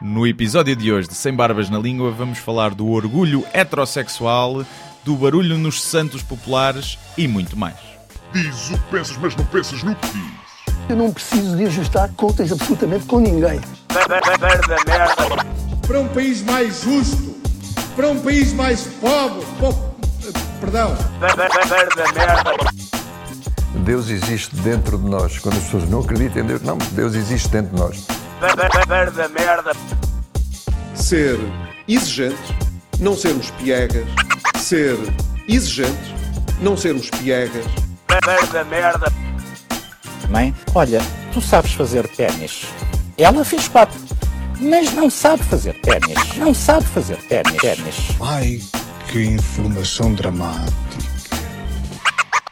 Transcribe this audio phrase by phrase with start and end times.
[0.00, 4.64] No episódio de hoje de Sem Barbas na Língua vamos falar do orgulho heterossexual,
[5.04, 7.76] do barulho nos santos populares e muito mais.
[8.32, 10.40] Diz o que pensas, mas não pensas no que diz.
[10.88, 13.60] Eu não preciso de ajustar contas absolutamente com ninguém.
[15.86, 17.36] para um país mais justo,
[17.94, 19.74] para um país mais pobre, po-
[20.60, 20.96] perdão,
[23.84, 25.38] Deus existe dentro de nós.
[25.38, 28.06] Quando as pessoas não acreditam em Deus, não, Deus existe dentro de nós.
[30.94, 31.38] Ser
[31.86, 32.56] exigente,
[32.98, 34.06] não sermos piegas,
[34.56, 34.96] ser
[35.48, 36.14] exigente,
[36.60, 37.66] não sermos piegas,
[40.30, 41.00] Mãe, olha,
[41.32, 42.66] tu sabes fazer ténis.
[43.18, 43.98] Ela fez quatro,
[44.60, 46.36] mas não sabe fazer ténis.
[46.36, 47.56] Não sabe fazer ténis.
[47.60, 47.96] ténis.
[48.20, 48.60] ai
[49.10, 50.70] que informação dramática.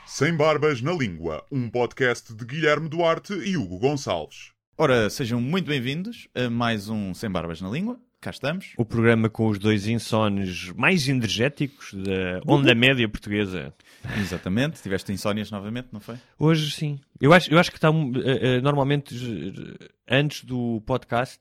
[0.07, 4.58] Sem Barbas na Língua, um podcast de Guilherme Duarte e Hugo Gonçalves.
[4.81, 7.99] Ora, sejam muito bem-vindos a mais um Sem Barbas na Língua.
[8.21, 8.73] Cá estamos.
[8.77, 13.75] O programa com os dois insones mais energéticos da onda média portuguesa.
[14.21, 14.81] Exatamente.
[14.81, 16.17] Tiveste insónias novamente, não foi?
[16.39, 16.99] Hoje sim.
[17.21, 21.41] Eu acho, eu acho que está um, eh, eh, normalmente eh, antes do podcast,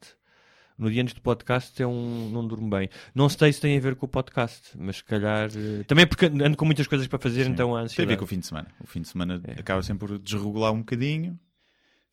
[0.77, 2.89] no dia antes do podcast, é um, não durmo bem.
[3.13, 5.49] Não sei se tem a ver com o podcast, mas se calhar.
[5.55, 8.07] eh, também porque ando com muitas coisas para fazer, então a Tem a ansiedade.
[8.09, 8.67] ver com o fim de semana.
[8.79, 11.39] O fim de semana acaba sempre por desregular um bocadinho.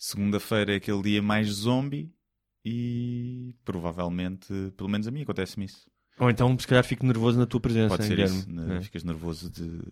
[0.07, 2.13] Segunda-feira é aquele dia mais zombie
[2.63, 5.91] e provavelmente, pelo menos a mim, acontece-me isso.
[6.19, 8.49] Ou então se calhar fico nervoso na tua presença, Pode ser isso.
[8.49, 8.77] né?
[8.77, 8.81] É.
[8.83, 9.83] Ficas nervoso de, de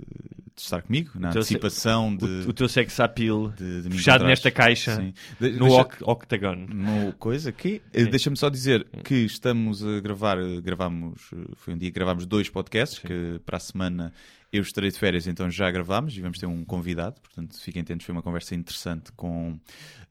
[0.56, 3.88] estar comigo, na O teu se- antecipação de, O, o teu sex appeal de, de
[3.88, 5.12] me fechado nesta caixa Sim.
[5.40, 6.54] De- no deixa- oct- octagon.
[6.68, 7.82] no coisa aqui.
[7.92, 11.94] Eh, Deixa-me só dizer que estamos a gravar, eh, gravamos, eh, foi um dia que
[11.94, 14.12] gravámos dois podcasts, que para a semana
[14.52, 18.06] eu estarei de férias, então já gravámos e vamos ter um convidado, portanto fiquem atentos,
[18.06, 19.58] foi uma conversa interessante com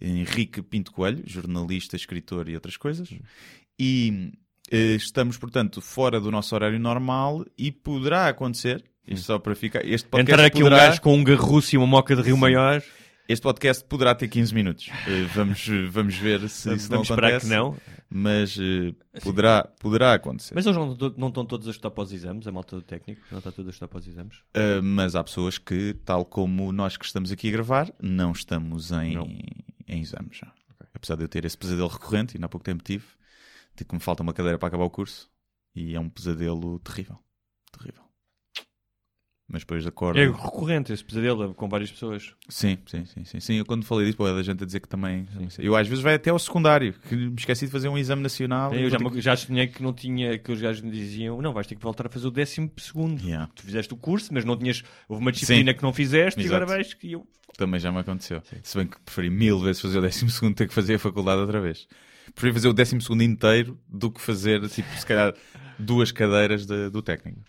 [0.01, 3.07] Henrique Pinto Coelho, jornalista, escritor e outras coisas.
[3.79, 4.33] E
[4.71, 10.07] estamos, portanto, fora do nosso horário normal e poderá acontecer, isto só para ficar, este
[10.07, 12.81] podcast Entrar aqui poderá, um gajo com um garruço e uma moca de Rio Maior.
[13.27, 14.89] este podcast poderá ter 15 minutos.
[15.07, 17.47] Eh, vamos, vamos ver se isso não esperar acontece.
[17.49, 17.77] que não.
[18.13, 18.93] Mas eh,
[19.23, 20.53] poderá, poderá acontecer.
[20.53, 23.21] Mas eles não, não estão todos a estudar para os exames, a malta do técnico,
[23.31, 24.37] não está toda a estudar para os exames.
[24.55, 28.91] Uh, mas há pessoas que, tal como nós que estamos aqui a gravar, não estamos
[28.91, 29.27] em, Não.
[29.87, 30.51] em exames já.
[30.93, 33.05] Apesar de eu ter esse pesadelo recorrente, e ainda há pouco tempo tive,
[33.75, 35.29] tipo que me falta uma cadeira para acabar o curso,
[35.75, 37.17] e é um pesadelo terrível.
[37.71, 38.11] Terrível.
[39.51, 40.17] Mas depois acordo.
[40.17, 42.33] É recorrente esse pesadelo com várias pessoas.
[42.47, 43.55] Sim, sim, sim, sim, sim.
[43.55, 45.27] Eu quando falei disso, pô, é da gente a dizer que também.
[45.59, 48.73] Eu às vezes vai até ao secundário, que me esqueci de fazer um exame nacional.
[48.73, 48.97] eu já,
[49.35, 52.05] ter sonhei que não tinha, que os gajos me diziam, não, vais ter que voltar
[52.05, 53.21] a fazer o décimo segundo.
[53.21, 56.43] Yeah, Tu fizeste o curso, mas não tinhas, houve uma disciplina que não fizeste e
[56.43, 56.55] Exato.
[56.55, 57.27] agora vais que eu...
[57.57, 58.41] também já me aconteceu.
[58.63, 61.41] Se bem que preferi mil vezes fazer o décimo segundo ter que fazer a faculdade
[61.41, 61.87] outra vez.
[62.33, 65.33] Preferi fazer o décimo segundo inteiro do que fazer, tipo, se calhar,
[65.77, 67.41] duas cadeiras de- do técnico.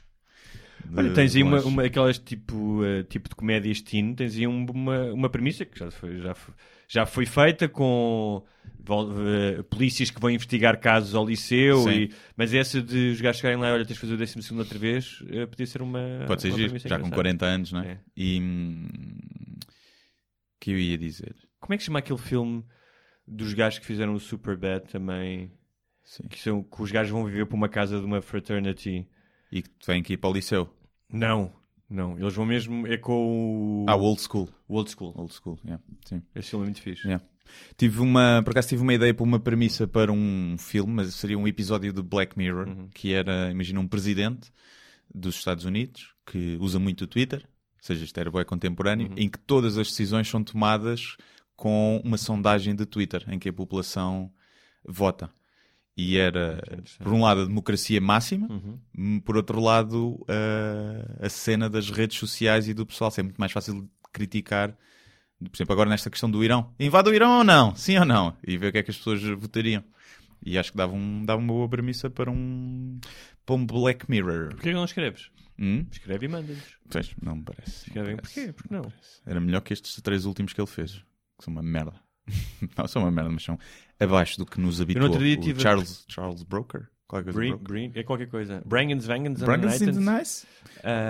[0.85, 4.47] De- Olha, tens aí uma, uma- aquelas tipo, eh, tipo de comédias teen, tens aí
[4.47, 6.55] um- uma, uma premissa que já foi, já, foi-
[6.89, 8.45] já foi feita com
[8.89, 13.61] eh, polícias que vão investigar casos ao liceu, e, mas essa de os gajos chegarem
[13.61, 16.25] lá e olha, tens de fazer o décimo segundo outra vez, eh, podia ser uma.
[16.27, 17.15] Pode ser uma giro, já com engraçada.
[17.15, 17.87] 40 anos, não é?
[17.93, 17.99] É.
[18.17, 18.41] E.
[18.41, 18.89] hum,
[20.61, 21.35] que eu ia dizer?
[21.61, 22.65] Como é que chama aquele filme
[23.33, 25.51] dos gajos que fizeram o Superbad também?
[26.05, 26.25] Sim.
[26.29, 29.07] Que, são, que os gajos vão viver para uma casa de uma fraternity.
[29.51, 30.69] E que vem aqui para o liceu.
[31.11, 31.53] Não,
[31.89, 32.19] não.
[32.19, 32.87] Eles vão mesmo.
[32.87, 33.87] É com o.
[33.89, 34.49] Ah, o old school.
[34.69, 35.13] o Old School.
[35.17, 35.83] Old school, yeah.
[36.05, 36.23] Sim.
[36.35, 37.07] Esse filme é muito fixe.
[37.07, 37.25] Yeah.
[37.77, 41.39] Tive uma, por acaso tive uma ideia para uma premissa para um filme, mas seria
[41.39, 42.89] um episódio de Black Mirror, Uhum.
[42.95, 44.51] que era, imagina, um presidente
[45.15, 49.15] dos Estados Unidos que usa muito o Twitter, ou seja, isto era bué contemporâneo, Uhum.
[49.19, 51.17] em que todas as decisões são tomadas
[51.57, 54.33] com uma sondagem de Twitter, em que a população
[54.87, 55.31] vota.
[55.97, 56.63] E era,
[56.99, 58.79] por um lado, a democracia máxima, Uhum.
[58.97, 60.25] hum, por outro lado,
[61.21, 63.11] a, a cena das redes sociais e do pessoal.
[63.11, 64.77] Ser muito mais fácil criticar
[65.39, 66.73] por exemplo, agora nesta questão do Irão.
[66.79, 67.75] Invade o Irão ou não?
[67.75, 68.37] Sim ou não?
[68.47, 69.83] E ver o que é que as pessoas votariam.
[70.41, 73.01] E acho que dava, um, dava uma boa premissa para um,
[73.45, 74.51] para um Black Mirror.
[74.51, 75.31] Porquê que não escreves?
[75.59, 75.85] Hum?
[75.91, 76.63] Escreve e manda-lhes.
[76.89, 77.73] Pois, não me parece.
[77.73, 78.35] não Escrevem parece.
[78.35, 78.53] porquê?
[78.53, 78.93] Porque não?
[79.27, 81.03] Era melhor que estes três últimos que ele fez.
[81.43, 81.95] Que são uma merda.
[82.79, 83.59] não, são uma merda, mas são
[83.99, 85.11] abaixo do que nos habituou.
[85.11, 86.89] O Charles, Charles Broker?
[87.09, 87.35] Qualquer
[87.95, 88.63] é qualquer coisa.
[88.65, 90.47] Brangens, Vangens, Brangus in the Nice?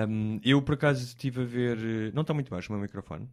[0.08, 1.78] Um, eu, por acaso, estive a ver...
[1.78, 3.28] eh, Não está muito baixo o meu microfone.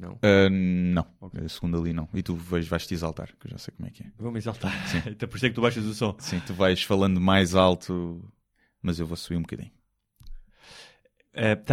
[0.00, 0.18] Não.
[0.20, 1.06] Ah, não.
[1.44, 2.08] A segunda ali não.
[2.12, 4.06] E tu vais, vais te exaltar, que eu já sei como é que é.
[4.18, 4.72] Vou-me exaltar.
[5.06, 6.16] Até por isso é que tu baixas o som.
[6.18, 8.20] Sim, tu vais falando mais alto,
[8.82, 9.70] mas eu vou subir um bocadinho.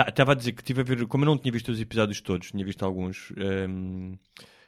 [0.08, 1.06] Estava a dizer que estive a ver...
[1.08, 3.34] Como eu não tinha visto os episódios todos, tinha visto alguns...
[3.36, 4.14] ehm,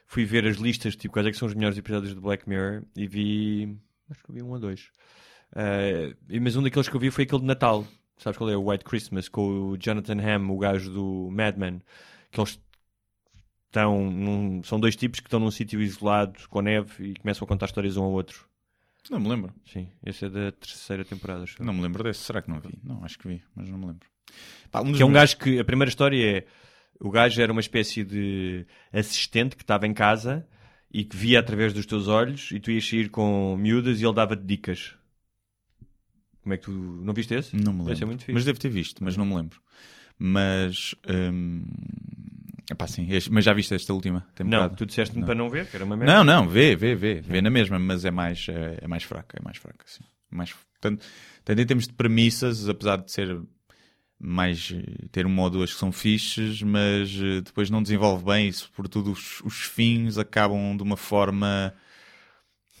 [0.06, 2.82] fui ver as listas, tipo, quais é que são os melhores episódios de Black Mirror
[2.96, 3.78] e vi
[4.12, 4.90] Acho que eu vi um ou dois.
[5.52, 7.86] Uh, mas um daqueles que eu vi foi aquele de Natal.
[8.18, 8.56] Sabes qual é?
[8.56, 11.82] O White Christmas, com o Jonathan Hamm, o gajo do Mad Men.
[12.30, 12.60] Que eles
[13.66, 14.10] estão.
[14.10, 17.66] Num, são dois tipos que estão num sítio isolado, com neve, e começam a contar
[17.66, 18.46] histórias um ao outro.
[19.10, 19.52] Não me lembro.
[19.66, 21.44] Sim, esse é da terceira temporada.
[21.58, 22.20] Não me lembro desse.
[22.20, 22.78] Será que não vi?
[22.84, 24.08] Não, acho que vi, mas não me lembro.
[24.70, 26.46] Pá, um Que é um gajo que a primeira história é
[27.02, 30.46] o gajo era uma espécie de assistente que estava em casa
[30.90, 34.14] e que via através dos teus olhos e tu ias sair com miúdas e ele
[34.14, 34.94] dava-te dicas.
[36.42, 37.54] Como é que tu não viste esse?
[37.56, 38.04] Não me Esse lembro.
[38.04, 38.32] é muito fixe.
[38.32, 39.60] mas devo ter visto, mas não me lembro.
[40.18, 40.94] Mas.
[41.08, 41.64] hum,
[42.70, 44.68] epá, sim, este- mas já viste esta última temporada?
[44.68, 46.14] Não, tu disseste-me para não ver, que era uma merda.
[46.16, 47.20] Não, não, vê, vê, vê.
[47.20, 49.38] Vê na mesma, mas é mais, é, é mais fraca.
[49.40, 50.02] É mais fraca, sim.
[50.30, 51.04] Mais, tanto,
[51.44, 53.40] tanto em termos de premissas, apesar de ser
[54.22, 58.48] mais eh, ter uma ou duas que são fixes, mas eh, depois não desenvolve bem
[58.48, 61.74] e sobretudo os, os fins acabam de uma forma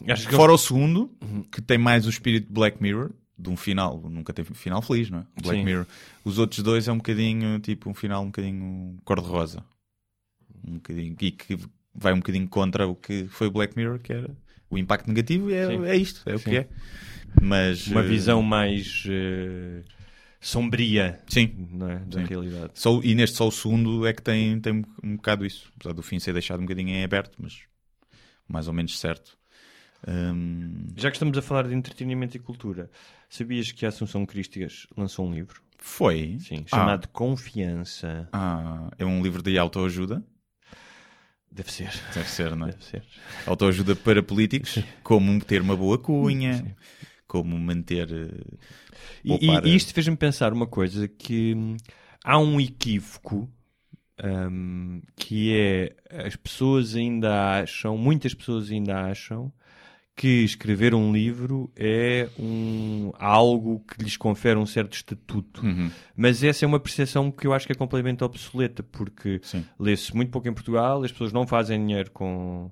[0.08, 1.10] Acho que fora o segundo,
[1.50, 4.80] que tem mais o espírito de Black Mirror, de um final, nunca teve um final
[4.82, 5.26] feliz, não é?
[5.42, 5.64] Black Sim.
[5.64, 5.86] Mirror.
[6.24, 9.64] Os outros dois é um bocadinho, tipo, um final um bocadinho cor-de-rosa.
[10.66, 11.58] Um bocadinho, e que
[11.94, 14.30] vai um bocadinho contra o que foi o Black Mirror, que era
[14.70, 16.50] o impacto negativo, é, é isto, é o Sim.
[16.50, 16.68] que é.
[17.40, 19.82] Mas, uma eh, visão mais eh,
[20.42, 21.68] sombria Sim.
[21.70, 21.98] não é?
[22.00, 22.26] da Sim.
[22.26, 22.72] realidade.
[22.74, 25.72] Só, e neste só o segundo é que tem, tem um, um bocado isso.
[25.76, 27.60] Apesar do fim ser deixado um bocadinho em aberto, mas
[28.48, 29.38] mais ou menos certo.
[30.06, 32.90] Hum, Já que estamos a falar de entretenimento e cultura,
[33.30, 35.62] sabias que a Assunção Cristas lançou um livro?
[35.78, 36.36] foi.
[36.40, 36.76] Sim, Ah.
[36.76, 38.28] chamado Confiança.
[38.32, 40.22] Ah, é um livro de autoajuda.
[41.50, 41.90] Deve ser.
[42.14, 42.70] Deve ser, não é?
[42.70, 43.02] Deve ser.
[43.46, 46.74] Autoajuda para políticos, como ter uma boa cunha,
[47.32, 48.12] como manter.
[48.12, 48.56] eh,
[49.24, 51.76] E, poupar, e- e eh, isto fez-me pensar uma coisa que hum,
[52.22, 53.48] há um equívoco
[54.22, 55.96] hum, que é
[56.26, 59.50] as pessoas ainda acham, muitas pessoas ainda acham
[60.14, 65.64] que escrever um livro é um, algo que lhes confere um certo estatuto.
[65.64, 65.90] Uhum.
[66.14, 69.40] Mas essa é uma percepção que eu acho que é completamente obsoleta, porque
[69.80, 72.70] lê-se muito pouco em Portugal, as pessoas não fazem dinheiro com,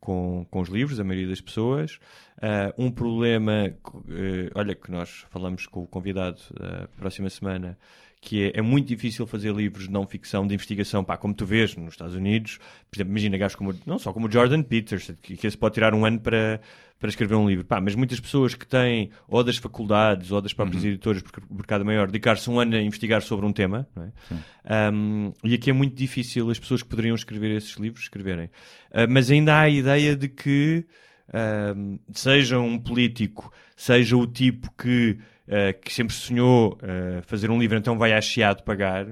[0.00, 1.98] com, com os livros, a maioria das pessoas.
[2.40, 3.66] Ah, um problema,
[4.08, 7.78] eh, olha, que nós falamos com o convidado da próxima semana,
[8.20, 11.46] que é, é muito difícil fazer livros de não ficção, de investigação, pá, como tu
[11.46, 12.58] vês nos Estados Unidos,
[12.90, 15.94] por exemplo, imagina gajos como, não só como Jordan Peters, que, que esse pode tirar
[15.94, 16.60] um ano para,
[16.98, 20.52] para escrever um livro, pá, mas muitas pessoas que têm, ou das faculdades, ou das
[20.52, 23.88] próprias editoras, porque o mercado é maior, dedicar-se um ano a investigar sobre um tema,
[23.96, 24.92] não é?
[24.92, 28.46] Um, e aqui é muito difícil as pessoas que poderiam escrever esses livros escreverem.
[28.90, 30.84] Uh, mas ainda há a ideia de que
[31.32, 35.18] um, seja um político, seja o tipo que,
[35.50, 39.06] uh, que sempre sonhou uh, fazer um livro, então vai a Chiado pagar,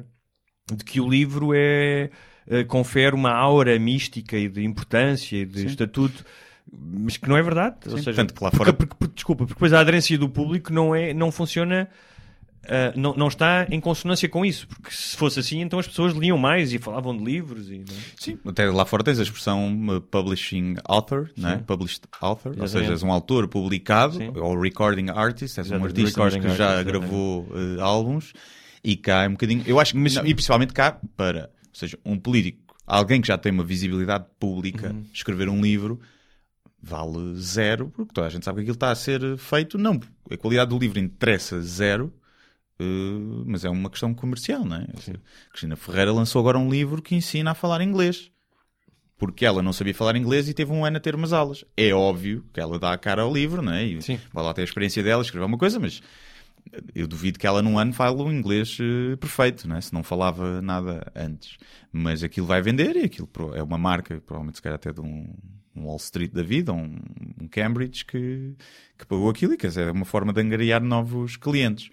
[0.73, 2.09] de que o livro é
[2.47, 6.25] uh, confere uma aura mística e de importância e de estatuto.
[6.71, 7.77] Mas que não é verdade.
[7.87, 10.19] Ou Sim, seja, tanto que lá porque- fora- porque- porque- desculpa, porque depois a aderência
[10.19, 11.89] do público não, é, não funciona
[12.69, 16.13] Uh, não, não está em consonância com isso, porque se fosse assim, então as pessoas
[16.15, 17.71] liam mais e falavam de livros.
[17.71, 17.85] E, é?
[18.19, 21.57] Sim, até lá fora tens a expressão uh, publishing author, não é?
[21.57, 22.71] Published author, ou Exatamente.
[22.71, 24.33] seja, és um autor publicado, Sim.
[24.37, 28.35] ou recording artist, és um Exato, artista recording que já artist, gravou uh, álbuns
[28.85, 29.63] e cá é um bocadinho.
[29.67, 33.29] Eu acho que, Mas- não, e principalmente cá, para, ou seja, um político, alguém que
[33.29, 35.05] já tem uma visibilidade pública, Uhum.
[35.15, 35.99] escrever um livro
[36.83, 39.99] vale zero, porque toda a gente sabe que aquilo está a ser feito, não,
[40.31, 42.13] a qualidade do livro interessa zero.
[42.81, 44.87] Uh, mas é uma questão comercial, não é?
[45.51, 48.31] Cristina Ferreira lançou agora um livro que ensina a falar inglês
[49.19, 51.65] porque ela não sabia falar inglês e teve um ano a ter umas aulas.
[51.77, 53.85] É óbvio que ela dá a cara ao livro, não é?
[53.85, 54.21] E Sim.
[54.33, 56.01] vai lá ter a experiência dela, escrever uma coisa, mas
[56.95, 59.81] eu duvido que ela num ano fale um inglês eh, perfeito, não é?
[59.81, 61.59] Se não falava nada antes.
[61.93, 65.35] Mas aquilo vai vender e aquilo é uma marca, provavelmente se calhar até de um,
[65.75, 66.97] um Wall Street da vida, um,
[67.41, 68.55] um Cambridge que,
[68.97, 71.91] que pagou aquilo e quer dizer, é uma forma de angariar novos clientes.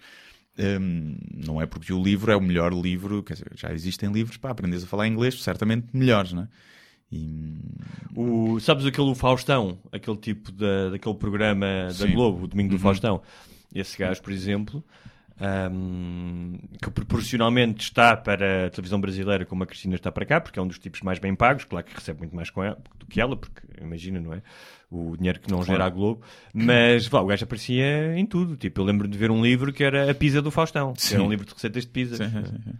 [0.58, 4.36] Hum, não é porque o livro é o melhor livro, quer dizer, já existem livros
[4.38, 6.48] para aprenderes a falar inglês, certamente melhores, não é?
[7.12, 7.58] E,
[8.16, 12.14] O, sabes aquele Faustão, aquele tipo da, daquele programa da Sim.
[12.14, 12.80] Globo, o Domingo do Uhum.
[12.80, 13.22] Faustão.
[13.74, 14.82] Esse gajo, por exemplo,
[15.38, 20.58] ahm, que proporcionalmente está para a televisão brasileira como a Cristina está para cá, porque
[20.58, 23.06] é um dos tipos mais bem pagos, claro que recebe muito mais com ela, do
[23.06, 24.42] que ela, porque imagina, não é?
[24.90, 26.22] O dinheiro que não gera a Globo,
[26.54, 28.56] mas vá, o gajo aparecia em tudo.
[28.56, 31.18] Tipo, eu lembro de ver um livro que era A Pisa do Faustão, que era
[31.20, 31.26] Sim.
[31.26, 32.16] um livro de receitas de pizza.
[32.16, 32.72] Sim, sim, sim, sim.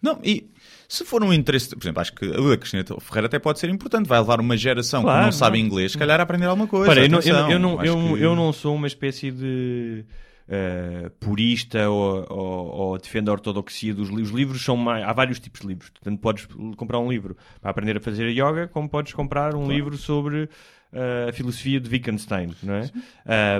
[0.00, 0.50] Não, e
[0.88, 4.06] se for um interesse, por exemplo, acho que a Cristina Ferreira até pode ser importante,
[4.08, 5.66] vai levar uma geração Claro, que não sabe não.
[5.66, 6.88] inglês, se calhar a aprender alguma coisa.
[6.88, 10.04] Repara, eu, não, eu, não, eu, que- eu não sou uma espécie de
[10.48, 14.30] eh, purista ou, ou, ou defendo a ortodoxia dos livros.
[14.30, 15.90] Os livros são mais, há vários tipos de livros.
[15.90, 19.96] Portanto, podes comprar um livro para aprender a fazer yoga, como podes comprar um livro
[19.96, 20.48] sobre
[20.92, 22.90] uh, a filosofia de Wittgenstein, não é?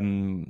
[0.02, 0.46] Um,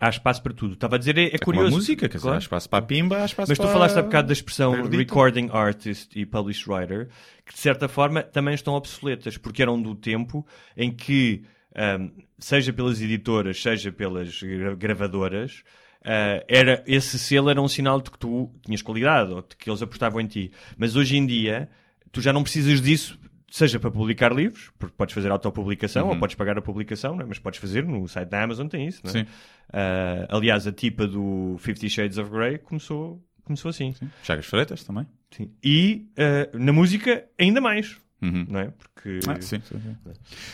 [0.00, 0.74] há espaço para tudo.
[0.74, 1.74] Estava a dizer, é, é a curioso.
[1.74, 2.36] música, quer dizer, Claro.
[2.36, 3.72] há espaço para a pimba, há espaço Mas tu para...
[3.72, 4.96] falaste há bocado da expressão Perdito.
[4.96, 7.08] recording artist e published writer,
[7.44, 10.46] que de certa forma também estão obsoletas, porque eram do tempo
[10.76, 11.44] em que,
[11.74, 12.08] ahm,
[12.38, 15.62] seja pelas editoras, seja pelas gra- gravadoras,
[16.04, 19.68] ah, era, esse selo era um sinal de que tu tinhas qualidade, ou de que
[19.70, 20.52] eles apostavam em ti.
[20.76, 21.68] Mas hoje em dia,
[22.12, 23.18] tu já não precisas disso,
[23.56, 27.24] seja para publicar livros, porque podes fazer autopublicação, ou podes pagar a publicação, é?
[27.24, 29.08] mas podes fazer no site da Amazon, tem isso, é?
[29.08, 29.26] Sim.
[29.72, 33.94] Ah, aliás, a tipa do Fifty Shades of Grey começou, começou assim.
[34.22, 35.06] Chagas Freitas também.
[35.30, 35.50] Sim.
[35.64, 37.96] E eh, na música, ainda mais.
[38.22, 38.46] Uhum.
[38.48, 38.70] Não é?
[38.70, 39.20] Porque.
[39.28, 39.96] Ah, sim, sim, sim.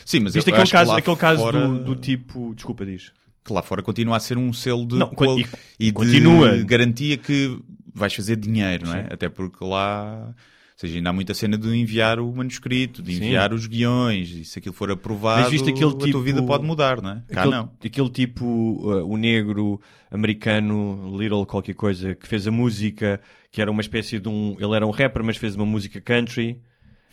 [0.05, 2.55] Sim, mas Viste eu aquele caso, aquele caso fora- do, do tipo.
[2.55, 3.13] Desculpa, diz.
[3.45, 5.47] que lá fora continua a ser um selo de, Não, qual- e-
[5.79, 6.57] e de continua.
[6.65, 7.59] garantia que
[7.95, 9.09] vais fazer dinheiro, não é?
[9.13, 10.35] Até porque lá,
[10.83, 13.25] seja, ainda há muita cena de enviar o manuscrito, de Sim.
[13.25, 16.43] enviar os guiões, e se aquilo for aprovado, Mas viste aquele a tipo- tua vida
[16.43, 17.23] pode mudar, não é?
[17.29, 17.71] Cá aquele, não.
[17.85, 18.45] aquele tipo,
[18.93, 23.21] eh, o negro americano, Little qualquer coisa, que fez a música,
[23.51, 24.57] que era uma espécie de um.
[24.59, 26.59] Ele era um rapper, mas fez uma música country.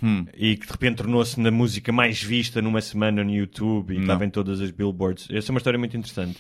[0.02, 0.26] Hum.
[0.38, 4.04] E que de repente tornou-se na música mais vista numa semana no YouTube e Não.
[4.04, 5.28] estava em todas as billboards.
[5.30, 6.38] Essa é uma história muito interessante.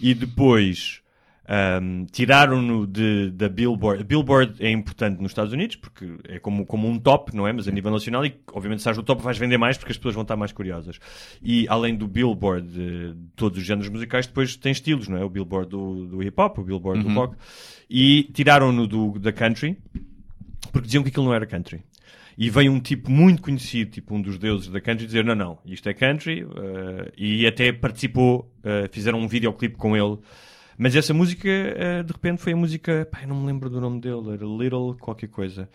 [0.00, 1.01] E depois
[1.48, 4.02] ahm, tiraram-no da Billboard.
[4.02, 7.52] A Billboard é importante nos Estados Unidos porque é como, como um top, não é?
[7.52, 9.98] Mas a nível nacional, e obviamente se estás no top vais vender mais porque as
[9.98, 10.98] pessoas vão estar mais curiosas.
[11.42, 15.24] E além do Billboard de, de todos os géneros musicais, depois tem estilos, não é?
[15.24, 17.36] O Billboard do, do hip hop, o Billboard do rock.
[17.90, 19.76] E tiraram-no da country
[20.72, 21.82] porque diziam que aquilo não era country.
[22.36, 25.58] E veio um tipo muito conhecido, tipo um dos deuses da country, dizer: não, não,
[25.66, 26.40] isto é country.
[26.40, 30.18] eh, e até participou, eh, fizeram um videoclipe com ele.
[30.78, 33.06] Mas essa música, eh, de repente, foi a música.
[33.10, 35.68] Pai, não me lembro do nome dele, era Little qualquer coisa.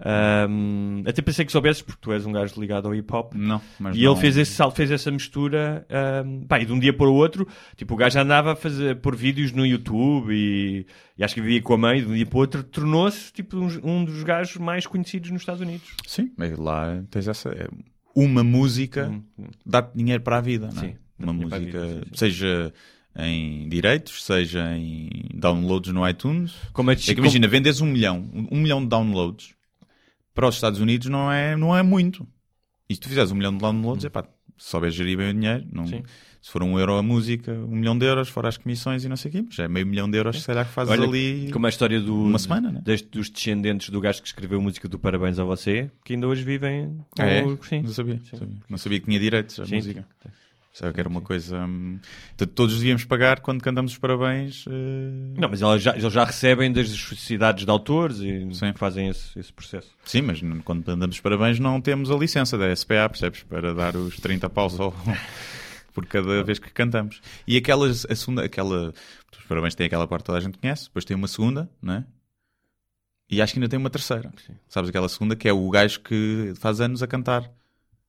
[0.00, 3.32] Ahm, até pensei que soubesses, porque tu és um gajo ligado ao hip hop.
[3.34, 6.72] Não, mas E não- ele fez esse salto, fez essa mistura, ahm, pá, e de
[6.72, 7.46] um dia para o outro,
[7.76, 10.84] tipo, o gajo andava a fazer, pôr vídeos no YouTube e,
[11.16, 13.56] e acho que vivia com a mãe, de um dia para o outro tornou-se, tipo,
[13.56, 15.88] um, um dos gajos mais conhecidos nos Estados Unidos.
[16.06, 17.50] Sim, mas lá tens essa.
[17.50, 17.68] é
[18.14, 19.12] Uma música
[19.64, 20.86] dá-te dinheiro para a vida, não é?
[20.86, 22.10] Hum, Sim, Uma música, vida, sim, sim.
[22.14, 22.74] seja
[23.16, 26.52] em direitos, seja em downloads no iTunes.
[26.72, 29.54] Como é, É que imagina, vendes um milhão, um milhão de downloads
[30.34, 32.26] para os Estados Unidos não é, não é muito.
[32.88, 34.24] E se tu fizeres um milhão de downloads, é pá,
[34.58, 35.88] se souberes gerir bem o dinheiro, não, Hum.
[35.88, 36.02] Sim.
[36.42, 39.16] se for um euro a música, um milhão de euros, fora as comissões e não
[39.16, 41.50] sei o quê, já é meio milhão de euros, se calhar que fazes Olha, ali.
[41.52, 42.80] como a história do, uma semana, né?
[42.84, 46.26] deste- dos descendentes do gajo que escreveu a música do Parabéns a Você, que ainda
[46.28, 47.42] hoje vivem Ah, é?
[47.62, 47.82] Sim.
[47.82, 48.56] Não sabia, sabia.
[48.68, 50.06] Não sabia que tinha direitos à Sim, música.
[50.22, 50.28] sim.
[50.76, 51.56] Sabe que era uma coisa.
[51.66, 52.00] hum,
[52.52, 54.64] todos devíamos pagar quando cantamos os parabéns.
[54.68, 58.72] eh, Não, mas elas já, eles já recebem das sociedades de autores e Sim.
[58.74, 59.92] fazem esse, esse processo.
[60.04, 63.44] Sim, mas quando cantamos os parabéns não temos a licença da SPA, percebes?
[63.44, 64.92] Para dar os 30 paus ao-
[65.94, 67.20] por cada vez que cantamos.
[67.46, 68.92] E aquelas, a segunda, aquela.
[69.38, 71.94] Os parabéns têm aquela parte que toda a gente conhece, depois tem uma segunda, não
[71.94, 72.04] é?
[73.30, 74.32] E acho que ainda tem uma terceira.
[74.68, 77.48] Sabes aquela segunda que é o gajo que faz anos a cantar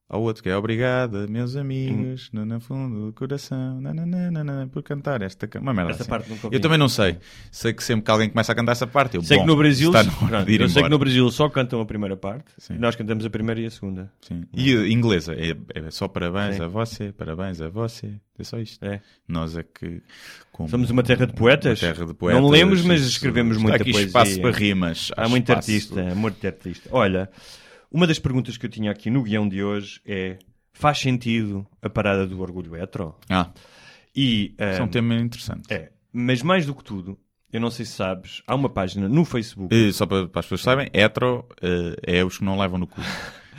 [0.07, 5.21] ao outro, que é obrigada, meus amigos, no, no fundo do coração, nananana, por cantar
[5.23, 6.09] esta uma merda Essa assim.
[6.09, 6.47] parte nunca.
[6.51, 7.17] Eu também não sei.
[7.51, 9.55] Sei que sempre que alguém começa a cantar essa parte, eu Sei bom, que no
[9.55, 12.75] Brasil, está pronto, eu sei que no Brasil só cantam a primeira parte Sim.
[12.77, 14.11] nós cantamos a primeira e a segunda.
[14.21, 14.43] Sim.
[14.53, 16.63] E inglesa é, é só parabéns Sim.
[16.63, 18.13] a você, parabéns a você.
[18.37, 18.83] É só isto.
[18.85, 19.01] É.
[19.27, 20.01] Nós é que.
[20.51, 21.79] como- Somos uma terra de poetas.
[21.79, 24.07] terra de poetas, Não lemos, mas escrevemos Há muita aqui poesia.
[24.07, 25.09] espaço para rimas.
[25.15, 25.71] Há muito espaço.
[25.71, 26.89] artista, muito artista.
[26.91, 27.29] Olha,
[27.95, 30.37] uma das perguntas que eu tinha aqui no guião de hoje é:
[30.73, 33.15] faz sentido a parada do orgulho hetero?
[33.29, 33.49] Ah,
[34.15, 35.73] E, isso é um ah, tema interessante.
[35.73, 37.17] é, mas mais do que tudo,
[37.51, 39.73] eu não sei se sabes, há uma página no Facebook.
[39.73, 42.87] E só para, para as pessoas saberem, hetero eh, é os que não levam no
[42.87, 42.99] cu.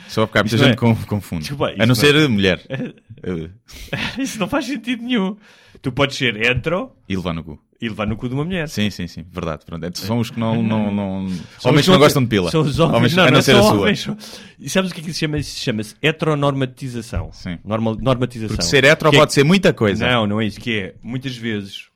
[0.07, 1.41] Só porque há muita gente é- confunde.
[1.41, 2.61] Desculpa, a não é- ser mulher.
[3.23, 3.49] Eh,
[4.21, 5.35] Isso não faz sentido nenhum.
[5.81, 7.59] Tu podes ser hetero e levar no cu.
[7.79, 8.67] E levar no cu de uma mulher.
[8.69, 9.23] Sim, sim, sim.
[9.29, 9.63] Verdade.
[9.65, 9.85] Pronto.
[9.85, 10.61] É, São os que não.
[10.63, 11.27] não, não...
[11.63, 12.49] Homens que não gostam de pila.
[12.49, 13.73] São os homens, não, a não, não ser a sua.
[13.73, 14.09] homens.
[14.59, 15.37] E sabes o que é que isso chama?
[15.37, 17.31] Isso chama-se heteronormatização.
[17.31, 17.59] Sim.
[17.63, 18.55] Normal, normatização.
[18.55, 20.07] Porque ser hetero Que é- pode ser muita coisa.
[20.07, 20.59] Não, não é isso.
[20.59, 21.89] Que é, muitas vezes,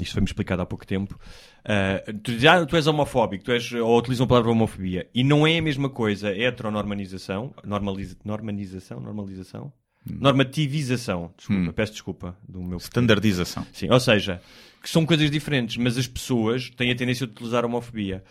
[0.00, 1.18] isto foi-me explicado há pouco tempo,
[1.64, 5.22] ah, tu dizes, ah, tu és homofóbico, tu és, ou utilizam a palavra homofobia, e
[5.24, 9.72] não é a mesma coisa heteronormalização, normaliza, normalização, normalização.
[10.08, 13.66] Normativização, desculpa, peço desculpa do meu Standardização.
[13.72, 14.40] Sim, ou seja,
[14.82, 18.22] que são coisas diferentes, mas as pessoas têm a tendência de utilizar a homofobia.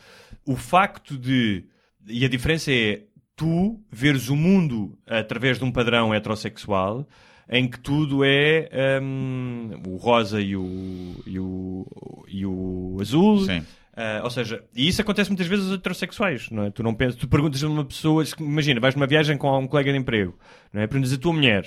[0.46, 1.66] O facto de.
[2.08, 3.02] E a diferença é
[3.36, 7.08] tu veres o mundo através de um padrão heterossexual
[7.50, 13.46] em que tudo é hum, o rosa e o, e o, e o azul.
[13.46, 13.64] Sim.
[13.96, 16.72] Ah, ou seja, e isso acontece muitas vezes aos heterossexuais, não é?
[16.72, 19.92] Tu não pensas, tu perguntas a uma pessoa, imagina, vais numa viagem com um colega
[19.92, 20.38] de emprego,
[20.74, 20.88] não é?
[20.88, 21.66] Perguntas a tua mulher,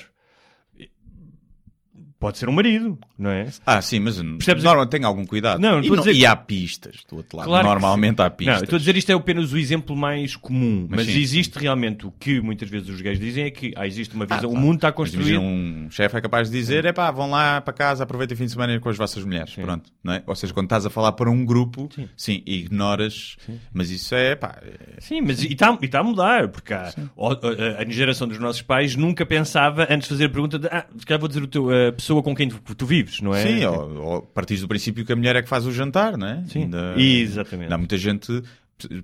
[2.21, 3.47] pode ser um marido, não é?
[3.65, 4.65] Ah, sim, mas Percebes?
[4.65, 5.61] normalmente tem algum cuidado.
[5.61, 7.47] Não, e, estou a dizer e há pistas do outro lado.
[7.49, 8.59] Claro Normalmente há Não, pistas.
[8.59, 11.59] eu estou a dizer isto é apenas o exemplo mais comum, mas, Mas sim, existe
[11.59, 14.47] realmente o que muitas vezes os gays dizem é que ah, existe uma visão, Ah,
[14.47, 14.67] o claro.
[14.67, 15.41] mundo está construído.
[15.41, 18.47] um chefe é capaz de dizer: é pá, vão lá para casa, aproveitem o fim
[18.47, 19.53] de semana com as vossas mulheres.
[19.55, 19.63] Sim.
[19.63, 19.91] Pronto.
[20.03, 20.23] Não é?
[20.27, 23.37] Ou seja, quando estás a falar para um grupo, sim, ignoras.
[23.73, 24.59] Mas isso é pá.
[24.63, 28.63] é- Sim, mas e está a mudar, porque há- o- a, a geração dos nossos
[28.63, 31.47] pais nunca pensava antes de fazer a pergunta de, ah, se calhar vou dizer o
[31.47, 33.43] teu, a pessoa com quem tu, tu vives, não é?
[33.43, 34.23] Sim, ou, ou
[34.61, 36.43] do princípio que a mulher é que faz o jantar, não é?
[36.47, 37.65] Sim, Ainda- exatamente.
[37.65, 38.43] Ainda há muita gente,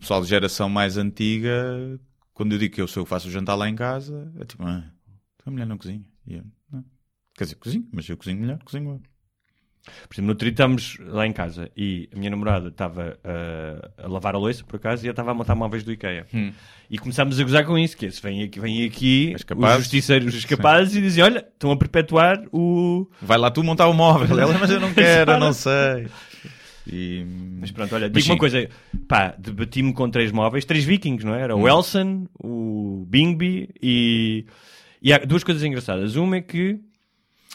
[0.00, 2.00] pessoal de geração mais antiga,
[2.32, 4.44] quando eu digo que eu sou eu que faço o jantar lá em casa, é
[4.46, 4.82] tipo, ah,
[5.44, 6.02] a mulher não cozinha.
[6.26, 6.82] E eu, não.
[7.36, 9.02] Quer dizer, cozinho, mas eu cozinho melhor, cozinho.
[10.08, 14.08] Por exemplo, no dia estamos lá em casa e a minha namorada estava uh, a
[14.08, 16.26] lavar a louça, por acaso, e eu estava a montar móveis do IKEA.
[16.90, 20.34] E começámos a gozar com isso, que é, se vêm aqui, vêm aqui os justiceiros,
[20.34, 23.08] os capazes, e dizem, olha, estão a perpetuar o...
[23.20, 24.38] Vai lá tu montar o móvel.
[24.38, 26.08] Ela, mas eu não quero, eu não sei.
[26.86, 27.24] E...
[27.60, 28.68] Mas pronto, olha, digo uma coisa,
[29.08, 31.42] pá, debati-me com três móveis, três vikings, não é?
[31.42, 34.46] Era o Elson, o Bingby e...
[35.02, 36.16] E há duas coisas engraçadas.
[36.16, 36.80] Uma é que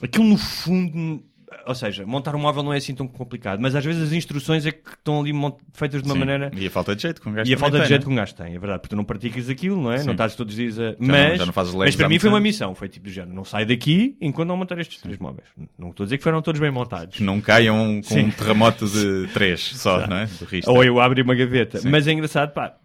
[0.02, 1.24] aquilo no fundo...
[1.66, 4.66] Ou seja, montar um móvel não é assim tão complicado, mas às vezes as instruções
[4.66, 5.32] é que estão ali
[5.74, 6.20] feitas de uma Sim.
[6.20, 6.52] maneira...
[6.56, 8.06] E a falta de jeito que um gajo E a falta de tem, jeito né?
[8.06, 9.98] que um gajo tem, é verdade, porque tu não praticas aquilo, não é?
[10.00, 10.06] Sim.
[10.06, 10.92] Não estás todos os dias a...
[11.00, 13.34] não- Mas, já não fazes mas para mim foi uma missão, foi tipo do género,
[13.34, 15.48] não sai daqui enquanto não montar estes três móveis.
[15.78, 17.20] Não estou a dizer que foram todos bem montados.
[17.20, 18.26] Não caiam com Sim.
[18.26, 20.30] um terremoto de três só, não é?
[20.68, 21.80] Ou eu abro uma gaveta.
[21.80, 21.90] Sim.
[21.90, 22.76] Mas é engraçado, pá,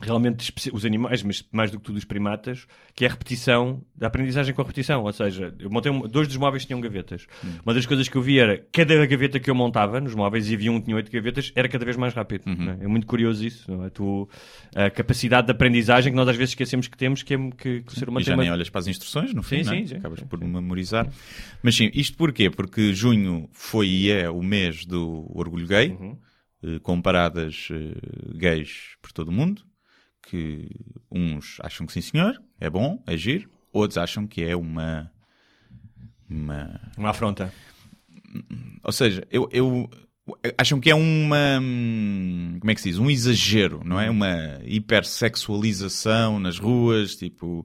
[0.00, 4.06] realmente os animais, mas mais do que tudo os primatas, que é a repetição, da
[4.06, 5.02] aprendizagem com a repetição.
[5.04, 7.26] Ou seja, eu montei um- dois dos móveis tinham gavetas.
[7.44, 7.58] Hum.
[7.64, 10.54] Uma das coisas que eu vi era, cada gaveta que eu montava nos móveis, e
[10.54, 12.46] havia um que tinha oito gavetas, era cada vez mais rápido.
[12.46, 12.70] Uhum.
[12.80, 12.84] É?
[12.84, 13.70] É muito curioso isso.
[13.84, 13.90] É?
[13.90, 14.28] Tu,
[14.74, 17.92] a capacidade de aprendizagem que nós às vezes esquecemos que temos, que, é, que, que
[17.92, 19.78] o ser humano E já tem nem olhas para as instruções, no fim, Sim, é?
[19.80, 19.96] sim, sim.
[19.96, 21.08] Acabas por memorizar.
[21.62, 22.48] Mas sim, isto porquê?
[22.48, 26.16] Porque junho foi e é o mês do orgulho gay, Uhum.
[26.62, 27.94] eh, com paradas eh,
[28.36, 29.62] gays por todo o mundo,
[30.22, 30.68] que
[31.10, 35.10] uns acham que sim senhor, é bom, é giro, outros acham que é uma...
[36.28, 36.80] uma...
[36.96, 37.52] Uma afronta.
[38.82, 39.90] Ou seja, eu, eu
[40.56, 41.60] acham que é uma
[42.60, 42.98] como é que se diz?
[42.98, 44.10] Um exagero, não é?
[44.10, 47.64] Uma hipersexualização nas ruas, tipo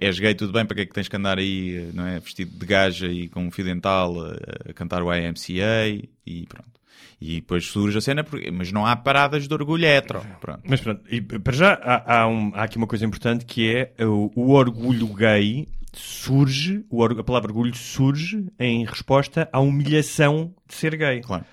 [0.00, 2.18] és gay, tudo bem, para que é que tens que andar aí, não é?
[2.18, 5.86] Vestido de gaja e com um fio dental a, a cantar o IMCA
[6.26, 6.79] e pronto.
[7.20, 10.22] E depois surge a cena, porque- mas não há paradas de orgulho hetero.
[10.40, 10.62] Pronto.
[10.66, 13.92] Mas pronto, e, para já há, há um- há aqui uma coisa importante que é
[14.06, 20.74] o, o orgulho gay surge, o a palavra orgulho surge em resposta à humilhação de
[20.74, 21.20] ser gay.
[21.20, 21.44] Claro.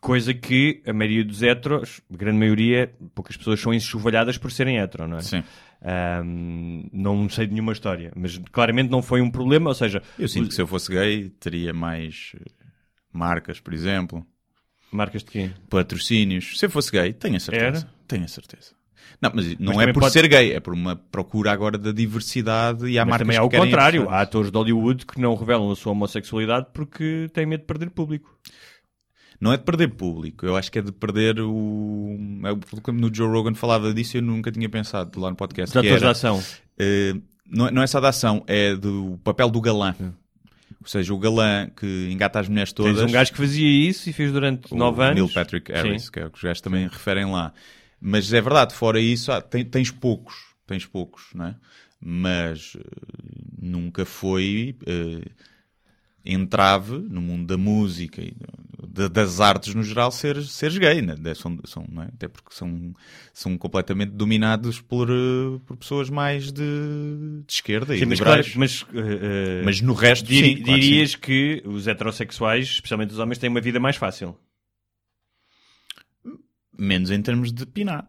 [0.00, 4.76] Coisa que a maioria dos heteros, a grande maioria, poucas pessoas são enxovalhadas por serem
[4.78, 5.20] hetero, não é?
[5.22, 5.42] Sim.
[5.80, 10.28] Ahm, não sei de nenhuma história, mas claramente não foi um problema, ou seja, Eu
[10.28, 12.34] sinto que se eu fosse gay teria mais
[13.12, 14.26] marcas, por exemplo.
[14.96, 15.50] Marcas de quê?
[15.68, 16.58] patrocínios.
[16.58, 17.66] Se eu fosse gay, tenho a certeza.
[17.66, 17.88] Era?
[18.06, 18.72] Tenho a certeza.
[19.20, 21.92] Não, mas não é também por pode- ser gay, é por uma procura agora da
[21.92, 25.20] diversidade e há Mas marcas também há que querem contrário, há atores de Hollywood que
[25.20, 28.36] não revelam a sua homossexualidade porque têm medo de perder público.
[29.40, 32.16] Não é de perder público, eu acho que é de perder o.
[32.44, 35.76] é no Joe Rogan falava disso, eu nunca tinha pensado lá no podcast.
[35.76, 36.42] Os atores era, ação.
[36.78, 37.14] eh,
[37.48, 39.94] não, é- não é só da ação, é do papel do galã.
[40.82, 42.96] Ou seja, o galã que engata as mulheres todas.
[42.96, 45.14] Tens um gajo que fazia isso e fez durante o nove anos.
[45.14, 46.10] Neil Patrick Harris, Sim.
[46.12, 47.52] que é o que os gajos também referem lá.
[48.00, 50.34] Mas é verdade, fora isso, há- tem- tens poucos,
[50.66, 51.54] tens poucos, não é?
[52.00, 52.82] Mas eh,
[53.60, 55.30] nunca foi eh,
[56.24, 58.34] entrave no mundo da música e
[58.88, 61.14] da- das artes no geral seres, seres gay, né?
[61.34, 62.04] São, são, é?
[62.14, 62.94] Até porque são,
[63.32, 66.62] são completamente dominados por, eh, por pessoas mais de,
[67.46, 68.56] de esquerda Sim, e mas, claro, liberais.
[68.56, 73.18] mas, uh, Mas no resto, diri- sim, claro que dirias que os heterossexuais, especialmente os
[73.18, 74.36] homens, têm uma vida mais fácil.
[76.78, 78.08] Menos em termos de pinar.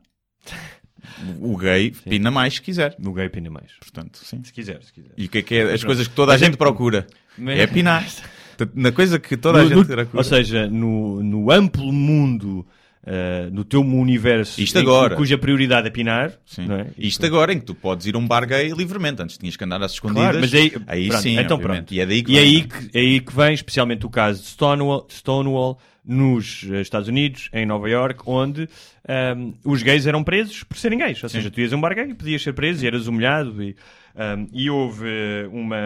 [1.42, 2.96] O gay pina mais se quiser.
[2.98, 3.74] No gay pina mais.
[3.80, 4.42] Portanto, sim.
[4.44, 5.12] Se quiser, se quiser.
[5.18, 7.06] E o que é que é as coisas que toda a Mas é- gente procura?
[7.38, 8.06] Mas- É pinar.
[8.76, 10.08] Na coisa que toda a No- gente procura.
[10.14, 12.66] ou seja, no, no amplo mundo,
[13.06, 15.16] uh, no teu universo, Isto em- agora.
[15.16, 16.88] cuja prioridade é pinar, é?
[16.98, 19.22] Isto agora em que tu podes ir a um bar gay livremente.
[19.22, 20.24] Antes tinhas que andar às escondidas.
[20.24, 21.78] Claro, mas aí, aí pronto, sim, então obviamente.
[21.86, 21.94] pronto.
[21.94, 22.62] E é daí que e vem, aí é?
[22.90, 27.50] que, é aí que vem especialmente o caso de Stonewall, Stonewall nos eh, Estados Unidos,
[27.54, 28.68] em Nova York, onde
[29.08, 31.22] ahm, os gays eram presos por serem gays.
[31.24, 33.64] Ou seja, tu ias a um bar gay e podias ser preso e eras humilhado.
[33.64, 33.76] E,
[34.16, 35.78] ahm, e houve eh, uma,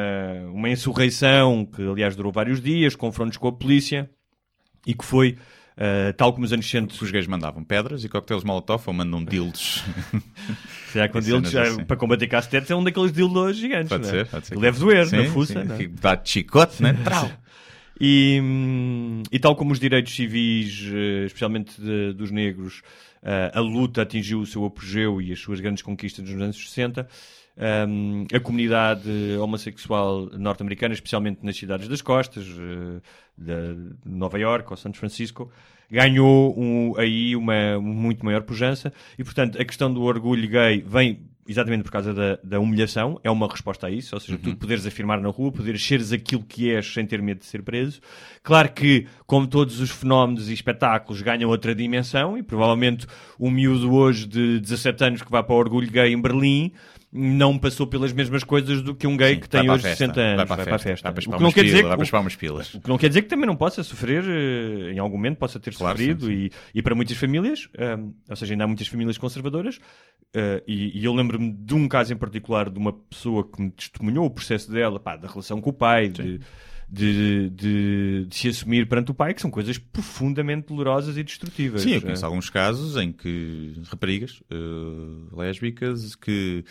[0.54, 4.10] uma insurreição que, aliás, durou vários dias, confrontos com a polícia
[4.86, 5.38] e que foi
[5.80, 6.92] Uh, tal como os anos 60.
[7.04, 9.84] Os gays mandavam pedras e coquetéis molotov ou mandam dildos.
[10.92, 11.84] Se há com dildos, já, assim.
[11.84, 13.90] para combater castetes, é um daqueles dildos gigantes.
[13.90, 14.12] Pode não é?
[14.12, 14.56] ser, pode ser.
[14.56, 15.62] Que deve doer na Sim, fuça.
[15.62, 15.88] sim, não é?
[16.02, 16.94] Dá chicote, né?
[17.06, 17.30] Trau.
[18.02, 22.82] E, hum, e tal como os direitos civis, eh, especialmente de- dos negros,
[23.54, 27.08] a luta atingiu o seu apogeu e as suas grandes conquistas nos anos 60.
[27.88, 29.10] Hum, a comunidade
[29.42, 33.02] homossexual norte-americana, especialmente nas cidades das costas, eh,
[33.38, 35.52] de Nova York ou São Francisco,
[35.90, 38.92] ganhou um- aí uma muito maior pujança.
[39.18, 43.32] E, portanto, a questão do orgulho gay vem exatamente por causa da, da humilhação, é
[43.32, 46.72] uma resposta a isso, ou seja, tu poderes afirmar na rua, poderes seres aquilo que
[46.72, 48.02] és sem ter medo de ser preso.
[48.44, 53.08] Claro que, como todos os fenómenos e espetáculos, ganham outra dimensão e provavelmente
[53.40, 56.74] o miúdo hoje de 17 anos que vai para o orgulho gay em Berlim
[57.18, 59.76] não passou pelas mesmas coisas do que um gay Sim, que vai tem para a
[59.76, 60.36] hoje festa, 60 anos.
[60.38, 61.12] Vai para a festa.
[61.12, 62.74] Vai para O que não quer dizer vai para umas pilas.
[62.74, 65.60] o que não quer dizer que também não possa sofrer, eh, em algum momento possa
[65.60, 68.88] ter Claro, sofrido, sim, E, e para muitas famílias, ehm, ou seja, ainda há muitas
[68.88, 69.80] famílias conservadoras,
[70.34, 73.72] eh, e, e eu lembro-me de um caso em particular de uma pessoa que me
[73.72, 76.40] testemunhou o processo dela, pá, da relação com o pai, de,
[76.90, 81.82] de, de- de se assumir perante o pai, que são coisas profundamente dolorosas e destrutivas.
[81.82, 84.56] Sim, eu Eh, conheço alguns casos em que raparigas eh,
[85.36, 86.64] lésbicas que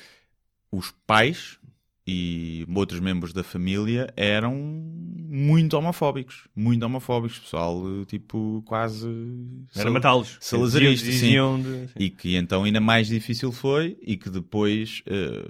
[0.77, 1.59] os pais
[2.07, 6.47] e outros membros da família eram muito homofóbicos.
[6.55, 7.39] Muito homofóbicos.
[7.41, 9.09] Pessoal, tipo, quase.
[9.75, 10.37] Era matá-los.
[10.41, 11.87] Salazarista, Diziam- sim.
[11.97, 12.05] de-.
[12.05, 15.49] E que então ainda mais difícil foi e que depois eh,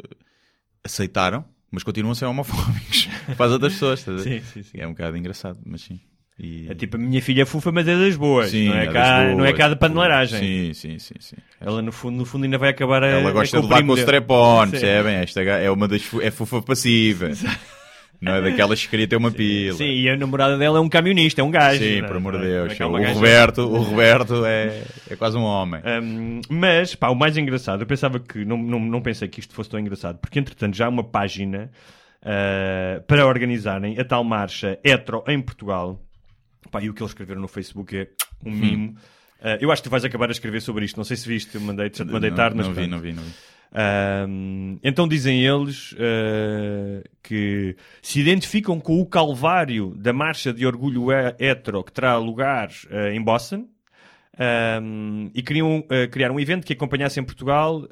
[0.82, 4.00] aceitaram, mas continuam a ser homofóbicos para as outras pessoas.
[4.00, 4.78] Sim, sim, sim.
[4.78, 6.00] É um bocado engraçado, mas sim.
[6.38, 8.50] E- É tipo, a minha filha é fufa, mas é das boas.
[8.50, 9.58] Sim, não, é é cá, das não é boas.
[9.58, 10.38] cá de paneleiragem.
[10.38, 11.36] Sim, sim, sim, sim.
[11.60, 13.06] Ela, no fundo, no fundo, ainda vai acabar a.
[13.06, 15.14] Ela a gosta com de levar com o strap-on, percebem?
[15.16, 17.30] Esta é uma das é fufa passiva.
[18.20, 19.76] Não é daquelas que queria ter uma pila.
[19.76, 21.78] Sim, e a namorada dela é um camionista, é um gajo.
[21.82, 22.08] Sim, não é?
[22.08, 22.48] por amor de é?
[22.48, 22.80] Deus.
[22.80, 25.80] É O Roberto, o Roberto é, é quase um homem.
[26.02, 29.54] Um, mas, pá, o mais engraçado, eu pensava que, não, não, não pensei que isto
[29.54, 31.70] fosse tão engraçado, porque entretanto já há uma página
[32.22, 36.00] ah, para organizarem a tal marcha hetero em Portugal.
[36.70, 38.08] Pá, e o que eles escreveram no Facebook é
[38.44, 38.54] um Hum.
[38.54, 38.96] mimo.
[39.40, 41.58] Ah, eu acho que tu vais acabar a escrever sobre isto, não sei se viste,
[41.58, 43.30] mandei, já te mandei tarde, não, mas não vi, não vi, não vi.
[43.78, 51.12] Ahm, então dizem eles ah, que se identificam com o calvário da marcha de orgulho
[51.12, 53.68] he- hetero que terá lugar ah, em Boston
[55.34, 57.86] e queriam criar um evento que acompanhasse em Portugal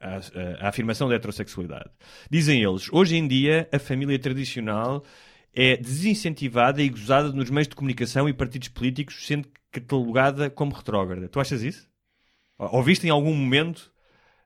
[0.00, 1.90] a- a afirmação da heterossexualidade.
[2.30, 5.04] Dizem eles, hoje em dia a família tradicional
[5.52, 11.28] é desincentivada e gozada nos meios de comunicação e partidos políticos, sendo catalogada como retrógrada.
[11.28, 11.88] Tu achas isso?
[12.58, 13.92] Ouviste em algum momento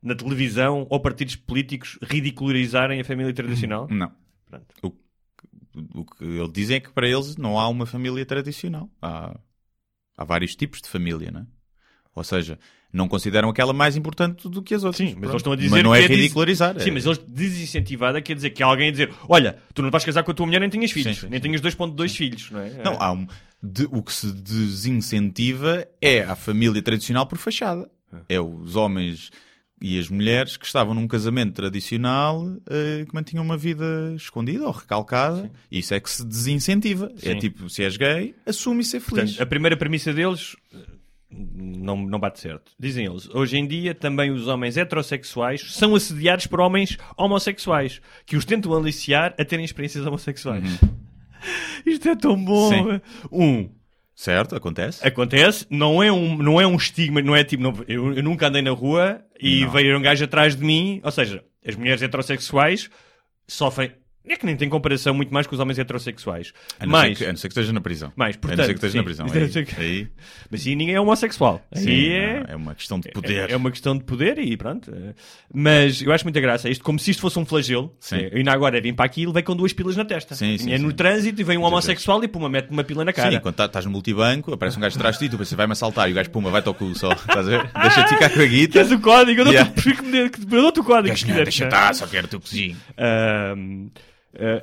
[0.03, 3.89] na televisão ou partidos políticos ridicularizarem a família tradicional?
[3.91, 4.13] Não.
[4.47, 4.75] Pronto.
[4.83, 8.91] O, o que eles dizem é que para eles não há uma família tradicional.
[9.03, 9.39] Há,
[10.17, 11.47] há vários tipos de família, não é?
[12.17, 12.59] Ou seja,
[12.93, 14.97] não consideram aquela mais importante do que as outras.
[15.07, 15.31] Sim, mas Pronto.
[15.31, 16.81] eles estão a dizer Mas não é é ridicularizar.
[16.81, 19.91] Sim, é- mas eles desincentivada quer dizer que há alguém a dizer olha, tu não
[19.91, 21.43] vais casar com a tua mulher nem tenhas filhos, sim, nem sim.
[21.43, 22.83] tenhas 2.2 filhos, não é?
[22.83, 23.27] Não, há um,
[23.63, 24.33] de- o que se
[24.97, 27.89] desincentiva é a família tradicional por fachada.
[28.29, 29.31] É os homens
[29.83, 34.71] e as mulheres que estavam num casamento tradicional eh, que mantinham uma vida escondida ou
[34.73, 35.51] recalcada.
[35.71, 37.13] Isso é que se desincentiva.
[37.23, 37.39] É Sim.
[37.41, 39.25] tipo, se és gay, assume e ser feliz.
[39.33, 40.57] Portanto, a primeira premissa deles
[41.31, 42.73] não, não bate certo.
[42.79, 48.37] Dizem eles, hoje em dia também os homens heterossexuais são assediados por homens homossexuais que
[48.37, 50.65] os tentam aliciar a terem experiências homossexuais.
[51.85, 52.69] Isto é tão bom.
[52.71, 53.01] Sim.
[53.31, 53.71] Um,
[54.15, 54.57] Certo?
[54.57, 55.07] Acontece?
[55.07, 58.49] acontece, não é um, não é um estigma, não é tipo, não- eu, eu nunca
[58.49, 59.71] andei na rua e Não.
[59.71, 62.89] veio um gajo atrás de mim, ou seja, as mulheres heterossexuais
[63.47, 63.93] sofrem,
[64.33, 66.53] é que nem tem comparação muito mais com os homens heterossexuais.
[66.81, 68.13] A não, Mas, ser que, a não ser que esteja na prisão.
[68.17, 68.99] mais, a portanto, não ser que esteja sim.
[68.99, 69.27] na prisão.
[69.27, 70.09] A não ser que- Aí, aí,
[70.51, 71.65] mas aí ninguém é homossexual.
[71.75, 73.51] sim, aí é, não, é uma questão de poder.
[73.51, 74.93] é, é uma questão de poder e pronto.
[74.95, 75.15] É.
[75.53, 76.69] Mas eu acho muita graça.
[76.69, 77.95] Isto como se isto fosse um flagelo.
[78.01, 78.17] Sim.
[78.17, 80.35] É, Eu ainda agora vim para aqui e levei com duas pilas na testa.
[80.35, 80.97] Sim, sim, Vinha no sim.
[80.97, 83.31] trânsito e vem um homossexual e puma, mete uma pila na cara.
[83.31, 85.73] Sim, quando tá- estás no multibanco, aparece um gajo atrás de ti, tu pensas, vai-me
[85.73, 87.13] assaltar, e o gajo, puma, vai-te ao cu só.
[87.27, 87.71] Estás a ver?
[87.81, 88.73] Deixa-te ficar com a guita.
[88.75, 89.41] Queres o código?
[89.41, 89.73] Eu dou-te Yeah.
[90.81, 91.09] o código.
[91.09, 91.45] Gajo, se não, quiseres.
[91.45, 92.77] deixa estar, só quero o teu cozinho.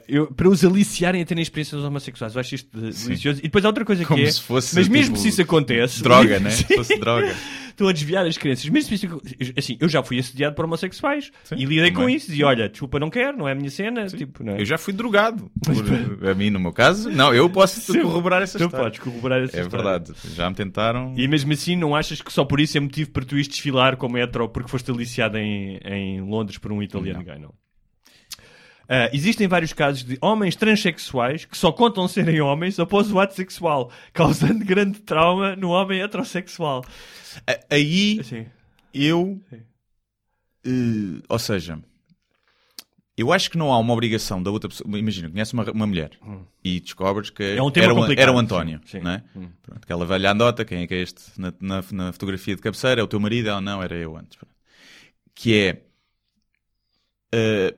[0.08, 3.40] Eu- para os aliciarem a terem experiências homossexuais, eu acho isto de- delicioso.
[3.40, 4.32] E depois há outra coisa Como que é.
[4.32, 6.02] se fosse, mas mesmo tipo, se isso acontece.
[6.04, 6.50] Droga, né?
[6.52, 7.36] Se fosse droga.
[7.70, 8.70] Estão a desviar as crianças.
[8.70, 9.22] Mesmo se isso,
[9.58, 12.18] assim, eu já fui assediado por homossexuais Sim, e lidei com também.
[12.18, 12.28] isso.
[12.28, 14.06] Dizia, olha, desculpa, não quero, não é a minha cena.
[14.06, 14.62] Tipo, é?
[14.62, 15.50] Eu já fui drogado.
[15.66, 18.02] Por, a mim, no meu caso, não, eu posso Sim.
[18.04, 18.86] corroborar essa Tu história.
[18.86, 19.84] podes corroborar essa É história.
[20.00, 20.14] verdade.
[20.36, 21.16] Já me tentaram.
[21.18, 23.98] E mesmo assim, não achas que só por isso é motivo para tu ires desfilar
[23.98, 27.26] como hetero porque foste aliciado em, em Londres por um italiano Não.
[27.26, 27.54] gay, não?
[28.95, 33.34] Ah, existem vários casos de homens transexuais que só contam serem homens após o ato
[33.34, 36.84] sexual, causando grande trauma no homem heterossexual.
[37.71, 38.45] Aí Assim.
[38.93, 39.41] eu.
[39.49, 39.62] Sim.
[40.65, 41.79] eh, ou seja,
[43.17, 44.88] eu acho que não há uma obrigação da outra pessoa.
[44.99, 46.12] Imagina, conhece uma, uma mulher
[46.63, 48.79] e descobres que É um era, o, era o António.
[48.86, 49.03] sim, sim.
[49.03, 49.23] Não é?
[49.36, 49.49] Hum.
[49.63, 53.01] Pronto, aquela velha andota, quem é que é este na, na, na fotografia de cabeceira?
[53.01, 53.49] É o teu marido?
[53.49, 54.38] Ela não, era eu antes.
[54.38, 54.53] Pronto.
[55.34, 55.82] Que é.
[57.34, 57.75] se-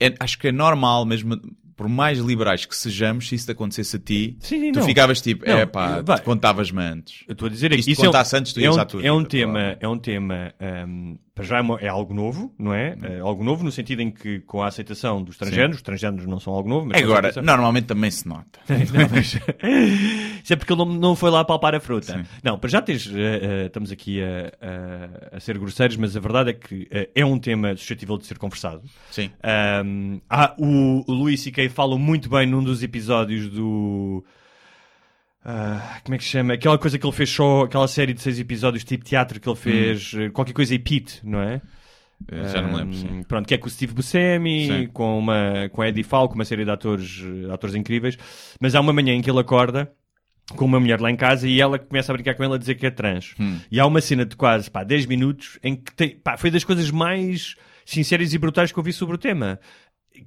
[0.00, 1.38] é- Acho que é normal, mesmo
[1.76, 4.86] por mais liberais que sejamos, se isso te acontecesse a ti, Sim, tu não.
[4.86, 7.22] ficavas tipo, é pá, contavas-me antes.
[7.28, 8.80] Eu estou a dizer é Isto isso é um, contasse antes, tu é ias um,
[8.80, 10.52] à tua é um vida, tema, é um tema,
[10.88, 12.96] hum, para já é, é algo novo, não é?
[13.02, 16.40] É algo novo no sentido em que com a aceitação dos transgêneros, os transgêneros não
[16.40, 18.58] são algo novo, mas Agora, aceitação- normalmente também se nota.
[18.68, 19.38] Não, mas-
[20.42, 22.12] Isso é porque ele não, foi lá palpar a fruta.
[22.14, 22.24] Sim.
[22.42, 24.52] Não, para já tens, eh, estamos aqui a,
[25.32, 28.26] a- a ser grosseiros, mas a verdade é que eh, é um tema suscetível de
[28.26, 28.82] ser conversado.
[29.10, 29.30] Sim.
[29.84, 31.68] Um, há- o, o Luís C.K.
[31.68, 34.24] fala muito bem num dos episódios do.
[35.44, 36.54] Ah, como é que se chama?
[36.54, 39.56] Aquela coisa que ele fez só, aquela série de seis episódios tipo teatro que ele
[39.56, 41.60] fez, eh, qualquer coisa e Pete, não é?
[42.30, 43.22] Eh, Já não me lembro, Um, sim.
[43.22, 44.86] Pronto, que é com o Steve Buscemi, Sim.
[44.88, 48.18] com, uma, com a Eddie Falco, uma série de atores, eh, atores incríveis.
[48.60, 49.90] Mas há uma manhã em que ele acorda
[50.56, 52.74] com uma mulher lá em casa e ela começa a brincar com ele a dizer
[52.74, 53.34] que é trans.
[53.38, 53.58] Hum.
[53.70, 56.64] E há uma cena de quase pá, 10 minutos em que tem, pá, foi das
[56.64, 57.54] coisas mais
[57.86, 59.60] sinceras e brutais que eu vi sobre o tema.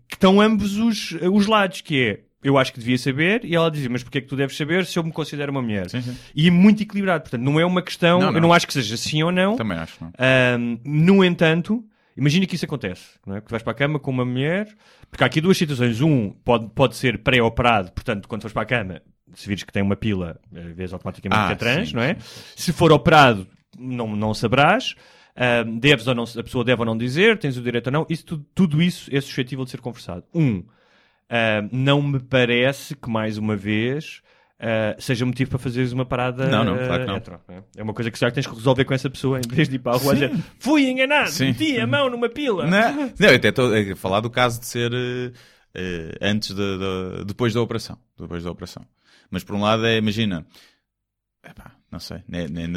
[0.07, 3.69] Que estão ambos os, os lados, que é eu acho que devia saber, e ela
[3.69, 5.89] dizia, mas porquê é que tu deves saber se eu me considero uma mulher?
[5.89, 6.17] Sim, sim.
[6.35, 8.35] E é muito equilibrado, portanto, não é uma questão, Não, não.
[8.35, 10.11] eu não acho que seja sim ou não, Também acho, não.
[10.17, 11.83] Ahm, no entanto,
[12.17, 13.41] imagina que isso acontece, não é?
[13.41, 14.67] Que tu vais para a cama com uma mulher,
[15.09, 16.01] porque há aqui duas situações.
[16.01, 19.01] Um, pode, pode ser pré-operado, portanto, quando fores para a cama,
[19.33, 22.01] se vires que tem uma pila, eh, vês automaticamente Ah, que é trans, sim, não
[22.01, 22.17] é?
[22.55, 23.47] Se for operado,
[23.79, 24.95] não, não saberás.
[25.35, 28.05] Ahm, deves ou não, a pessoa deve ou não dizer, tens o direito ou não.
[28.09, 30.23] Isso, tudo, tudo isso é suscetível de ser conversado.
[30.35, 30.63] Um,
[31.31, 34.21] ahm, não me parece que, mais uma vez,
[34.59, 37.15] ah, seja motivo para fazeres uma parada Não, não, claro que não.
[37.15, 37.63] ah, não é?
[37.77, 39.79] É uma coisa que já tens que resolver com essa pessoa em vez de ir
[39.79, 41.45] para a rua dizer fui enganado, Sim.
[41.47, 42.67] meti a mão numa pila.
[42.67, 44.91] Não, não, eu até estou a falar do caso de ser
[45.73, 47.97] eh, antes da, da- depois da operação.
[48.19, 48.85] Depois da operação.
[49.31, 50.45] Mas por um lado é, imagina,
[51.43, 52.67] epá, não sei, nem, nem-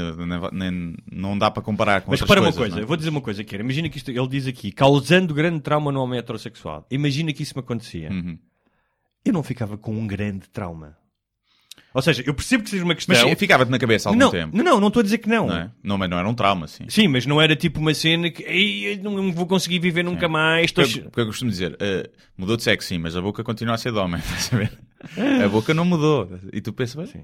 [0.52, 2.82] nem- não dá para comparar com Mas repara uma coisa, não é?
[2.82, 5.92] eu vou dizer uma coisa que imagina que isto, ele diz aqui, causando grande trauma
[5.92, 6.84] no homem heterossexual.
[6.90, 8.10] Imagina que isso me acontecia.
[8.10, 8.36] Uhum.
[9.24, 10.96] Eu não ficava com um grande trauma.
[11.94, 13.28] Ou seja, eu percebo que seja uma questão.
[13.28, 14.56] Mas ficava-te na cabeça há algum não, tempo.
[14.56, 15.46] não, não, não estou a dizer que não.
[15.46, 15.70] Não, é?
[15.80, 16.84] não, mas não era um trauma, sim.
[16.88, 20.66] Sim, mas não era tipo uma cena que "Ei, não vou conseguir viver nunca mais.
[20.66, 20.84] Estou...
[20.84, 23.78] Porque, porque eu costumo dizer, eh, mudou de sexo, sim, mas a boca continua a
[23.78, 24.72] ser de homem, estás a ver?
[25.44, 26.28] A boca não mudou.
[26.52, 27.22] E tu pensas, bem,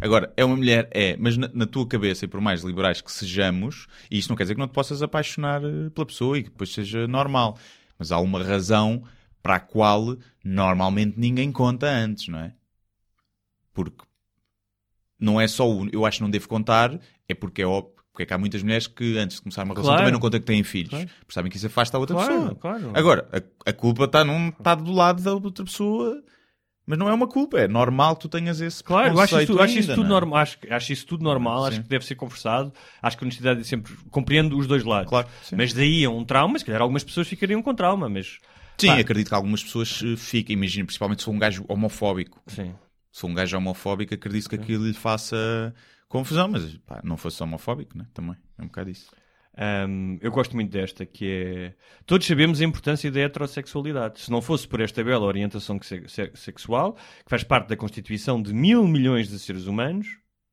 [0.00, 3.10] agora, é uma mulher, é, mas na, na tua cabeça, e por mais liberais que
[3.12, 6.42] sejamos, e isto não quer dizer que não te possas apaixonar eh, pela pessoa e
[6.42, 7.58] que depois seja normal,
[7.98, 9.02] mas há uma razão
[9.42, 12.52] para a qual normalmente ninguém conta antes, não é?
[13.74, 14.04] Porque
[15.18, 15.88] não é só o.
[15.92, 17.92] Eu acho que não devo contar, é porque é óbvio.
[18.12, 20.00] Porque é que há muitas mulheres que antes de começar uma relação Claro.
[20.02, 20.90] também não contam que têm filhos.
[20.90, 21.08] Claro.
[21.20, 22.54] Porque sabem que isso afasta a outra Claro, pessoa.
[22.56, 22.90] claro.
[22.92, 26.22] Agora, a, a culpa está está do lado da outra pessoa,
[26.86, 29.60] mas não é uma culpa, é normal que tu tenhas esse Claro, eu acho isso,
[29.60, 30.08] acho isso tudo é?
[30.08, 30.38] normal.
[30.40, 31.82] Acho, acho isso tudo normal, acho Sim.
[31.82, 32.72] que deve ser conversado.
[33.00, 33.94] Acho que a honestidade é sempre.
[34.10, 35.08] Compreendo os dois lados.
[35.08, 35.56] Claro, sim.
[35.56, 38.38] Mas daí a um trauma, se calhar algumas pessoas ficariam com trauma, mas.
[38.78, 38.98] Sim, Pá.
[38.98, 42.42] acredito que algumas pessoas eh, fiquem, imagino, principalmente se for um gajo homofóbico.
[42.46, 42.74] Sim.
[43.12, 45.72] Se for um gajo homofóbico, acredito que aquilo lhe faça
[46.08, 48.06] confusão, mas pá, não fosse homofóbico, né?
[48.12, 48.36] também.
[48.58, 49.10] É um bocado isso.
[49.58, 51.74] Um, eu gosto muito desta, que é.
[52.06, 54.20] Todos sabemos a importância da heterossexualidade.
[54.20, 58.40] Se não fosse por esta bela orientação se- se- sexual, que faz parte da constituição
[58.40, 60.06] de mil milhões de seres humanos,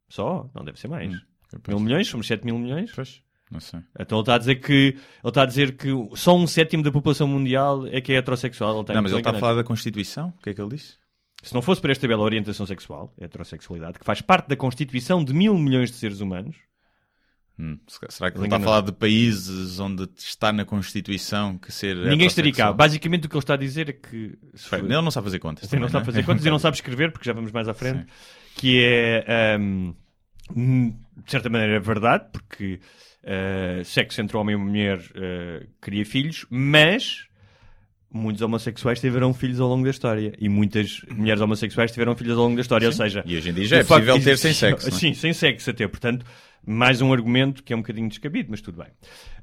[0.09, 1.13] só, não deve ser mais.
[1.13, 1.19] Hum,
[1.67, 2.91] Mil milhões, somos 7 mil milhões.
[2.93, 3.79] Pois, não sei.
[3.99, 6.91] Então ele está a dizer que ele está a dizer que só um sétimo da
[6.91, 8.83] população mundial é que é heterossexual.
[8.87, 10.33] Não, mas ele está a falar da Constituição?
[10.37, 10.97] O que é que ele disse?
[11.41, 15.33] Se não fosse por esta bela orientação sexual, heterossexualidade, que faz parte da constituição de
[15.33, 16.57] mil milhões de seres humanos,
[17.59, 21.57] Hum, se- será que Ele ele está a falar de países onde está na Constituição
[21.57, 21.95] que ser.
[21.97, 22.71] ninguém estaria cá.
[22.71, 24.37] Basicamente o que ele está a dizer é que.
[24.55, 25.69] se Ele não sabe fazer contas.
[25.69, 26.11] Sim, não também, sabe né?
[26.13, 28.05] fazer contas e não sabe escrever, porque já vamos mais à frente,
[28.55, 29.93] que é, ahm,
[30.55, 30.95] hum,
[31.25, 32.79] de certa maneira, é verdade, porque
[33.25, 37.27] ah, sexo entre homem e mulher ah, cria filhos, mas
[38.11, 42.43] muitos homossexuais tiveram filhos ao longo da história e muitas mulheres homossexuais tiveram filhos ao
[42.43, 43.21] longo da história, ou seja...
[43.25, 44.89] E hoje em dia já é facto possível ter sem sexo.
[44.89, 44.99] não é?
[44.99, 46.25] Sim, sem sexo até, portanto,
[46.65, 48.91] mais um argumento que é um bocadinho descabido, mas tudo bem.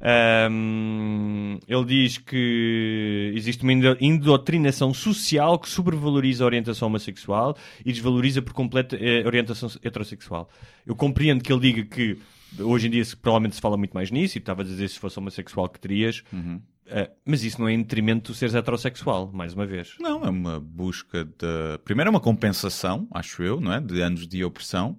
[0.00, 7.92] Ahm, ele diz que existe uma indo- indoutrinação social que sobrevaloriza a orientação homossexual e
[7.92, 10.48] desvaloriza por completo eh, a orientação heterossexual.
[10.86, 12.18] Eu compreendo que ele diga que
[12.58, 15.18] hoje em dia provavelmente se fala muito mais nisso e estava a dizer se fosse
[15.18, 16.22] homossexual que terias.
[16.32, 16.60] Uhum.
[16.86, 19.96] Uh, mas isso não é em detrimento de seres heterossexual, mais uma vez.
[19.98, 21.78] Não, é uma busca de.
[21.84, 23.80] Primeiro é uma compensação, acho eu, não é?
[23.80, 24.96] De anos de opressão,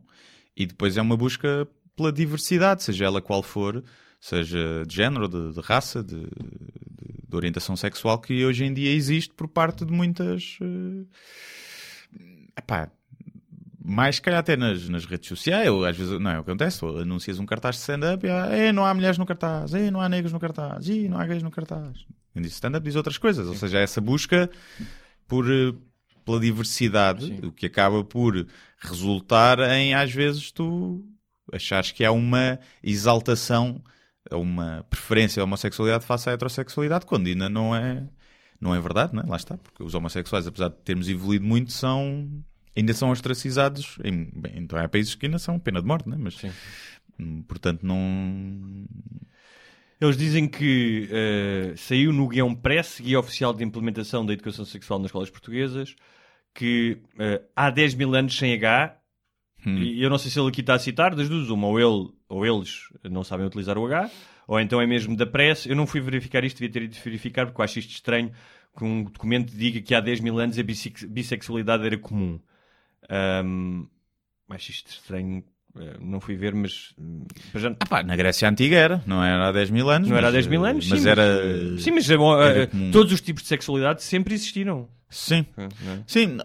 [0.55, 1.65] e depois é uma busca
[1.97, 3.83] pela diversidade, seja ela qual for,
[4.21, 6.29] seja de género, de, de raça, de, de,
[7.27, 10.57] de, orientação sexual, que hoje em dia existe por parte de muitas.
[10.61, 11.07] Uh...
[12.55, 12.89] Epá,
[13.83, 16.85] mais calhar até nas, nas redes sociais, ou às vezes, não é o que acontece,
[16.85, 19.99] ou anuncias um cartaz de stand-up e ah, não há mulheres no cartaz, e não
[19.99, 22.05] há negros no cartaz, e não há gays no cartaz.
[22.33, 23.51] Quem diz stand-up diz outras coisas, Sim.
[23.51, 24.49] ou seja, essa busca
[25.27, 25.73] por, eh,
[26.25, 27.39] pela diversidade, Sim.
[27.47, 28.45] o que acaba por
[28.79, 31.03] resultar em, às vezes, tu
[31.53, 33.81] achares que há uma exaltação,
[34.31, 38.07] uma preferência à homossexualidade face à heterossexualidade, quando ainda não é,
[38.59, 39.25] não é verdade, não é?
[39.25, 42.43] Lá está, porque os homossexuais, apesar de termos evoluído muito, são
[42.77, 43.97] ainda são ostracizados.
[44.03, 46.15] Em, bem, então há países que ainda são pena de morte, né?
[46.19, 46.51] mas Sim.
[47.19, 48.85] Hum, portanto não.
[49.99, 54.99] Eles dizem que uh, saiu no guião press, guia oficial de implementação da educação sexual
[54.99, 55.95] nas escolas portuguesas,
[56.53, 58.95] que uh, há 10 mil anos sem H,
[59.67, 59.77] hum.
[59.77, 62.13] e eu não sei se ele aqui está a citar, das duas, uma, ou, ele,
[62.29, 64.09] ou eles não sabem utilizar o H,
[64.47, 65.65] ou então é mesmo da press.
[65.65, 68.31] Eu não fui verificar isto, devia ter ido verificar, porque eu acho isto estranho
[68.77, 72.39] que um documento diga que há 10 mil anos a bissexualidade era comum.
[73.43, 73.87] Um,
[74.49, 75.43] acho isto estranho.
[75.75, 76.93] Eh, não fui ver, mas.
[77.55, 77.75] já...
[77.79, 80.07] ah, pá, na Grécia Antiga era, não era há 10 mil anos.
[80.07, 81.77] Não mas, era há 10 mil anos, mas sim, era.
[81.77, 84.87] Sim, mas era eh, todos os tipos de sexualidade sempre existiram.
[85.09, 85.69] Sim, é?
[86.05, 86.37] sim.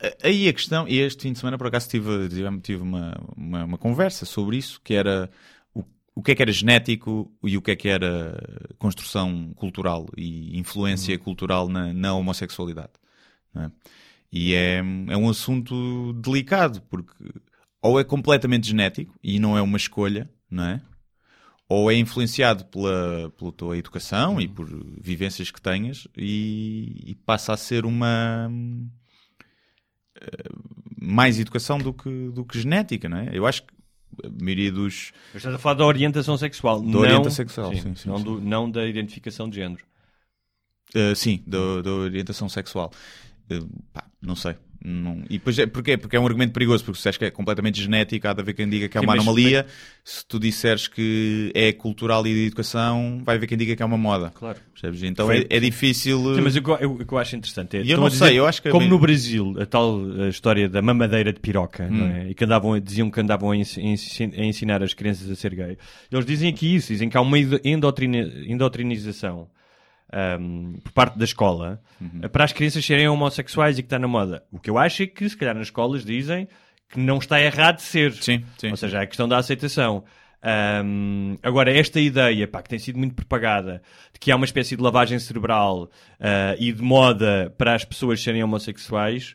[0.00, 2.28] Eh, aí a questão, e este fim de semana por acaso tive,
[2.62, 5.30] tive uma, uma, uma conversa sobre isso, que era
[5.74, 5.82] o,
[6.14, 8.38] o que é que era genético e o que é que era
[8.78, 11.22] construção cultural e influência uhum.
[11.22, 12.92] cultural na, na homossexualidade.
[13.56, 13.70] É?
[14.32, 17.12] E é, é um assunto delicado, porque
[17.82, 20.80] ou é completamente genético e não é uma escolha, não é?
[21.68, 24.66] Ou é influenciado pela, pela tua educação e por
[25.00, 28.90] vivências que tenhas e, e passa a ser uma uh,
[31.00, 33.30] mais educação do que, do que genética, não é?
[33.32, 33.72] Eu acho que
[34.24, 35.12] a maioria dos.
[35.32, 38.20] Mas estás a falar da orientação sexual, da não, orientação sexual, sim, sim, sim, não,
[38.20, 39.84] do, não, da identificação de género.
[40.94, 42.92] Uh, sim, da, da orientação sexual.
[43.48, 44.56] Uh, pá, não sei.
[44.82, 45.22] Não...
[45.28, 45.96] E depois, é, porquê?
[45.96, 48.54] Porque é um argumento perigoso, porque se achas que é completamente genético, há de haver
[48.54, 49.66] quem diga que é uma Sim, anomalia.
[49.66, 49.90] Mas...
[50.02, 53.86] Se tu disseres que é cultural e de educação, vai haver quem diga que é
[53.86, 54.32] uma moda.
[54.34, 54.58] Claro.
[54.72, 55.02] Percebes?
[55.02, 56.34] Então é, é, difícil.
[56.34, 57.82] Sim, mas o que eu, eu, acho interessante é.
[57.86, 58.70] eu não sei, eu acho que.
[58.70, 62.06] Como no Brasil, a tal a história da mamadeira de piroca, hum.
[62.06, 62.30] é?
[62.30, 65.76] E que andavam, diziam que andavam a, ensinar as crianças a ser gay.
[66.10, 69.48] Eles dizem aqui isso, dizem que há uma endotrinização
[70.40, 72.28] um, por parte da escola uhum.
[72.30, 74.42] para as crianças serem homossexuais e que está na moda.
[74.50, 76.48] O que eu acho é que, se calhar, nas escolas dizem
[76.88, 78.12] que não está errado de ser.
[78.14, 78.70] Sim, sim.
[78.70, 80.04] Ou seja, é a questão da aceitação.
[80.84, 84.74] Um, agora, esta ideia pá, que tem sido muito propagada de que há uma espécie
[84.74, 89.34] de lavagem cerebral uh, e de moda para as pessoas serem homossexuais,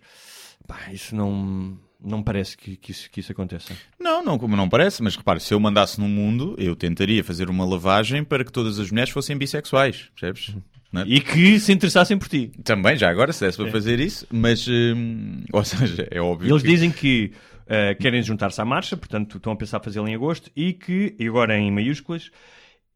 [0.67, 3.73] pá, isso não, não parece que, que, isso, que isso aconteça.
[3.99, 7.49] Não, não, como não parece, mas repare, se eu mandasse no mundo, eu tentaria fazer
[7.49, 10.55] uma lavagem para que todas as mulheres fossem bissexuais, percebes?
[10.95, 11.03] É?
[11.07, 12.51] E que se interessassem por ti.
[12.63, 13.71] Também, já agora, se desse para é.
[13.71, 16.51] fazer isso, mas, hum, ou seja, é óbvio.
[16.51, 16.67] Eles que...
[16.69, 17.31] dizem que
[17.63, 21.27] uh, querem juntar-se à marcha, portanto estão a pensar fazê-lo em agosto, e que, e
[21.27, 22.31] agora em maiúsculas,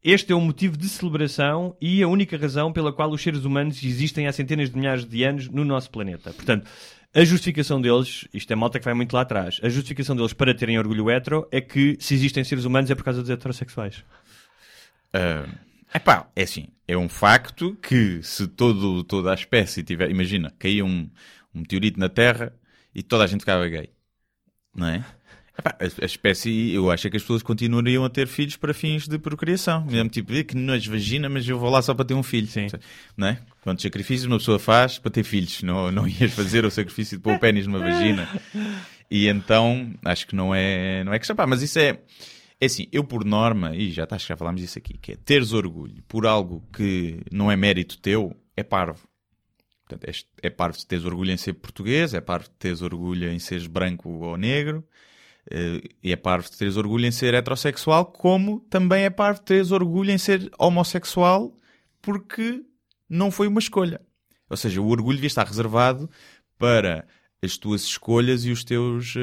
[0.02, 3.82] este é um motivo de celebração e a única razão pela qual os seres humanos
[3.84, 6.32] existem há centenas de milhares de anos no nosso planeta.
[6.32, 6.70] Portanto,
[7.14, 10.54] a justificação deles, isto é malta que vai muito lá atrás, a justificação deles para
[10.54, 14.04] terem orgulho hetero é que se existem seres humanos é por causa dos heterossexuais.
[15.14, 15.50] Uh,
[15.92, 20.84] epá, é assim, é um facto que se todo, toda a espécie tiver, imagina, caía
[20.84, 21.10] um,
[21.54, 22.52] um meteorito na Terra
[22.94, 23.90] e toda a gente ficava gay,
[24.74, 25.04] não é?
[25.58, 29.06] Epá, a, a, espécie, eu acho que as pessoas continuariam a ter filhos para fins
[29.06, 29.84] de procriação.
[29.84, 32.46] Mesmo tipo, que nojo vagina, mas eu vou lá só para ter um filho.
[32.46, 32.68] Sim.
[33.14, 33.42] Não é?
[33.62, 35.62] Quantos sacrifícios uma pessoa faz para ter filhos?
[35.62, 38.28] Não, não ias fazer o sacrifício de pôr o pênis numa vagina.
[39.10, 41.34] E então, acho que não é, não é questão.
[41.34, 41.98] Pá, mas isso é,
[42.60, 45.52] é assim, eu por norma, e já, tá, já falámos disso aqui, que é teres
[45.52, 49.00] orgulho por algo que não é mérito teu, é parvo.
[49.84, 53.30] Portanto, é, é parvo de teres orgulho em ser português, é parvo de teres orgulho
[53.30, 54.84] em seres branco ou negro,
[55.50, 59.46] Uh, e é parvo de teres orgulho em ser heterossexual, como também é parvo de
[59.46, 61.58] teres orgulho em ser homossexual,
[62.00, 62.62] porque
[63.10, 64.00] não foi uma escolha.
[64.48, 66.08] Ou seja, o orgulho devia estar reservado
[66.56, 67.04] para
[67.42, 69.20] as tuas escolhas e os teus uh,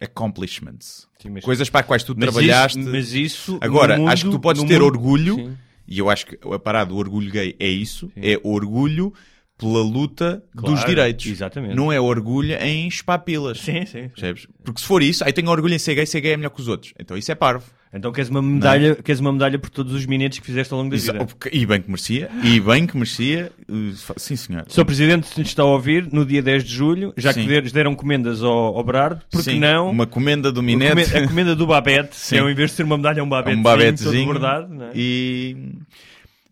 [0.00, 1.06] accomplishments.
[1.20, 1.44] Sim, mas...
[1.44, 2.80] Coisas para as quais tu mas trabalhaste.
[2.80, 3.58] Isso, mas isso.
[3.60, 4.86] Agora, mundo, acho que tu podes ter mundo...
[4.86, 5.58] orgulho, Sim.
[5.86, 8.20] e eu acho que a parada do orgulho gay é isso: Sim.
[8.22, 9.12] é orgulho
[9.58, 11.26] pela luta claro, dos direitos.
[11.26, 11.74] Exatamente.
[11.74, 13.58] Não é orgulho em espapilas.
[13.58, 14.08] Sim, sim.
[14.08, 14.46] Percebes?
[14.62, 16.60] Porque se for isso, aí tenho orgulho em ser gay, ser gay é melhor que
[16.60, 16.92] os outros.
[16.98, 17.64] Então isso é parvo.
[17.96, 20.90] Então queres uma medalha, queres uma medalha por todos os minutos que fizeste ao longo
[20.90, 21.12] da vida.
[21.16, 23.50] Exa- E bem que merecia, e bem que merecia.
[23.96, 24.64] Fa- Sim, senhor.
[24.68, 24.84] Sr.
[24.84, 27.42] Presidente, se nos está a ouvir, no dia 10 de julho, já Sim.
[27.42, 30.90] que der- deram comendas ao, ao Berardo, porque Sim, não Uma comenda do Minete.
[30.90, 32.28] comenda, a comenda do Babette, Sim.
[32.36, 34.34] que é, ao invés de ser uma medalha, é um Babette um babetezinho.
[34.38, 34.92] não é?
[34.94, 35.56] e,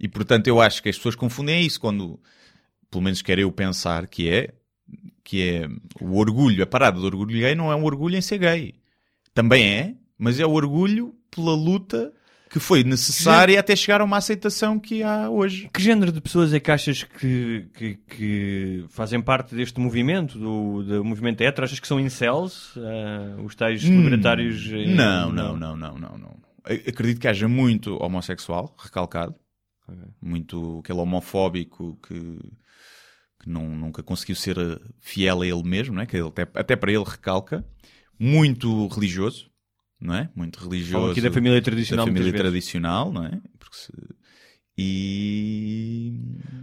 [0.00, 2.18] e portanto eu acho que as pessoas confundem isso quando,
[2.90, 4.50] pelo menos quero eu pensar que é,
[5.22, 5.68] que é
[6.00, 8.74] o orgulho, a parada do orgulho gay não é um orgulho em ser gay.
[9.32, 12.12] Também é, mas é o orgulho pela luta
[12.50, 15.68] que foi necessária até chegar a uma aceitação que há hoje.
[15.74, 20.84] Que género de pessoas é que achas que, que, que fazem parte deste movimento, do,
[20.84, 21.64] do movimento hetero?
[21.64, 22.74] Achas que são incels?
[22.76, 24.68] ah, os tais libertários?
[24.72, 26.36] eh, Não, não, não, não, não, não.
[26.64, 29.34] Acredito que haja muito homossexual recalcado,
[30.22, 32.38] muito aquele homofóbico que,
[33.42, 34.56] que não, nunca conseguiu ser
[35.00, 36.06] fiel a ele mesmo, não é?
[36.06, 37.64] que ele até, até para ele recalca,
[38.18, 39.50] muito religioso,
[40.00, 40.28] não é?
[40.34, 40.92] Muito religioso.
[40.92, 42.40] Falam aqui da família tradicional da família vezes.
[42.40, 43.40] tradicional, não é?
[43.58, 43.92] Porque se-
[44.76, 46.20] E,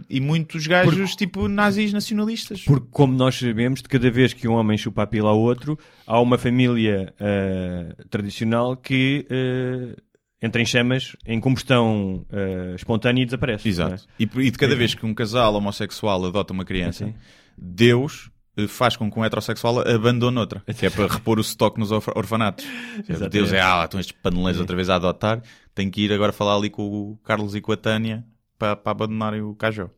[0.08, 2.62] e muitos gajos tipo nazis nacionalistas.
[2.62, 5.78] Porque, como nós sabemos, de cada vez que um homem chupa a pila ao outro,
[6.06, 9.96] há uma família ah, tradicional que ah,
[10.42, 13.66] entra em chamas, em combustão ah, espontânea e desaparece.
[13.66, 13.70] é?
[13.70, 14.06] Exato.
[14.18, 17.14] E, e de cada vez que um casal homossexual adota uma criança, Sim.
[17.56, 18.30] Deus
[18.68, 20.62] faz com que um heterossexual abandone outra.
[20.78, 22.64] Que é para repor o estoque nos orfa- orfanatos.
[23.08, 23.30] Exatamente.
[23.32, 25.42] Deus é, ah, estão estes panelões outra vez a adotar.
[25.74, 28.24] Tem que ir agora falar ali com o Carlos e com a Tânia
[28.58, 29.88] para, para abandonarem o Cajó.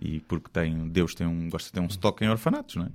[0.00, 2.88] E porque tem, Deus tem um, gosta de ter um estoque em orfanatos, não é?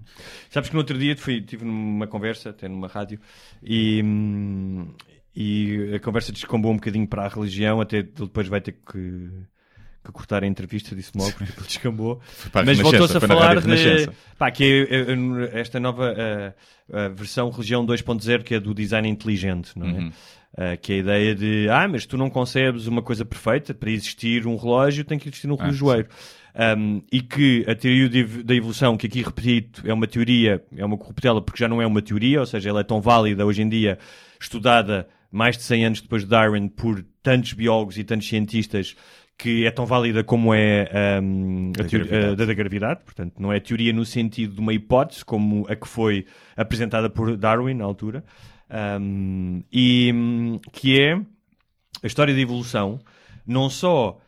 [0.50, 3.20] Sabes que no outro dia fui, tive numa conversa, até numa rádio,
[3.62, 4.94] e, hum,
[5.36, 9.30] e a conversa descambou um bocadinho para a religião, até depois vai ter que,
[10.08, 12.22] que cortar a entrevista, disse logo, porque aquilo descambou.
[12.66, 16.14] Mas voltou-se a falar de pá, que é, é, é, esta nova
[16.92, 19.92] ah, versão religião 2.0, que é do design inteligente, não é?
[19.92, 20.12] Uhum.
[20.58, 23.92] Ah, que é a ideia de, ah, mas tu não concebes uma coisa perfeita, para
[23.92, 26.08] existir um relógio tem que existir um Ah, relojoeiro.
[26.76, 30.84] Um, e que a teoria de da evolução, que aqui repito, é uma teoria, é
[30.84, 33.62] uma corruptela porque já não é uma teoria, ou seja, ela é tão válida hoje
[33.62, 34.00] em dia,
[34.42, 38.96] estudada mais de 100 anos depois de Darwin por tantos biólogos e tantos cientistas,
[39.38, 40.90] que é tão válida como é
[41.22, 42.32] um, a Da teoria gravidade.
[42.32, 43.02] a da da gravidade.
[43.06, 46.26] Portanto, não é teoria no sentido de uma hipótese, como a que foi
[46.56, 48.24] apresentada por Darwin na altura,
[48.70, 51.14] Um, e hum, que é
[52.04, 53.00] a história da evolução,
[53.46, 54.20] não só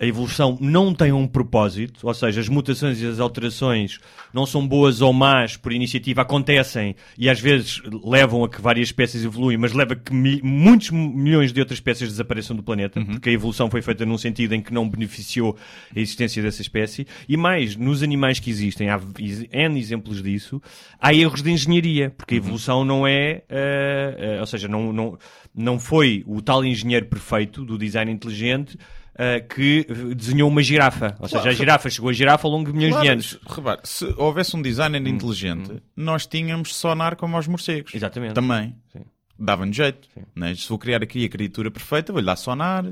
[0.00, 3.98] a evolução não tem um propósito, ou seja, as mutações e as alterações
[4.34, 8.88] não são boas ou más por iniciativa, acontecem e às vezes levam a que várias
[8.88, 13.00] espécies evoluem, mas leva a que mi- muitos milhões de outras espécies desapareçam do planeta,
[13.04, 15.56] porque a evolução foi feita num sentido em que não beneficiou
[15.94, 17.06] a existência dessa espécie.
[17.28, 19.00] E mais, nos animais que existem, há
[19.52, 20.60] N exemplos disso,
[21.00, 25.18] há erros de engenharia, porque a evolução não é, ah, ah, ou seja, não, não,
[25.54, 28.76] não foi o tal engenheiro perfeito do design inteligente
[29.18, 31.16] ah, que desenhou uma girafa.
[31.18, 33.26] Ou seja, a girafa chegou a girafa ao longo de milhões de Claro, anos.
[33.30, 37.92] se- repare, se houvesse um designer inteligente, nós tínhamos sonar como aos morcegos.
[37.94, 38.34] Hum, Exatamente.
[38.34, 38.74] Também.
[39.38, 40.08] Dava-nos jeito.
[40.34, 40.54] Né?
[40.54, 42.84] Se vou criar aqui a criatura perfeita, vou-lhe dar sonar.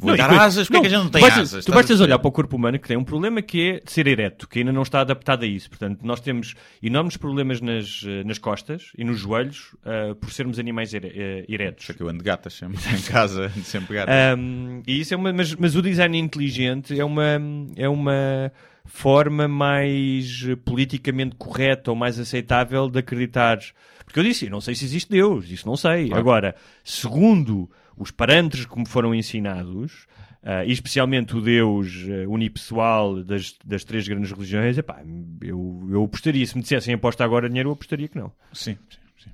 [0.00, 0.68] Vou Não, dar depois- asas.
[0.68, 1.64] Porque é que a gente não tem asas?
[1.64, 4.06] Tu bastas olhar para o corpo humano que tem um problema que é de ser
[4.06, 5.68] ereto, que ainda não está adaptado a isso.
[5.68, 10.58] Portanto, nós temos enormes problemas nas, eh, nas costas e nos joelhos ah, por sermos
[10.60, 11.84] animais ere- eh, eretos.
[11.86, 14.14] Só que eu ando de gatas sempre em casa, ando sempre gatas.
[14.38, 17.40] Um, e isso é uma, mas, mas o design inteligente é uma,
[17.74, 18.52] é uma
[18.84, 23.58] forma mais politicamente correta ou mais aceitável de acreditar.
[24.04, 26.10] Porque eu disse, eu não sei se existe Deus, isso não sei.
[26.12, 27.68] Agora, segundo
[27.98, 30.06] os parâmetros que me foram ensinados,
[30.42, 35.02] ah, e especialmente o Deus eh, unipessoal das, das três grandes religiões, epá,
[35.42, 38.32] eu, eu apostaria, se me dissessem aposta agora dinheiro, eu apostaria que não.
[38.52, 39.30] Sim, sim, sim.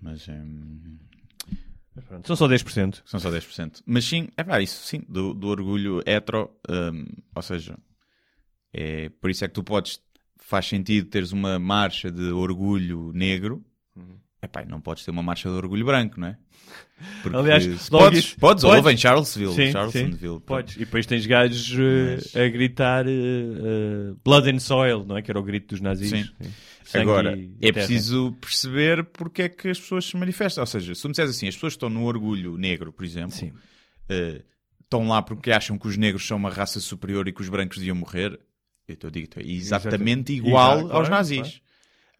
[0.00, 0.98] Mas hum,
[1.94, 3.02] Mas pronto, são só 10%.
[3.04, 3.82] são só 10%.
[3.86, 6.50] Mas sim, é pá, isso sim, do, do orgulho hetero.
[6.68, 7.76] hum, ou seja,
[8.72, 10.00] é, por isso é que tu podes.
[10.46, 13.64] Faz sentido teres uma marcha de orgulho negro.
[13.96, 14.18] Uhum.
[14.44, 16.36] Epá, não podes ter uma marcha de orgulho branco, não é?
[17.22, 18.84] Porque Aliás, se logo podes, isso- podes, podes.
[18.84, 20.18] ou em Charlottesville, Sim, Charlottesville.
[20.36, 20.76] sim, podes.
[20.76, 21.76] E depois tens gajos
[22.34, 25.22] eh, a gritar eh, Blood and Soil, não é?
[25.22, 26.10] Que era o grito dos nazis.
[26.10, 26.98] Sim.
[27.00, 30.62] Agora, é preciso perceber porque é que as pessoas se manifestam.
[30.62, 33.04] Ou seja, se tu me disseres assim, as pessoas que estão no orgulho negro, por
[33.04, 33.36] exemplo,
[34.80, 37.78] estão lá porque acham que os negros são uma raça superior e que os brancos
[37.78, 38.38] deviam morrer,
[38.86, 40.32] eu te digo, é exatamente Exatamente.
[40.34, 41.38] igual Exato, aos claro, nazis.
[41.40, 41.63] claro.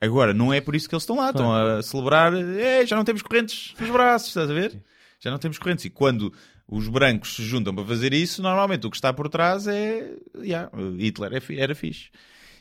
[0.04, 1.30] Agora, não é por isso que eles estão lá.
[1.30, 4.82] Estão a celebrar, "Eh, já não temos correntes nos braços, estás a ver?
[5.20, 5.84] Já não temos correntes.
[5.86, 6.32] E quando
[6.68, 10.10] os brancos se juntam para fazer isso, normalmente o que está por trás é.
[10.36, 12.10] Yeah, Hitler é era fixe.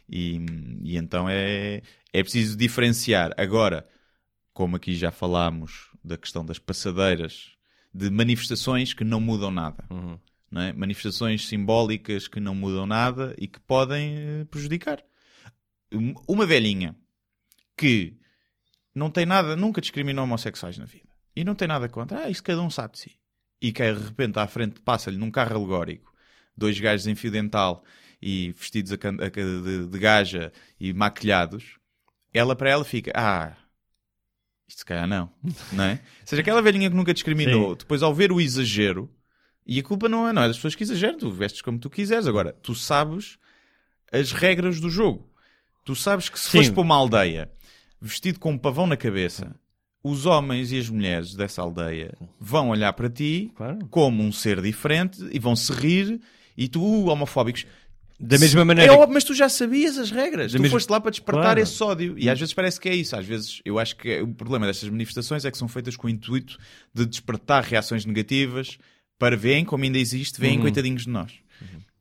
[0.10, 0.46] E,
[0.84, 1.82] e então é,
[2.12, 3.34] é preciso diferenciar.
[3.38, 3.88] Agora,
[4.54, 7.52] como aqui já falámos da questão das passadeiras
[7.94, 9.84] de manifestações que não mudam nada.
[10.52, 10.72] Não é?
[10.74, 15.00] Manifestações simbólicas que não mudam nada e que podem eh, prejudicar.
[15.92, 16.96] Um- Uma velhinha
[17.78, 18.18] que
[18.94, 22.44] não tem nada, nunca discriminou homossexuais na vida e não tem nada contra, ah, isso
[22.44, 23.12] cada um sabe de si.
[23.62, 26.14] E que de repente à frente passa-lhe num carro alegórico
[26.56, 27.84] dois gajos em fio dental
[28.22, 31.78] e vestidos a de, de gaja e maquilhados,
[32.34, 33.56] ela para ela fica, ah,
[34.68, 35.32] isto se calhar não,
[35.72, 35.94] não é?
[35.94, 37.78] Ou seja, aquela velhinha que nunca discriminou, Sim.
[37.80, 39.10] depois ao ver o exagero,
[39.66, 41.90] e a culpa não é, não é das pessoas que exageram, tu vestes como tu
[41.90, 42.28] quiseres.
[42.28, 43.38] Agora, tu sabes
[44.12, 45.32] as regras do jogo.
[45.86, 46.52] Tu sabes que se Sim.
[46.52, 47.50] fores para uma aldeia
[48.04, 49.56] vestido com um pavão na cabeça,
[50.04, 53.80] os homens e as mulheres dessa aldeia vão olhar para ti Claro.
[53.90, 56.20] como um ser diferente e vão se rir
[56.58, 57.66] e tu, uh, homofóbicos.
[58.20, 60.52] Da mesma maneira É óbvio, mas tu já sabias as regras.
[60.52, 61.60] Da tu mesma- foste lá para despertar Claro.
[61.60, 62.16] esse ódio.
[62.18, 63.16] E às vezes parece que é isso.
[63.16, 66.10] Às vezes eu acho que o problema destas manifestações é que são feitas com o
[66.10, 66.58] intuito
[66.94, 68.78] de despertar reações negativas
[69.18, 70.42] para verem como ainda existe, Uhum.
[70.48, 71.32] veem coitadinhos de nós.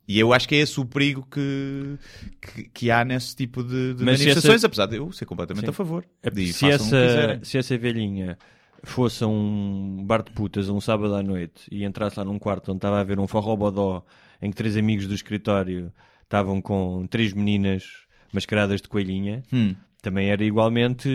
[0.07, 1.96] E eu acho que é esse o perigo que,
[2.40, 5.70] que, que há nesse tipo de, de manifestações, essa- apesar de eu ser completamente Sim.
[5.70, 6.05] a favor.
[6.22, 8.36] É de se, essa, se essa velhinha
[8.82, 12.70] fosse a um bar de putas um sábado à noite e entrasse lá num quarto
[12.72, 14.05] onde estava a ver um forró-bodó
[14.40, 15.92] em que três amigos do escritório
[16.24, 17.84] estavam com três meninas
[18.32, 19.74] mascaradas de coelhinha, Hum.
[20.03, 21.09] também era igualmente.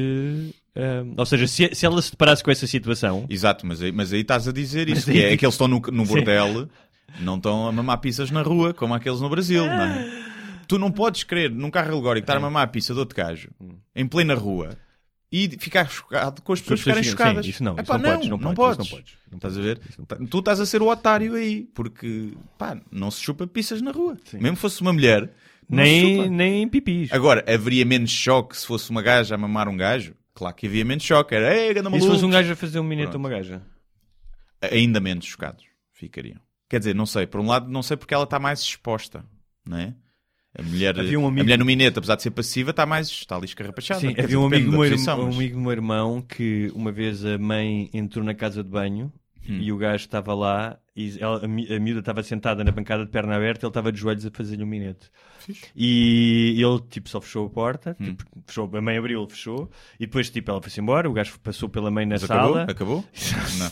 [0.75, 4.13] ah, ou seja, se, se ela se deparasse com essa situação, Exato, mas aí, mas
[4.13, 6.69] aí estás a dizer isso, Mas que aí- é que eles estão no, no bordel,
[7.19, 10.27] não estão a mamar pizzas na rua, como aqueles no Brasil, não é?
[10.67, 13.49] Tu não podes querer, num carro alegórico, estar a mamar a pizza de outro gajo,
[13.95, 14.77] em plena rua,
[15.31, 17.45] e ficar chocado com as pessoas As pessoas ficarem ficam- chocadas.
[17.45, 19.81] sim, isso não, isso não podes, não não podes, não podes, não Estás a ver?
[20.19, 23.91] não Tu estás a ser o otário aí, porque, pá, não se chupa pizzas na
[23.91, 24.17] rua.
[24.33, 25.21] Mesmo que fosse uma mulher,
[25.69, 27.11] não nem, nem pipis.
[27.11, 30.13] Agora, haveria menos choque se fosse uma gaja a mamar um gajo?
[30.33, 31.33] Claro que havia menos choque.
[31.35, 33.61] Era, ei, E se fosse um gajo a fazer um minuto a uma gaja?
[34.61, 36.39] ainda menos chocados ficariam.
[36.69, 39.23] Quer dizer, não sei, por um lado, não sei porque ela está mais exposta,
[39.65, 39.93] não é?
[40.57, 43.07] A mulher, Havia um amigo- a mulher no minete, apesar de ser passiva, está mais
[43.09, 43.99] está ali escarrapachada.
[43.99, 46.91] Sim, havia um amigo, meu, posição, irmão, um mas- amigo do meu irmão que uma
[46.91, 49.13] vez a mãe entrou na casa de banho
[49.47, 49.59] Hum.
[49.61, 53.05] e o gajo estava lá e ela- a, mi- a miúda estava sentada na bancada
[53.05, 55.09] de perna aberta e ele estava de joelhos a fazer-lhe um minete.
[55.75, 58.05] E ele tipo só fechou a porta, Hum.
[58.05, 59.69] tipo, fechou, a mãe abriu, ele fechou
[59.99, 62.63] e depois tipo ela foi-se embora, o gajo passou pela mãe na Mas sala.
[62.63, 62.67] acabou?
[62.77, 63.05] Acabou?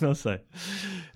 [0.01, 0.15] não.
[0.15, 0.39] sei.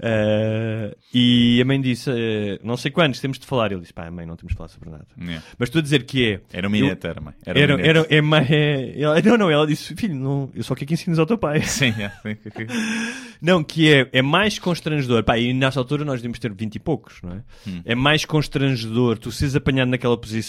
[0.02, 3.72] Eh, e a mãe disse: eh, Não sei quantos, temos de falar.
[3.72, 5.06] Ele disse: Pá, mãe, não temos de falar sobre nada.
[5.20, 5.44] Yeah.
[5.58, 6.42] Mas estou a dizer que é.
[6.54, 7.34] Era um minete, era, mãe.
[7.46, 10.74] Era, Era, era, é, ma- é, ela- não, não, ela disse: Filho, não, eu só
[10.76, 11.62] quero que ensines ao teu pai.
[11.64, 12.12] Sim, é,
[13.42, 15.24] Não, que é, é mais constrangedor.
[15.24, 17.42] Pá, e nessa altura nós devíamos ter 20 e poucos, não é?
[17.68, 17.82] Hum.
[17.86, 20.49] É mais constrangedor tu seres apanhado naquela posição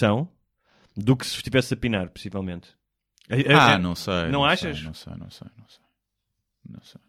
[0.96, 2.68] do que se estivesse a pinar, possivelmente.
[3.28, 4.28] É- é- Ah, é- não sei.
[4.28, 4.82] Não sei, achas?
[4.82, 5.84] não sei, não sei, não sei.
[6.68, 7.00] Não sei.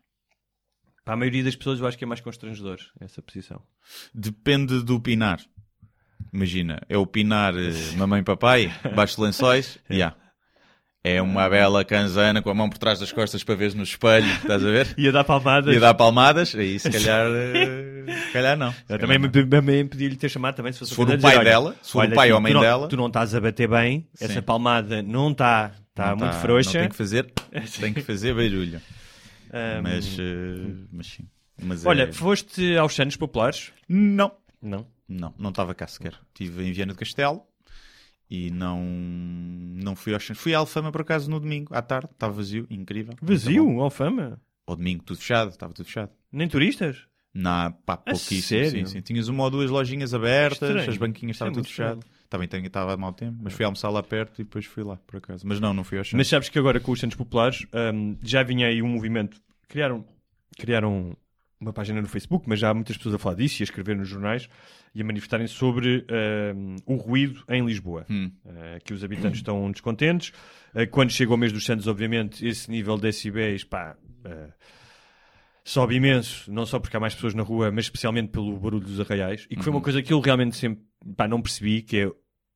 [1.04, 3.62] Para a maioria das pessoas eu acho que é mais constrangedor essa posição.
[4.14, 5.42] Depende do pinar.
[6.32, 10.16] Imagina, é o pinar eh, mamãe papai, baixo de lençóis, yeah.
[11.04, 14.28] É uma bela canzana com a mão por trás das costas para ver no espelho,
[14.28, 14.88] estás a ver?
[14.99, 15.76] Ia dar palmadas.
[15.76, 18.72] E dar palmadas, aí se calhar, eh, se calhar não.
[18.72, 21.22] Se Eu calhar também, também podia-lhe ter chamado também se, fosse Se for o dizer,
[21.22, 22.88] pai olha, dela, se for o pai ou a tu mãe não- dela.
[22.88, 24.41] Tu não estás a bater bem, essa Sim.
[24.43, 26.74] palmada não está está muito tá- frouxa.
[26.74, 27.32] Não tem que fazer,
[27.80, 28.80] tem que fazer barulho.
[29.52, 31.28] Ahm, Mas, eh, mas sim.
[31.64, 33.72] Mas Olha, é- foste aos Santos Populares?
[33.89, 34.32] não.
[34.62, 34.86] Não.
[35.10, 36.14] Não, não estava cá sequer.
[36.30, 37.41] Estive em Viana do Castelo
[38.32, 42.32] e não, não fui aos Fui à Alfama por acaso no domingo, à tarde, estava
[42.32, 43.14] vazio, incrível.
[43.22, 43.82] Vazio.
[43.82, 44.42] Alfama?
[44.66, 46.12] Ao domingo, tudo fechado, estava tudo fechado.
[46.32, 47.08] Nem turistas?
[47.34, 48.42] Não, pá, pouquíssimo.
[48.42, 48.88] sério?
[48.88, 49.02] Sim, sim.
[49.02, 50.90] Tinhas uma ou duas lojinhas abertas, Estranho.
[50.90, 52.06] as banquinhas é estavam tudo fechado.
[52.30, 55.18] Também estava a mau tempo, mas fui almoçar lá perto e depois fui lá, por
[55.18, 55.46] acaso.
[55.46, 56.30] Mas não, não fui aos Mas Santos.
[56.30, 59.42] sabes que agora com os Santos Populares hum, já vinha aí um movimento.
[59.68, 60.06] Criaram,
[60.58, 61.18] criaram
[61.62, 63.95] uma página no Facebook, mas já há muitas pessoas a falar disso e a escrever
[63.95, 64.49] nos jornais
[64.93, 66.05] e a manifestarem sobre
[66.55, 68.05] hum, o ruído em Lisboa.
[68.09, 68.32] Hum.
[68.45, 70.30] Uh, que os habitantes estão descontentes.
[70.74, 73.95] Uh, quando chega o mês dos Santos, obviamente, esse nível de decibéis, pá,
[74.26, 74.51] uh,
[75.64, 78.99] sobe imenso, não só porque há mais pessoas na rua, mas especialmente pelo barulho dos
[78.99, 79.45] arraiais.
[79.49, 80.84] E que foi uma coisa que eu realmente sempre,
[81.16, 82.07] pá, não percebi, que é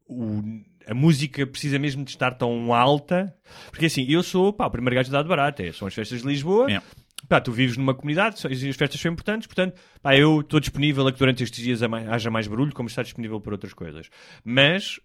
[0.08, 0.42] o-
[0.88, 3.34] a música precisa mesmo de estar tão alta,
[3.72, 6.22] porque assim, eu sou, pá, o primeiro gajo de dado barato, é, são as festas
[6.22, 6.86] de Lisboa, Yeah.
[7.28, 11.12] Pá, tu vives numa comunidade, as festas são importantes, portanto, pá, eu estou disponível a
[11.12, 14.10] que durante estes dias haja mais barulho, como está disponível para outras coisas.
[14.44, 15.00] Mas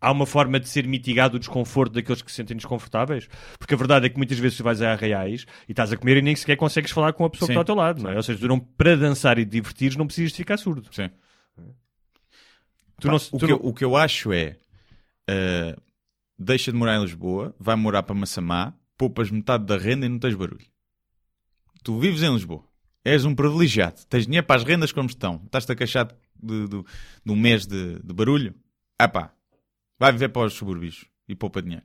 [0.00, 3.76] há uma forma de ser mitigado o desconforto daqueles que se sentem desconfortáveis, porque a
[3.76, 6.36] verdade é que muitas vezes tu vais a arraiais e estás a comer e nem
[6.36, 7.58] sequer consegues falar com a pessoa que Sim.
[7.58, 8.16] está ao teu lado, não é?
[8.16, 10.88] Ou seja, tu não, para dançar e te divertires não precisas de ficar surdo.
[10.92, 11.08] Sim.
[13.00, 14.56] Tu Pá, não, o, tu que não- eu, o que eu acho é
[15.30, 15.80] uh,
[16.38, 20.18] deixa de morar em Lisboa, vai morar para Massamá, poupas metade da renda e não
[20.18, 20.66] tens barulho.
[21.84, 22.64] Tu vives em Lisboa
[23.04, 23.96] És um privilegiado.
[24.08, 25.42] Tens dinheiro para as rendas como estão.
[25.44, 26.06] Estás-te a queixar
[26.42, 26.82] de, de,
[27.24, 28.54] de um mês de, de barulho?
[28.98, 29.30] Ah pá,
[29.98, 31.84] vai viver para os subúrbios e poupa dinheiro.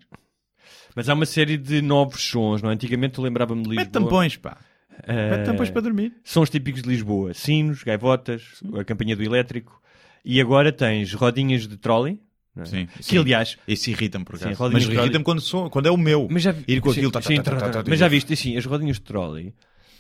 [0.96, 2.74] Mas há uma série de novos sons, não é?
[2.74, 3.84] Antigamente eu lembrava-me de Lisboa.
[3.86, 4.58] Mete tampões, pá.
[5.04, 6.14] Eh, Mete tampões para dormir.
[6.24, 7.34] Sons típicos de Lisboa.
[7.34, 9.82] Sinos, gaivotas, a campanha do elétrico.
[10.24, 12.22] E agora tens rodinhas de trolley.
[12.56, 12.66] é?
[12.66, 13.18] Sim, Que sim.
[13.18, 13.58] aliás...
[13.68, 14.72] Isso irrita-me por acaso.
[14.72, 16.28] Mas irrita-me quando, quando é o meu.
[16.30, 17.12] Mas já, Ir com sim, aquilo.
[17.12, 19.54] tá, tá, tá, mas já viste, assim, as rodinhas de trolley,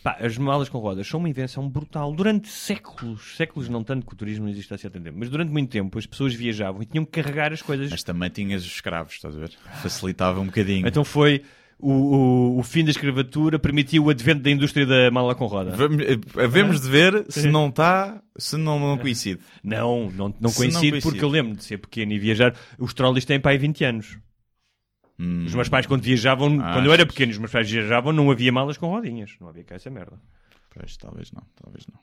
[0.04, 2.14] pá, as malas com rodas são uma invenção brutal.
[2.14, 5.52] Durante séculos, séculos não tanto que o turismo não existe há certo tempo, mas durante
[5.52, 7.90] muito tempo as pessoas viajavam e tinham que carregar as coisas.
[7.90, 9.52] Mas também tinhas os escravos, estás a ver?
[9.82, 10.88] Facilitava um bocadinho.
[10.88, 11.44] Então foi
[11.80, 15.72] o, o, o fim da escravatura, permitiu o advento da indústria da mala com roda.
[16.04, 19.40] Eh, havemos de ver se não está, se não, não coincide.
[19.64, 21.02] Não, não, não coincide, não coincide.
[21.02, 22.54] porque eu lembro de ser pequeno e viajar.
[22.78, 24.18] Os trolleys têm para aí 20 anos.
[25.20, 25.46] Hum.
[25.46, 28.32] Os meus pais, quando viajavam, Ah, quando eu era pequeno, os meus pais viajavam, não
[28.32, 29.36] havia malas com rodinhas.
[29.42, 30.20] Não havia cá essa merda.
[30.74, 32.00] Pois, talvez não, talvez não.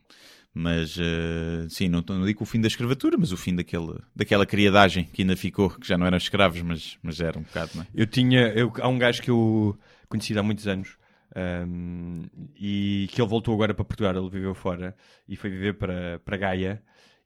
[0.53, 4.45] Mas, eh, sim, não, não digo o fim da escravatura, mas o fim daquele, daquela
[4.45, 7.83] criadagem que ainda ficou, que já não eram escravos, mas, mas era um bocado, não
[7.83, 7.87] é?
[7.95, 8.49] Eu tinha.
[8.49, 10.97] Eu, há um gajo que eu conheci há muitos anos
[11.35, 12.25] ahm,
[12.59, 14.17] e que ele voltou agora para Portugal.
[14.17, 14.97] Ele viveu fora
[15.29, 16.83] e foi viver para, para Gaia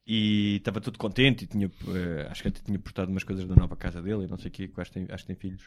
[0.06, 1.44] e estava todo contente.
[1.44, 4.26] E tinha, eh, acho que até tinha portado umas coisas da nova casa dele e
[4.26, 5.62] não sei o quê, que acho que, tem, acho que tem filhos.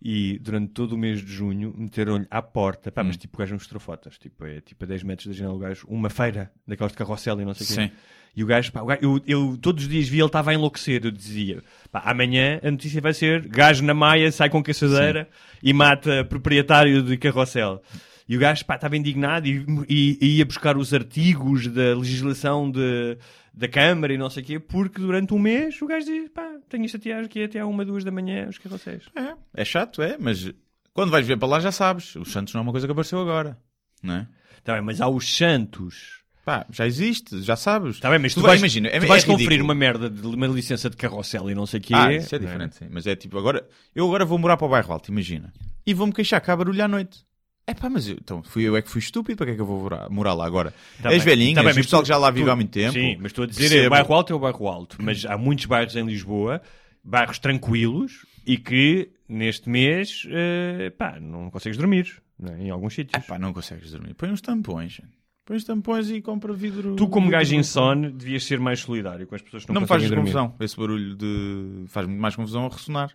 [0.00, 3.54] E durante todo o mês de junho meteram-lhe à porta, pá, mas tipo o gajo
[3.54, 4.18] mostrou fotos.
[4.18, 7.40] Tipo, é tipo a 10 metros da janela do gajo, uma feira daquelas de carrossel
[7.40, 7.74] e não sei o quê.
[7.74, 7.90] Sim.
[8.36, 10.54] E o gajo, pá, o gajo- eu, eu todos os dias vi ele estava a
[10.54, 11.04] enlouquecer.
[11.04, 15.28] Eu dizia, pá, amanhã a notícia vai ser: gajo na maia sai com caçadeira
[15.62, 17.82] e mata proprietário de carrossel.
[18.28, 22.70] E o gajo, pá, estava indignado e, e- e ia buscar os artigos da legislação
[22.70, 23.16] de,
[23.54, 26.46] da Câmara e não sei o quê, porque durante um mês o gajo diz, pá,
[26.68, 29.04] tenho a chatear aqui até à uma, duas da manhã os carrosséis.
[29.16, 30.52] É, é chato, é, mas
[30.92, 32.14] quando vais ver para lá já sabes.
[32.16, 33.58] Os Santos não é uma coisa que apareceu agora,
[34.02, 34.28] não é?
[34.62, 36.18] Tá bem, mas há os santos.
[36.44, 38.00] Pá, já existe, já sabes.
[38.00, 40.26] Tá bem, mas tu, vai- vais, imagina, é, tu vais é conferir uma merda de
[40.26, 41.94] uma licença de carrossel e não sei o quê.
[41.94, 42.86] Ah, isso é diferente, sim.
[42.90, 45.52] Mas é tipo, agora, eu agora vou morar para o bairro alto, imagina.
[45.86, 47.26] E vou-me queixar que há barulho à noite.
[47.70, 49.60] É pá, mas eu, então, fui eu é que fui estúpido, para que é que
[49.60, 50.72] eu vou morar, lá agora?
[51.02, 52.50] Tá És bem, velhinhas, tá bem, o mas pessoal tu- que já lá vive tu-
[52.50, 52.92] há muito tempo.
[52.94, 53.86] Sim, mas estou a dizer, é, percebo.
[53.86, 54.96] o bairro alto é o bairro alto.
[55.02, 56.62] Mas há muitos bairros em Lisboa,
[57.04, 62.62] bairros tranquilos, e que neste mês, eh, pá, não consegues dormir, não é?
[62.62, 63.22] em alguns sítios.
[63.26, 64.14] Pá, não consegues dormir.
[64.14, 65.12] Põe uns tampões, gente.
[65.44, 66.96] põe uns tampões e compra vidro.
[66.96, 69.86] Tu, como gajo insone, devias ser mais solidário com as pessoas que não, Não me
[69.86, 70.54] faz confusão.
[70.58, 71.84] Esse barulho de.
[71.88, 73.10] faz muito mais confusão a ressonar.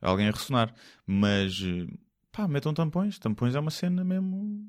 [0.00, 0.72] Alguém a ressonar.
[1.06, 1.60] Mas,
[2.32, 3.18] pá, metam tampões.
[3.18, 4.66] Tampões é uma cena mesmo.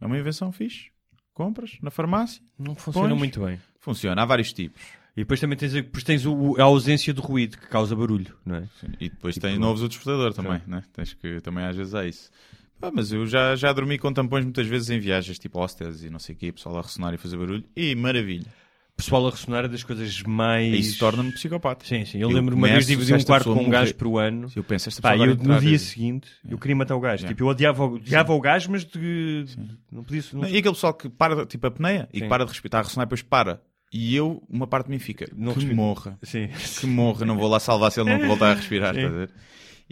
[0.00, 0.90] É uma invenção fixe.
[1.32, 2.42] Compras na farmácia.
[2.58, 3.18] Não funciona Pões.
[3.18, 3.60] muito bem.
[3.78, 4.22] Funciona.
[4.22, 4.80] Há vários tipos.
[5.16, 8.36] E depois também tens, a- depois tens o- a ausência de ruído que causa barulho,
[8.44, 8.68] não é?
[8.80, 10.82] Sim, E depois Tipo, tem novos o despertador também, né?
[10.92, 12.30] Tens que também às vezes há isso.
[12.78, 16.10] Pá, mas eu já, já dormi com tampões muitas vezes em viagens, tipo hostels e
[16.10, 17.64] não sei o quê, pessoal a ressonar e fazer barulho.
[17.74, 18.52] E maravilha.
[18.96, 20.72] Pessoal a ressonar é das coisas mais.
[20.74, 21.84] Isso torna-me psicopata.
[21.84, 22.18] Sim, sim.
[22.18, 24.50] Eu, Eu lembro uma vez se um quarto com um gajo por ano.
[24.56, 27.16] Eu penso, esta Pá, eu no dia e- seguinte eu queria matar o gajo.
[27.24, 27.28] Yeah.
[27.28, 29.44] Tipo, eu odiava, o- odiava o gajo, mas de...
[29.92, 32.22] não podia não- Não, E aquele pessoal que para, tipo, apneia e Sim.
[32.24, 33.60] que para de respirar, a ressonar e depois para.
[33.92, 35.76] E eu, uma parte de mim fica, Não que respira.
[35.76, 36.48] morra, Sim.
[36.80, 39.00] que morra, não vou lá salvar se ele não voltar a respirar, Sim.
[39.00, 39.30] estás a ver?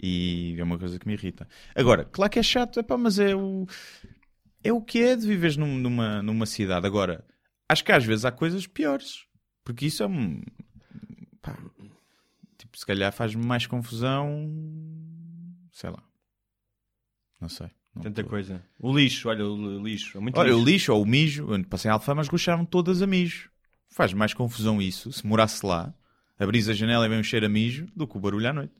[0.01, 1.47] E é uma coisa que me irrita.
[1.75, 3.65] Agora, claro que é chato, epá, mas é o,
[4.63, 6.85] é o que é de viveres num- numa, numa cidade.
[6.85, 7.23] Agora,
[7.69, 9.25] acho que às vezes há coisas piores,
[9.63, 10.07] porque isso é
[11.41, 11.57] pá,
[12.57, 14.51] tipo, se calhar faz-me mais confusão,
[15.71, 16.03] sei lá.
[17.39, 17.69] Não sei.
[17.93, 18.61] Não Tanta tô- coisa.
[18.79, 20.17] O lixo, olha, o lixo.
[20.17, 20.61] É Olha, lixo.
[20.61, 23.49] o lixo ou o mijo, onde passei em Alfama, gostaram todas a mijo.
[23.89, 25.93] Faz mais confusão isso, se morasse lá,
[26.37, 28.73] abris a janela e vem um cheiro a mijo, do que o barulho à noite.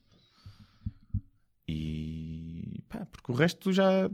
[1.67, 4.09] E pá, porque o resto já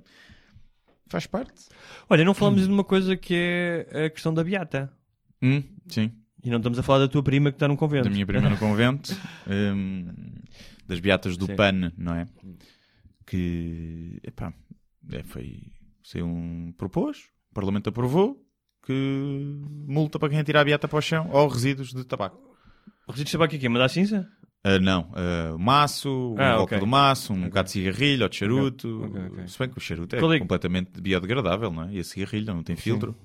[1.11, 1.65] faz parte.
[2.09, 3.33] Olha, não falamos de uma coisa que
[3.91, 4.91] é a questão da beata.
[5.41, 6.11] Hum, sim,
[6.43, 8.05] E não estamos a falar da tua prima que está num convento.
[8.05, 9.11] da minha prima no convento,
[9.47, 10.05] hum,
[10.87, 11.55] das beatas do Sim.
[11.55, 12.27] PAN, não é?
[13.25, 14.53] Que, epá,
[15.11, 15.61] é, foi,
[16.03, 17.17] foi um propôs,
[17.51, 18.37] o Parlamento aprovou,
[18.85, 22.37] que multa para quem atira a beata para o chão ou resíduos de tabaco.
[23.07, 24.27] O resíduo de tabaco aqui, mandar cinza?
[24.63, 26.79] Ah, não, ah, maço, um Ah, bloco ok.
[26.79, 29.03] do maço, um bocado de cigarrilho ou de charuto.
[29.05, 29.47] Ok, ok.
[29.47, 31.93] Se bem que o charuto é é- completamente biodegradável, não é?
[31.93, 33.15] E a cigarrilho não tem filtro.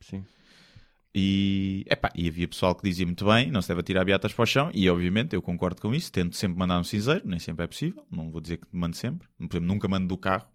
[0.00, 0.24] Sim.
[1.14, 4.42] E, epá, e havia pessoal que dizia muito bem, não se deve atirar beatas para
[4.44, 7.64] o chão, e obviamente eu concordo com isso, tento sempre mandar um cinzeiro, nem sempre
[7.64, 10.46] é possível, não vou dizer que mando sempre, por exemplo, nunca mando do carro,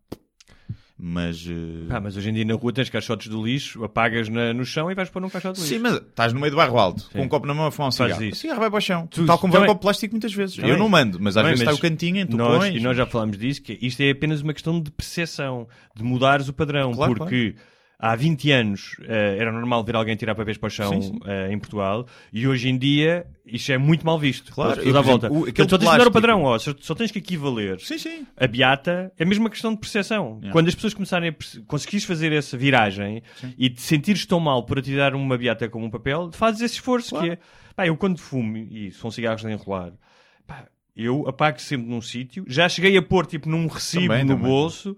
[0.98, 1.46] mas...
[1.48, 4.64] eh, Pá, mas hoje em dia na rua tens caixotes do lixo, apagas na- no
[4.66, 5.74] chão e vais pôr num caixote de lixo.
[5.76, 7.26] Sim, mas estás no meio do bairro alto, com Sim.
[7.26, 8.24] um copo na mão a fumar um cigarro.
[8.24, 8.34] isso.
[8.34, 9.08] O cigarro vai para o chão.
[9.08, 10.56] Tu- Tal como vai um copo de plástico muitas vezes.
[10.56, 12.76] Também- Eu não mando, mas às Também, vezes está mas o cantinho, tu nós, pões.
[12.76, 16.48] E nós já falámos disso, que isto é apenas uma questão de percepção, de mudares
[16.48, 17.56] o padrão, Claro, porque
[18.00, 21.20] há 20 anos eh, era normal ver alguém tirar papéis para o chão Sim, sim.
[21.26, 24.52] eh, em Portugal e hoje em dia isto é muito mal visto.
[24.52, 25.28] Claro, eu, à volta.
[25.32, 27.80] o- Portanto, só tens dar o padrão, ó, só, só tens que equivaler.
[27.80, 28.26] Sim, sim.
[28.36, 30.38] A beata é a mesma questão de percepção.
[30.38, 30.52] Yeah.
[30.52, 31.36] Quando as pessoas começarem a
[31.68, 33.22] conseguires fazer essa viragem
[33.58, 37.10] e te sentires tão mal por atirar uma beata como um papel, fazes esse esforço
[37.12, 37.26] Claro.
[37.28, 37.38] que é.
[37.76, 39.92] Pá, eu quando fumo e são cigarros a enrolar,
[40.48, 40.66] pá,
[40.96, 42.46] eu apago sempre num sítio.
[42.48, 44.50] Já cheguei a pôr tipo num recibo Também, no também.
[44.50, 44.98] bolso.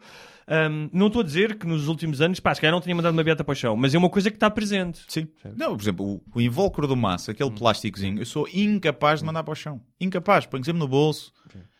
[0.49, 3.13] Hum, não estou a dizer que nos últimos anos, pá, se calhar não tinha mandado
[3.13, 5.01] uma beata para o chão, mas é uma coisa que está presente.
[5.07, 5.27] Sim.
[5.57, 7.33] Não, por exemplo, o, o invólucro do massa, Hum.
[7.33, 9.81] aquele plásticozinho, eu sou incapaz de mandar para o chão.
[9.99, 11.33] Incapaz, ponho sempre no bolso.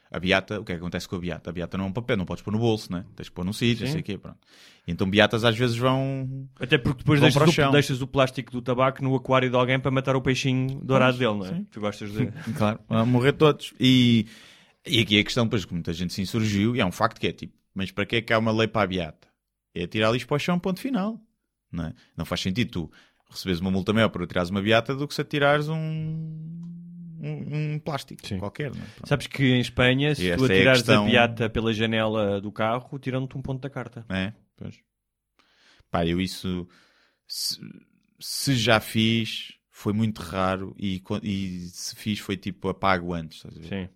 [0.10, 1.50] A beata, o que é que acontece com a beata?
[1.50, 3.04] A beata não é um papel, não podes pôr no bolso, né?
[3.16, 3.92] Tens que pôr num sítio, Sim.
[3.92, 4.38] sei o quê, pronto.
[4.88, 6.48] E então beatas às vezes vão.
[6.60, 7.70] Até porque depois Vão para deixas o chão.
[7.70, 11.18] o, deixas o plástico do tabaco no aquário de alguém para matar o peixinho dourado
[11.18, 11.62] dele, não é?
[11.70, 12.28] Tu gostas de.
[12.58, 13.74] Claro, vão morrer todos.
[13.78, 14.26] E,
[14.86, 17.28] e aqui a questão, pois, que muita gente se insurgiu, e é um facto que
[17.28, 19.28] é tipo, mas para que é que há uma lei para a beata?
[19.72, 21.22] É tirar lixo para o chão, ponto final.
[21.72, 21.94] Não, é?
[22.18, 22.92] não faz sentido tu
[23.30, 25.78] receberes uma multa maior por atirares uma beata do que se atirares um,
[27.22, 28.40] um, um plástico Sim.
[28.40, 28.72] qualquer.
[28.72, 29.06] É?
[29.06, 32.42] Sabes que em Espanha, se tu essa é a atirares questão- a beata pela janela
[32.42, 34.04] do carro, tiram-te um ponto da carta.
[34.10, 34.80] É, pois.
[35.92, 36.68] Pá, eu isso.
[37.28, 37.60] Se,
[38.20, 40.76] se já fiz, foi muito raro.
[40.80, 43.38] E, e se fiz, foi tipo apago antes.
[43.38, 43.68] Estás a ver?
[43.68, 43.90] Sim.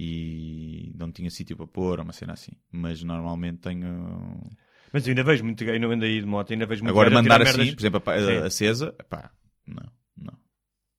[0.00, 2.52] E não tinha sítio para pôr, uma cena assim.
[2.70, 4.40] Mas normalmente tenho.
[4.92, 7.08] Mas eu ainda vejo muito, eu não ando aí de moto, ainda vejo muito Agora
[7.10, 8.36] a mandar assim, merdas- por exemplo, apa- Sim.
[8.46, 9.30] acesa, pá,
[9.66, 9.82] não,
[10.16, 10.38] não.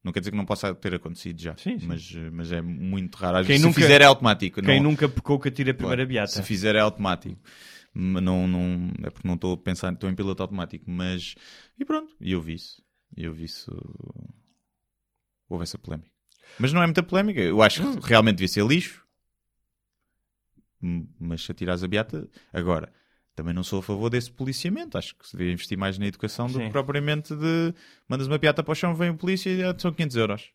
[0.04, 1.88] Não quer dizer que não possa ter acontecido já, Sim, sim.
[1.88, 3.38] Mas, mas é muito raro.
[3.38, 4.62] Às Quem vezes, nunca- se fizer é automático.
[4.62, 6.32] Quem não, nunca pecou que atira a primeira Claro, beata.
[6.32, 7.40] Se fizer é automático.
[7.96, 10.86] Não, não, é porque não estou a pensar, estou em piloto automático.
[10.90, 11.36] Mas.
[11.78, 12.82] E pronto, e eu vi isso.
[13.18, 13.72] Eu vi isso.
[15.50, 16.12] Houve essa polémica.
[16.58, 17.40] Mas não é muita polémica.
[17.42, 19.04] Eu acho que realmente devia ser lixo.
[21.20, 22.28] Mas se atirares a beata.
[22.54, 22.92] Agora,
[23.36, 24.98] também não sou a favor desse policiamento.
[24.98, 26.66] Acho que se devia investir mais na educação do Sim.
[26.66, 27.74] que propriamente de.
[28.08, 30.50] Mandas uma beata para o chão, vem o polícia e ah, são 500 euros.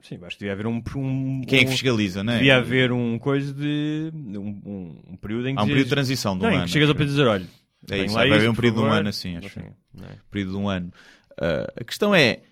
[0.00, 0.82] Sim, acho que devia haver um.
[0.96, 2.36] um Quem é que um- fiscaliza, não é?
[2.36, 4.10] Devia haver um coisa de.
[4.14, 5.60] Um, um, um período em que.
[5.60, 6.64] Há um período de dizes- transição de um Não, em ano.
[6.66, 7.46] que chegas ao acho pé e dizes: olha.
[7.90, 8.98] É vem isso, lá vai haver um por período de um favor.
[8.98, 9.46] ano assim, acho.
[9.46, 10.18] Assim, não é?
[10.30, 10.92] período de um ano.
[11.40, 12.42] Ah, a questão é,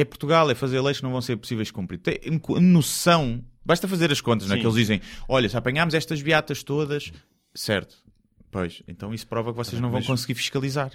[0.00, 1.98] é Portugal, é fazer leis que não vão ser possíveis de cumprir.
[1.98, 2.18] Tem
[2.60, 4.58] noção, basta fazer as contas, não é?
[4.58, 4.60] Sim.
[4.60, 7.12] Que eles dizem, olha, se apanharmos estas beatas todas,
[7.54, 7.96] certo,
[8.50, 10.92] pois, então isso prova que vocês não vão conseguir fiscalizar.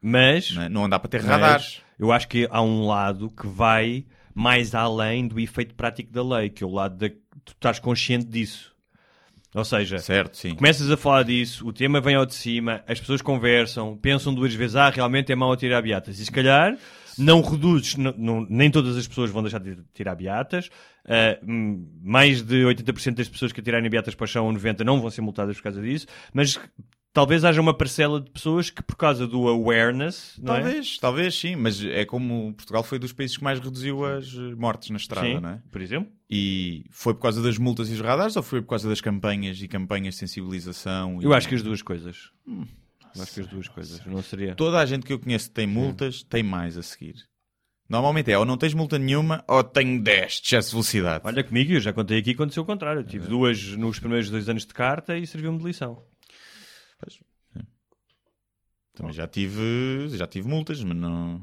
[0.00, 0.50] Mas.
[0.52, 0.68] Não, é?
[0.68, 1.80] não dá para ter radares.
[1.98, 6.50] Eu acho que há um lado que vai mais além do efeito prático da lei,
[6.50, 7.08] que é o lado da
[7.44, 8.72] tu estás consciente disso.
[9.54, 10.54] Ou seja, Certo, sim.
[10.54, 14.54] começas a falar disso, o tema vem ao de cima, as pessoas conversam, pensam duas
[14.54, 16.18] vezes, ah, realmente é mau tirar beatas.
[16.18, 16.74] E se calhar
[17.22, 20.68] não reduzes, não- não- nem todas as pessoas vão deixar de tirar beatas,
[21.46, 25.00] hum, mais de 80% das pessoas que atirarem beatas para o chão ou 90% não
[25.00, 26.58] vão ser multadas por causa disso, mas
[27.12, 30.46] talvez haja uma parcela de pessoas que por causa do awareness, é?
[30.46, 34.88] Talvez, talvez sim, mas é como Portugal foi dos países que mais reduziu as mortes
[34.90, 35.62] na estrada, Sim, não é?
[35.70, 36.10] por exemplo.
[36.30, 39.60] E foi por causa das multas e os radares ou foi por causa das campanhas
[39.60, 41.20] e campanhas de sensibilização?
[41.20, 42.30] e- Eu acho que as duas coisas.
[43.14, 44.04] Eu acho que as duas coisas.
[44.06, 44.54] Não seria.
[44.54, 47.16] Toda a gente que eu conheço que tem multas tem mais a seguir.
[47.88, 51.22] Normalmente é ou não tens multa nenhuma ou tenho 10 de excesso de velocidade.
[51.26, 53.00] Olha comigo, eu já contei aqui aconteceu o contrário.
[53.00, 56.02] Eu tive duas nos primeiros dois anos de carta e serviu-me de lição.
[58.94, 61.40] Também já tive, já tive multas, mas não,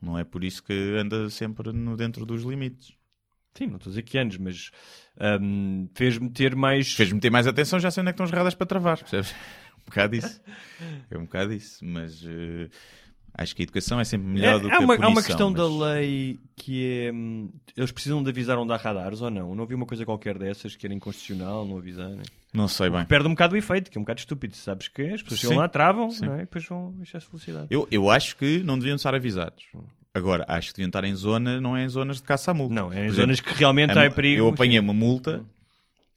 [0.00, 2.92] não é por isso que anda sempre no, dentro dos limites.
[3.54, 4.70] Sim, não estou a dizer que anos, mas
[5.40, 6.92] hum, fez-me ter mais.
[6.94, 8.98] Fez-me ter mais atenção, já sei onde é que estão as radares para travar.
[8.98, 9.34] Percebes?
[9.88, 10.40] Bocado isso.
[11.10, 11.84] É um bocado isso.
[11.84, 12.68] Mas eh,
[13.34, 15.04] acho que a educação é sempre melhor É, do que uma, a punição.
[15.04, 17.12] há uma questão mas- da lei que é.
[17.12, 19.54] hum, Eles precisam de avisar onde há radares ou não?
[19.54, 22.22] Não havia uma coisa qualquer dessas que era inconstitucional, não avisarem.
[22.52, 23.04] Não sei bem.
[23.04, 24.56] Perde um bocado o efeito, que é um bocado estúpido.
[24.56, 25.54] Sabes que as pessoas Sim.
[25.56, 26.28] lá, travam Sim.
[26.30, 26.34] é?
[26.36, 27.66] e depois vão em excesso de velocidade.
[27.70, 29.64] Eu, eu acho que não deviam estar avisados.
[30.14, 32.74] Agora, acho que deviam estar em zona, não é em zonas de caça à multa.
[32.74, 34.40] Não, é em Por zonas que realmente a- há perigo.
[34.42, 34.84] Eu apanhei sim.
[34.84, 35.44] uma multa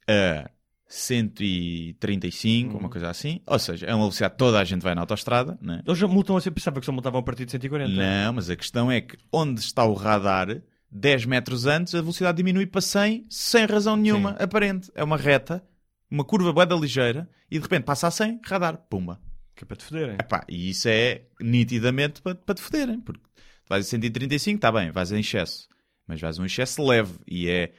[0.08, 0.50] a
[0.94, 2.80] 135, Hum.
[2.80, 3.40] uma coisa assim.
[3.46, 5.58] Ou seja, é uma velocidade toda a gente vai na autostrada.
[5.60, 5.82] Né?
[5.86, 7.90] Eles já multam assim, pensava que só multavam a partir de 140.
[7.92, 12.36] Não, mas a questão é que onde está o radar, 10 metros antes, a velocidade
[12.36, 14.90] diminui para 100 sem razão nenhuma aparente.
[14.94, 15.64] É uma reta,
[16.10, 19.18] uma curva bué da ligeira e de repente passa a 100, radar, pumba.
[19.56, 20.14] Que é para te foderem.
[20.14, 24.70] Epá, e isso é nitidamente para, para te foderem, porque tu vais a 135, está
[24.72, 25.68] bem, vais em excesso,
[26.06, 27.72] mas vais a um excesso leve e é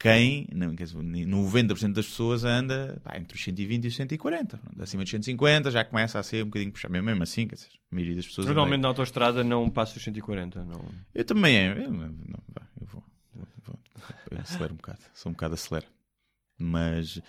[0.00, 4.56] quem, não, quer dizer, 90% das pessoas anda pá, entre os 120 e os 140,
[4.56, 7.56] pronto, acima dos 150 já começa a ser um bocadinho puxado, mesmo mesmo assim, quer
[7.56, 8.46] dizer, a maioria das pessoas.
[8.46, 10.64] Normalmente anda- na autostrada não passa os 140.
[10.64, 10.82] Não.
[11.14, 12.04] Eu também é, eu, não,
[12.80, 13.78] eu vou, vou, vou,
[14.30, 15.86] eu acelero um bocado, sou um bocado acelero,
[16.58, 17.20] mas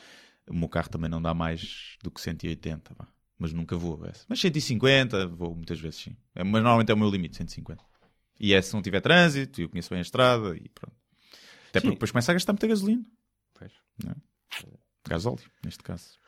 [0.47, 3.05] o meu carro também não dá mais do que 180, vá.
[3.37, 4.05] mas nunca vou.
[4.05, 4.25] essa.
[4.29, 6.15] Mas 150, vou muitas vezes sim.
[6.33, 7.83] É, mas normalmente é o meu limite, 150.
[8.39, 10.95] E é se não tiver trânsito, eu conheço bem a estrada e pronto.
[11.71, 11.93] Até porque Sim.
[11.95, 13.03] depois começa a gastar muita gasolina.
[13.57, 13.71] Pois.
[14.03, 14.15] Não é?
[15.09, 16.21] Gasóleo, neste caso.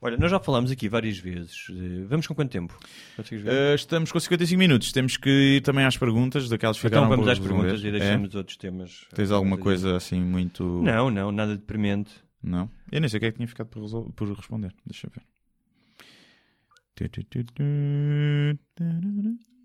[0.00, 1.66] Olha, nós já falámos aqui várias vezes.
[1.70, 2.78] eh, Vamos com quanto tempo?
[3.18, 4.92] Uh, estamos com 55 minutos.
[4.92, 8.56] Temos que ir também às perguntas, daquelas que então vamos às perguntas e deixamos outros
[8.56, 9.06] temas.
[9.12, 9.16] É?
[9.16, 10.82] Tens alguma coisa assim muito.
[10.82, 12.10] Não, não, nada deprimente.
[12.42, 12.70] Não?
[12.92, 14.74] Eu nem sei o que é que tinha ficado por, resol- por responder.
[14.86, 15.22] Deixa eu ver.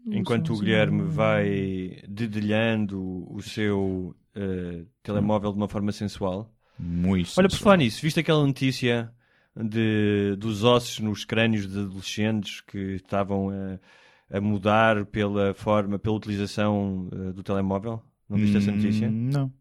[0.08, 6.50] Enquanto o Guilherme vai dedelhando o seu eh, telemóvel de uma forma sensual.
[6.80, 7.64] Muito Olha, por sensual.
[7.64, 9.12] falar nisso, viste aquela notícia
[9.56, 16.16] de, dos ossos nos crânios de adolescentes que estavam a, a mudar pela forma, pela
[16.16, 18.02] utilização eh, do telemóvel?
[18.30, 19.10] Não viste essa notícia?
[19.10, 19.54] Hum, Não.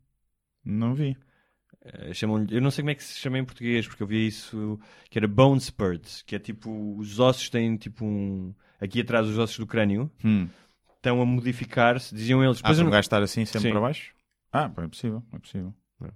[0.64, 1.16] Não vi.
[1.84, 4.26] Eh, chamam-lhe- eu não sei como é que se chama em português, porque eu vi
[4.26, 4.78] isso
[5.10, 8.54] que era bone spurs, que é tipo, os ossos têm tipo um.
[8.80, 10.46] Aqui atrás, os ossos do crânio Hum.
[10.96, 12.58] estão a modificar-se, diziam eles.
[12.58, 13.70] Ah, Depois um não- gajo estar assim sempre Sim.
[13.70, 14.12] para baixo?
[14.52, 15.22] Ah, é possível.
[15.32, 15.74] É possível.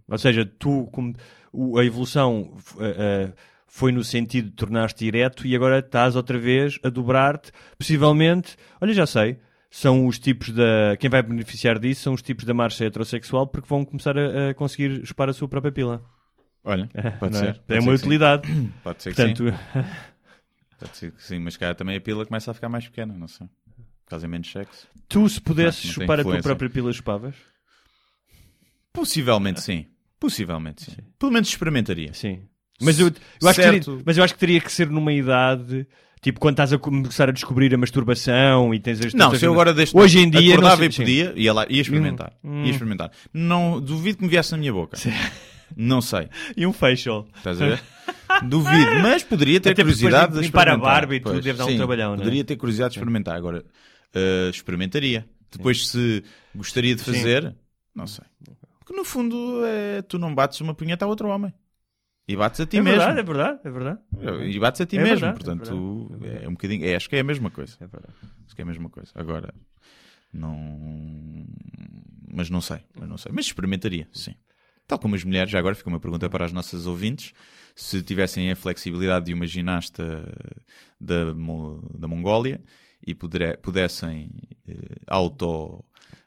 [0.08, 1.12] Ou seja, tu, como,
[1.52, 3.32] o- a evolução a- a-
[3.66, 7.50] foi no sentido de tornar-te direto e agora estás outra vez a dobrar-te.
[7.78, 9.38] Possivelmente, olha, já sei,
[9.70, 10.96] são os tipos da.
[11.00, 14.54] Quem vai beneficiar disso são os tipos da marcha heterossexual porque vão começar a, a
[14.54, 16.02] conseguir chupar a sua própria pila.
[16.64, 17.48] Olha, pode Não ser.
[17.48, 17.52] é?
[17.54, 18.04] Pode É ser uma que sim.
[18.04, 18.48] utilidade.
[18.84, 19.34] Pode ser que sim.
[19.34, 19.58] Portanto,
[20.78, 23.26] Pode ser que sim, mas cá também a pila começa a ficar mais pequena, não
[23.28, 23.46] sei.
[24.04, 24.86] Por causa de menos sexo.
[25.08, 27.34] tu, se pudesses Não, não chupar a tua própria pila, chupavas?
[28.92, 29.86] Possivelmente sim.
[30.20, 30.96] Possivelmente sim.
[31.18, 32.12] Pelo menos experimentaria.
[32.14, 32.40] Sim.
[32.80, 33.08] Mas eu,
[33.40, 33.84] eu acho que Certo.
[33.90, 35.86] teria, mas eu acho que teria que ser numa idade.
[36.20, 39.52] Tipo, quando estás a começar a descobrir a masturbação e tens as Não, se eu
[39.52, 40.40] agora deste Hoje em dia.
[40.40, 41.02] não acordava sei- e sim.
[41.02, 42.32] podia, ia lá, ia experimentar.
[42.44, 42.64] Hum.
[42.64, 43.10] Ia experimentar.
[43.32, 44.96] Não, duvido que me viesse na minha boca.
[45.76, 46.28] Não sei.
[46.56, 47.26] E um facial.
[47.36, 47.82] Estás a ver?
[48.44, 50.94] Duvido, mas poderia ter Até curiosidade de depois limpar a experimentar.
[50.94, 52.18] barba e tudo deve dar um sim, trabalhão, não é?
[52.18, 53.36] Poderia ter curiosidade de experimentar.
[53.36, 53.64] Agora,
[54.14, 55.26] eh, experimentaria.
[55.50, 56.22] Depois, se
[56.54, 57.54] gostaria de fazer,
[57.94, 58.24] não sei.
[58.94, 61.52] No fundo, é, tu não bates uma punheta a outro homem.
[62.28, 62.98] E bates a ti É mesmo.
[62.98, 64.00] verdade, é verdade, é verdade.
[64.54, 65.18] E bates a ti É mesmo.
[65.26, 66.44] verdade, é Portanto, é verdade.
[66.44, 66.84] é, um bocadinho.
[66.86, 67.76] é, acho que é a mesma coisa.
[67.80, 68.14] É verdade.
[68.46, 69.10] Acho que é a mesma coisa.
[69.14, 69.52] Agora,
[70.32, 71.46] não.
[72.32, 72.78] Mas não sei.
[72.98, 73.32] Mas não sei.
[73.34, 74.34] Mas experimentaria, sim.
[74.86, 77.32] Tal como as mulheres, já agora fica uma pergunta para as nossas ouvintes.
[77.74, 80.04] Se tivessem a flexibilidade de uma ginasta
[81.00, 81.32] da,
[81.98, 82.60] da Mongólia
[83.06, 84.30] e pudere- pudessem
[84.68, 84.74] eh,
[85.06, 85.84] auto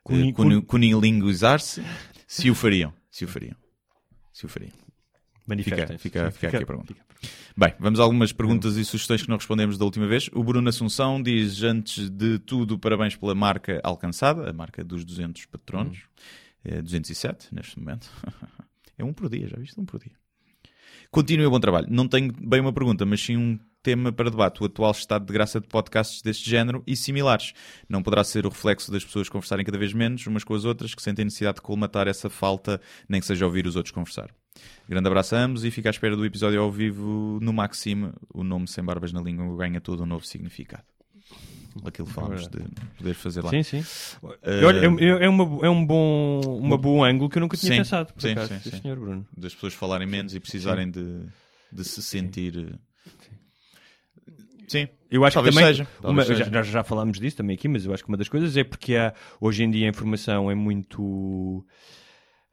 [0.10, 1.84] eh, cuni- cunilinguizar-se,
[2.42, 2.94] se o fariam.
[3.12, 3.56] Se o fariam.
[4.34, 4.72] Se o fariam.
[5.64, 5.98] Fica- Sim,
[6.34, 6.96] fica aqui a pergunta.
[7.58, 10.30] Bem, vamos a algumas perguntas e sugestões que não respondemos da última vez.
[10.34, 15.46] O Bruno Assunção diz, antes de tudo, parabéns pela marca alcançada, a marca dos 200
[15.46, 16.00] patronos.
[16.64, 18.10] É 207, neste momento.
[18.98, 19.80] é um por dia, já viste?
[19.80, 20.12] Um por dia.
[21.12, 21.88] Continue o bom trabalho.
[21.90, 24.64] Não tenho bem uma pergunta, mas sim um tema para debate.
[24.64, 27.54] O atual estado de graça de podcasts deste género e similares.
[27.88, 30.96] Não poderá ser o reflexo das pessoas conversarem cada vez menos umas com as outras,
[30.96, 34.32] que sentem necessidade de colmatar essa falta, nem que seja ouvir os outros conversar.
[34.90, 38.12] Grande abraço a ambos e fica à espera do episódio ao vivo no Maxime.
[38.34, 40.84] O nome sem barbas na língua ganha todo um novo significado.
[41.84, 42.58] Aquilo falamos de
[42.98, 43.50] poder fazer lá.
[43.50, 43.84] Sim, sim.
[44.44, 47.74] Eh, Olha, é, é, uma, é um bom, uma bom ângulo que eu nunca tinha
[47.74, 48.14] Sim, pensado.
[48.14, 48.48] Por sim, acaso.
[48.54, 48.82] sim, Sim, sim.
[48.82, 49.28] senhor Bruno.
[49.36, 51.24] das pessoas falarem menos e precisarem de,
[51.70, 52.58] de se sentir.
[52.58, 53.12] eh,
[54.68, 56.44] Sim, Eu acho Talvez que também, seja, uma- seja.
[56.46, 58.64] já, nós já falámos disso também aqui, mas eu acho que uma das coisas é
[58.64, 61.64] porque há, hoje em dia a informação é muito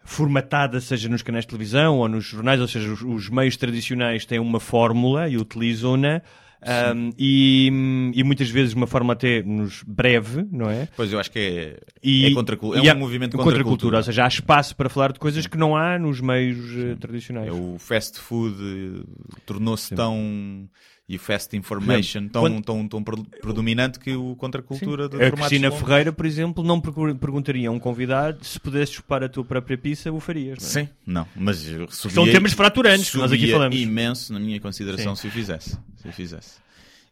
[0.04, 4.24] formatada, seja nos canais de televisão ou nos jornais, ou seja, os, os meios tradicionais
[4.24, 6.20] têm uma fórmula e utilizam-na.
[6.60, 10.88] ahm, e, e muitas vezes uma forma até nos breve, não é?
[10.96, 13.64] pois eu acho que é, E, é, contra, é e um movimento contra, contra, a
[13.64, 16.96] cultura, ou seja, há espaço para falar de coisas que não há nos meios eh,
[16.96, 17.48] tradicionais.
[17.48, 20.68] É o fast food eh, tornou-se tão.
[21.12, 25.10] E o fast information tão, quando- tão, tão pre- predominante que o contra a cultura
[25.10, 28.94] de A Cristina longos- Ferreira, por exemplo, não pergu- perguntaria a um convidado se pudesses
[28.94, 30.58] chupar a tua própria pizza, o farias.
[30.60, 30.70] Não é?
[30.86, 33.76] Sim, não, mas eu subia, São temas fraturantes que nós aqui falamos.
[33.78, 35.20] imenso na minha consideração Sim.
[35.22, 35.78] se o fizesse.
[35.96, 36.62] Se o fizesse.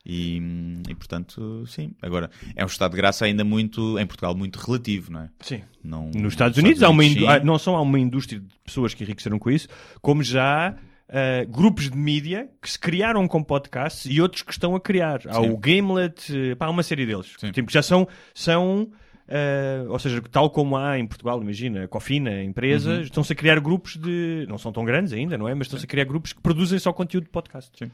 [0.07, 0.41] E,
[0.89, 1.93] e, portanto, sim.
[2.01, 5.29] Agora, é um estado de graça ainda muito, em Portugal, muito relativo, não é?
[5.41, 5.61] Sim.
[5.85, 7.29] Não, Nos Estados Unidos, há uma Unidos, sim.
[7.29, 9.69] há- não só há uma indústria de pessoas que enriqueceram com isso,
[10.01, 10.75] como já
[11.11, 14.81] há ah, grupos de mídia que se criaram com podcasts e outros que estão a
[14.81, 15.21] criar.
[15.27, 15.51] Há Sim.
[15.51, 17.35] o Gamelet, eh, pá, há uma série deles.
[17.39, 17.51] Sim.
[17.53, 18.91] Tipo, que já são, são
[19.29, 23.03] ah, ou seja, tal como há em Portugal, imagina, a Cofina, empresas, Uhum.
[23.05, 24.45] estão-se a criar grupos de.
[24.49, 25.55] Não são tão grandes ainda, não é?
[25.55, 27.71] Mas estão-se a criar grupos que produzem só conteúdo de podcast.
[27.79, 27.91] Sim.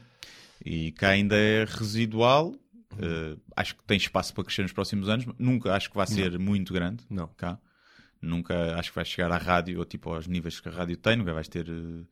[0.65, 2.55] E cá ainda é residual.
[2.99, 5.25] Eh, acho que tem espaço para crescer nos próximos anos.
[5.37, 7.03] Nunca acho que vai ser muito grande.
[7.09, 7.27] Não.
[7.37, 7.59] Cá.
[8.19, 11.15] Nunca acho que vai chegar à rádio ou tipo aos níveis que a rádio tem.
[11.15, 12.03] Nunca vais ter eh,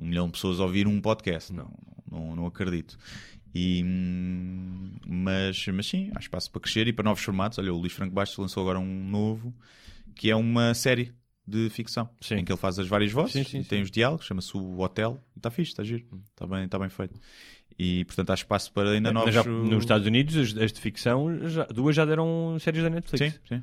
[0.00, 1.52] um milhão de pessoas a ouvir um podcast.
[1.52, 1.70] Não,
[2.10, 2.96] não, não acredito.
[3.54, 7.58] E, hum, mas, mas sim, há espaço para crescer e para novos formatos.
[7.58, 9.54] Olha, o Luís Franco Bastos lançou agora um novo
[10.14, 11.12] que é uma série
[11.46, 12.36] de ficção Sim.
[12.36, 14.78] em que ele faz as várias vozes Sim, sim, e tem os diálogos, chama-se o
[14.80, 15.18] Hotel.
[15.34, 17.18] e Está fixe, está giro, está bem, está bem feito.
[17.78, 19.34] E portanto há espaço para ainda novos.
[19.34, 23.34] Já, nos Estados Unidos, as, as de ficção, já- duas já deram séries da Netflix.
[23.48, 23.62] Sim, sim,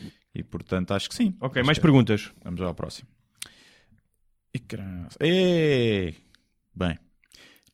[0.00, 0.10] sim.
[0.34, 1.34] E portanto acho que sim.
[1.40, 2.32] Ok, Acho mais que- perguntas.
[2.42, 3.08] Vamos ao próximo.
[4.54, 5.16] E graça.
[5.18, 6.14] Ei!
[6.74, 6.98] Bem.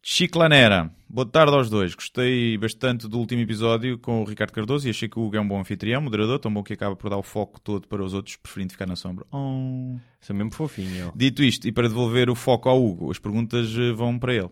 [0.00, 0.94] Chiclanera.
[1.08, 1.92] Boa tarde aos dois.
[1.92, 5.40] Gostei bastante do último episódio com o Ricardo Cardoso e achei que o Hugo é
[5.40, 8.14] um bom anfitrião, moderador, tão bom que acaba por dar o foco todo para os
[8.14, 9.26] outros, preferindo ficar na sombra.
[9.32, 9.96] Oh.
[10.20, 11.12] São mesmo fofinho.
[11.16, 14.50] Dito isto, e para devolver o foco ao Hugo, as perguntas eh, vão para ele.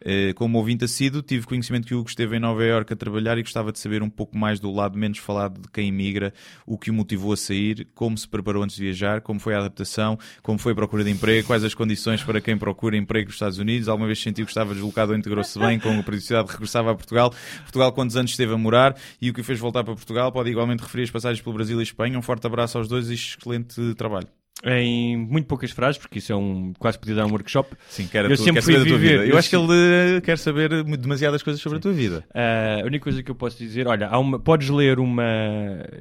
[0.00, 3.36] Eh, Como ouvinte assíduo, tive conhecimento que o Hugo esteve em Nova Iorque a trabalhar
[3.36, 6.32] e gostava de saber um pouco mais do lado menos falado de quem emigra,
[6.66, 9.58] o que o motivou a sair, como se preparou antes de viajar, como foi a
[9.58, 13.34] adaptação, como foi a procura de emprego, quais as condições para quem procura emprego nos
[13.34, 16.92] Estados Unidos, alguma vez sentiu que estava deslocado ou integrou-se bem, com a periodicidade regressava
[16.92, 17.32] a Portugal,
[17.62, 20.50] Portugal quantos anos esteve a morar e o que o fez voltar para Portugal, pode
[20.50, 22.18] igualmente referir as passagens pelo Brasil e Espanha.
[22.18, 24.37] Um forte abraço aos dois e excelente trabalho.
[24.64, 26.72] Em muito poucas frases, porque isso é um.
[26.80, 27.76] quase podia dar um workshop.
[27.88, 29.24] Sim, quer, a Eu tua- sempre quer saber fui da tua viver- vida.
[29.26, 32.24] Eu, eu acho que se- ele eh, quer saber demasiadas coisas sobre a tua vida.
[32.34, 35.22] Ah, a única coisa que eu posso dizer, olha, há uma, podes ler uma.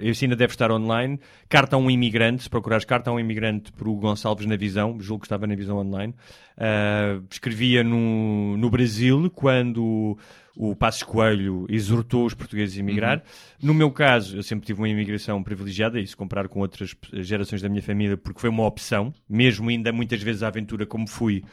[0.01, 1.19] Isso ainda deve estar online.
[1.47, 4.97] Carta a um imigrante, se procurares Carta a um imigrante por Hugo Gonçalves na Visão,
[4.99, 6.15] julgo que estava na Visão online.
[6.57, 10.17] Ah, escrevia no, no Brasil quando
[10.57, 13.23] o Passos Coelho exortou os portugueses a emigrar.
[13.61, 17.61] No meu caso, eu sempre tive uma imigração privilegiada, e se comparar com outras gerações
[17.61, 21.43] da minha família, porque foi uma opção, mesmo ainda muitas vezes à aventura como fui,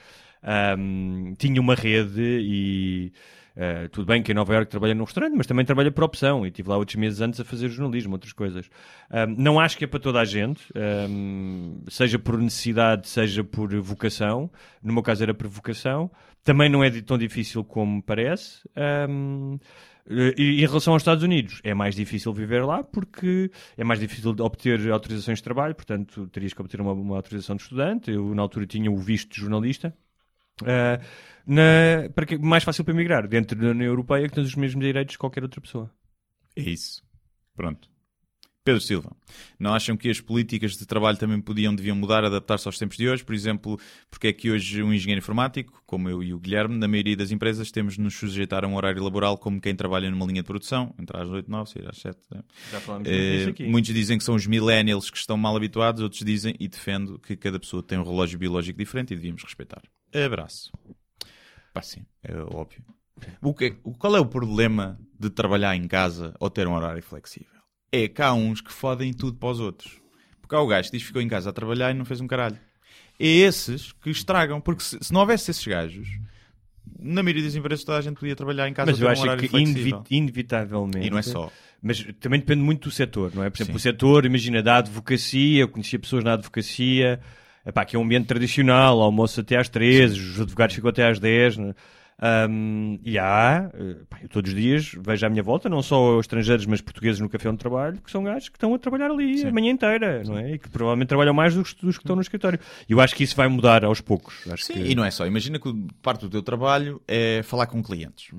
[0.42, 3.12] ahm, tinha uma rede e.
[3.57, 6.44] Uh, tudo bem que em Nova Iorque trabalha num restaurante, mas também trabalha por opção
[6.44, 8.68] e estive lá outros meses antes a fazer jornalismo, outras coisas.
[9.11, 10.61] Um, não acho que é para toda a gente,
[11.09, 14.50] um, seja por necessidade, seja por vocação.
[14.82, 16.11] No meu caso era por vocação.
[16.42, 18.68] Também não é tão difícil como parece.
[18.76, 19.59] Um,
[20.36, 24.34] e em relação aos Estados Unidos, é mais difícil viver lá porque é mais difícil
[24.40, 28.11] obter autorizações de trabalho, portanto terias que obter uma, uma autorização de estudante.
[28.11, 29.94] Eu na altura tinha o visto de jornalista.
[30.62, 31.02] Uh,
[31.46, 34.84] na, para que, mais fácil para migrar dentro da União Europeia que tens os mesmos
[34.84, 35.90] direitos que qualquer outra pessoa.
[36.57, 37.02] É isso.
[37.55, 37.88] Pronto.
[38.64, 39.14] Pedro Silva,
[39.58, 43.06] não acham que as políticas de trabalho também podiam, deviam mudar, adaptar-se aos tempos de
[43.06, 43.22] hoje?
[43.22, 43.78] Por exemplo,
[44.10, 47.30] porque é que hoje um engenheiro informático, como eu e o Guilherme, na maioria das
[47.30, 50.46] empresas temos de nos sujeitar a um horário laboral como quem trabalha numa linha de
[50.46, 52.18] produção, entrar às 8, 9, sair às 7.
[52.34, 52.40] né?
[52.72, 53.64] Já falamos Eh, disso aqui.
[53.68, 57.36] muitos dizem que são os millennials que estão mal habituados, outros dizem, e defendo, que
[57.36, 59.82] cada pessoa tem um relógio biológico diferente e devíamos respeitar.
[60.24, 60.72] Abraço.
[61.74, 62.82] Pá, sim, é óbvio.
[63.42, 67.02] O que, o- qual é o problema de trabalhar em casa ou ter um horário
[67.02, 67.52] flexível?
[67.95, 70.01] É que há uns que fodem tudo para os outros.
[70.40, 72.20] Porque há o gajo que diz que ficou em casa a trabalhar e não fez
[72.20, 72.59] um caralho.
[73.18, 76.09] É esses que estragam, porque se, se não houvesse esses gajos,
[76.99, 79.36] na maioria das empresas toda a gente podia trabalhar em casa Mas eu um acho
[79.36, 80.05] que flexível.
[80.11, 81.07] inevitavelmente.
[81.07, 81.51] E não é só.
[81.82, 83.51] Mas também depende muito do setor, não é?
[83.51, 83.76] Por exemplo, Sim.
[83.76, 87.20] o setor, imagina, da advocacia, eu conhecia pessoas na advocacia,
[87.64, 91.18] epá, que é um ambiente tradicional, almoço até às 13, os advogados ficam até às
[91.18, 91.74] 10, né?
[92.27, 96.18] Ahm, e há, eh, pá, eu todos os dias vejo à minha volta, não só
[96.18, 99.37] estrangeiros, mas portugueses no café onde trabalho, que são gajos que estão a trabalhar ali
[99.37, 99.49] Sim.
[99.49, 100.53] a manhã inteira, não é?
[100.55, 102.59] E que provavelmente trabalham mais dos, dos que estão no escritório.
[102.89, 104.43] E eu acho que isso vai mudar aos poucos.
[104.57, 104.79] Sim, que...
[104.81, 105.27] e não é só.
[105.27, 105.70] Imagina que
[106.01, 108.31] parte do teu trabalho é falar com clientes.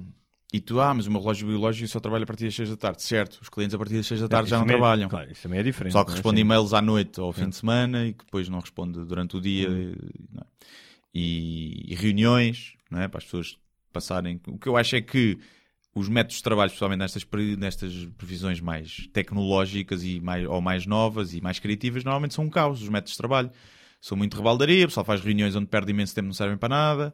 [0.52, 2.78] E tu, ah, mas o meu relógio biológico só trabalha a partir das 6 da
[2.78, 3.04] tarde.
[3.04, 5.10] Certo, os clientes a partir das 6 da tarde Isso já não é- trabalham.
[5.10, 5.94] Claro, isso também é diferente.
[5.94, 6.14] Só que é?
[6.14, 6.42] responde Sim.
[6.42, 9.42] e-mails à noite ou ao fim de semana e que depois não responde durante o
[9.42, 9.68] dia.
[9.68, 9.96] e-
[10.34, 10.46] não é?
[11.14, 13.08] E, e reuniões, não é?
[13.08, 13.58] Para as pessoas
[13.96, 14.40] passarem.
[14.48, 15.40] O que eu acho é que
[15.96, 17.26] os métodos de trabalho, especialmente nestas,
[17.58, 22.50] nestas previsões mais tecnológicas e mais, ou mais novas e mais criativas, normalmente são um
[22.50, 22.82] caos.
[22.82, 23.50] Os métodos de trabalho
[24.02, 27.14] são muito rebaldaria, o pessoal faz reuniões onde perde imenso tempo, não servem para nada.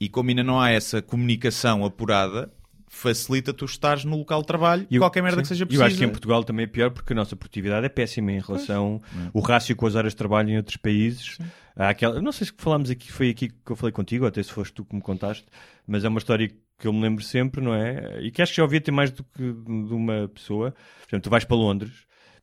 [0.00, 2.52] E como ainda não há essa comunicação apurada,
[2.88, 5.42] facilita tu estares no local de trabalho E eu- qualquer merda sim.
[5.42, 5.82] que seja preciso.
[5.82, 8.40] Eu acho que em Portugal também é pior porque a nossa produtividade é péssima em
[8.40, 11.38] relação o rácio com as horas de trabalho em outros países.
[11.74, 14.50] Aquela, não sei se falámos aqui, foi aqui que eu falei contigo, ou até se
[14.52, 15.44] foste tu que me contaste,
[15.86, 18.18] mas é uma história que eu me lembro sempre, não é?
[18.22, 20.70] E que acho que já ouvi ter mais do que de uma pessoa.
[20.72, 21.92] Por exemplo, tu vais para Londres,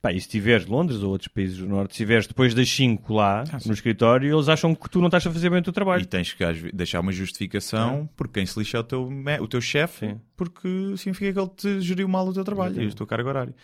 [0.03, 3.13] pá, e se estiveres Londres ou outros países do Norte, se estiveres depois das 5
[3.13, 3.69] lá Ah, sim.
[3.69, 6.03] no escritório, eles acham que tu não estás a fazer bem o teu trabalho.
[6.03, 6.43] E tens que
[6.73, 9.09] deixar uma justificação porque quem se lixa é o teu,
[9.41, 10.21] o teu chefe, Sim.
[10.35, 13.55] porque significa que ele te geriu mal o teu trabalho e a tua carga horária.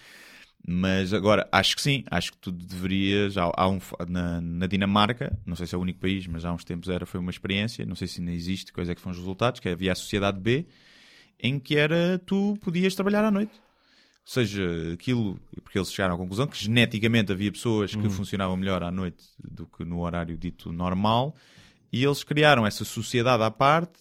[0.68, 3.38] Mas agora, acho que sim, acho que tu deverias.
[3.38, 6.52] Há, há um, na, na Dinamarca, não sei se é o único país, mas há
[6.54, 9.12] uns tempos era, foi uma experiência, não sei se ainda existe, quais é que foram
[9.14, 10.66] os resultados, que havia a Sociedade B,
[11.42, 13.54] em que era tu podias trabalhar à noite.
[14.30, 18.84] Ou seja, aquilo, porque eles chegaram à conclusão que geneticamente havia pessoas que funcionavam melhor
[18.84, 21.36] à noite do que no horário dito normal,
[21.92, 24.00] e eles criaram essa sociedade à parte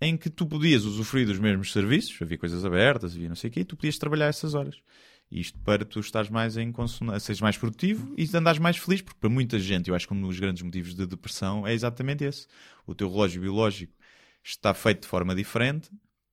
[0.00, 3.52] em que tu podias usufruir dos mesmos serviços, havia coisas abertas, havia não sei o
[3.52, 4.76] quê, e tu podias trabalhar essas horas.
[5.30, 9.20] Isto para tu estares mais em consonância, seres mais produtivo e andares mais feliz, porque
[9.20, 12.46] para muita gente, eu acho que um dos grandes motivos de depressão é exatamente esse.
[12.86, 13.92] O teu relógio biológico
[14.42, 15.90] está feito de forma diferente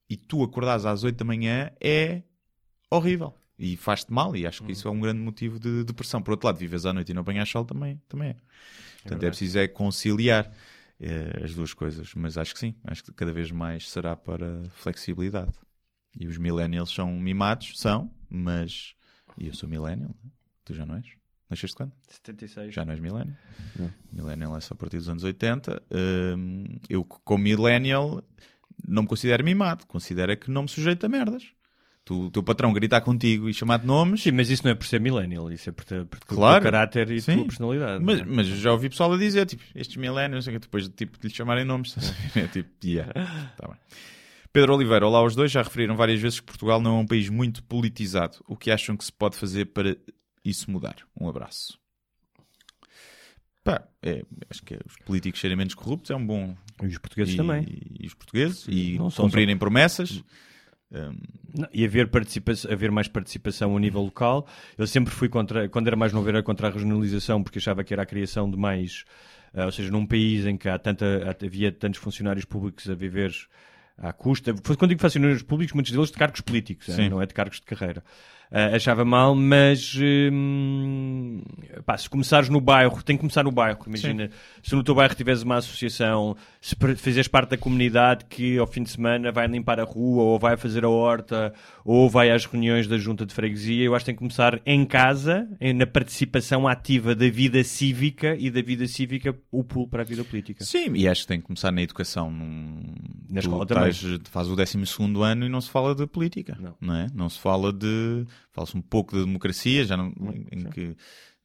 [0.09, 2.21] e tu acordares às 8 da manhã é
[2.89, 6.21] horrível e faz-te mal e acho que isso é um grande motivo de depressão.
[6.21, 8.35] Por outro lado, vives à noite e não apanhas sol também, também é.
[9.01, 10.51] Portanto, é, preciso é conciliar
[10.99, 14.63] eh, as duas coisas, mas acho que sim, acho que cada vez mais será para
[14.71, 15.53] flexibilidade.
[16.19, 18.95] E os millennials são mimados, são, mas.
[19.37, 20.31] E eu sou millennial, né?
[20.65, 21.05] tu já não és?
[21.49, 21.93] Nasceste quando?
[22.09, 22.73] 76.
[22.73, 23.37] Já não és millennial?
[24.11, 25.81] Millennial é só a partir dos anos 80.
[26.37, 28.21] Hum, eu, como millennial,
[28.85, 31.53] não me considero mimado, considero é que não me sujeito a merdas.
[32.07, 34.23] Tu, o teu patrão gritar contigo e chamar-te nomes.
[34.23, 36.61] Sim, mas isso não é por ser millennial, isso é por, ter, por Claro.
[36.63, 37.35] teu caráter e Sim.
[37.35, 38.01] tua personalidade.
[38.01, 38.23] Mas, é?
[38.25, 41.89] mas já ouvi pessoal a dizer, tipo, estes millennials, depois tipo, de lhe chamarem nomes.
[41.89, 42.43] estás a ver?
[42.45, 43.11] É tipo, yeah,
[43.57, 43.77] tá bem.
[44.53, 45.51] Pedro Oliveira, olá aos dois.
[45.51, 48.37] Já referiram várias vezes que Portugal não é um país muito politizado.
[48.47, 49.97] O que acham que se pode fazer para
[50.45, 50.95] isso mudar?
[51.19, 51.77] Um abraço.
[53.65, 56.55] Pá, é, acho que é, os políticos serem menos corruptos é um bom.
[56.81, 57.65] E os portugueses e, também.
[57.99, 58.65] E os portugueses.
[58.69, 60.23] E Não cumprirem promessas.
[60.89, 64.47] Não, E haver, participação, haver mais participação a nível local.
[64.77, 67.93] Eu sempre fui contra, quando era mais novo, era contra a regionalização, porque achava que
[67.93, 69.03] era a criação de mais.
[69.53, 73.33] ah, ou seja, num país em que há tanta, havia tantos funcionários públicos a viver
[73.97, 74.53] à custa.
[74.53, 77.65] Quando digo funcionários públicos, muitos deles de cargos políticos, eh, não é de cargos de
[77.65, 78.03] carreira.
[78.51, 81.41] Ah, achava mal, mas hum,
[81.85, 83.79] pá, se começares no bairro, tem que começar no bairro.
[83.87, 84.29] Imagina,
[84.63, 88.83] se no teu bairro tiveres uma associação, se fizeres parte da comunidade que ao fim
[88.83, 92.87] de semana vai limpar a rua, ou vai fazer a horta, ou vai às reuniões
[92.87, 97.13] da junta de freguesia, eu acho que tem que começar em casa, na participação ativa
[97.13, 100.63] da vida cívica e da vida cívica o pulo para a vida política.
[100.63, 102.31] Sim, e acho que tem que começar na educação.
[102.31, 102.81] Num...
[103.29, 104.77] Na Tu escola estás- Faz o 12
[105.23, 106.57] ano e não se fala de política.
[106.79, 106.95] Não.
[106.95, 107.07] é?
[107.13, 108.25] Não se fala de.
[108.51, 110.07] Fala-se um pouco de democracia, já não.
[110.33, 110.95] Em, em que,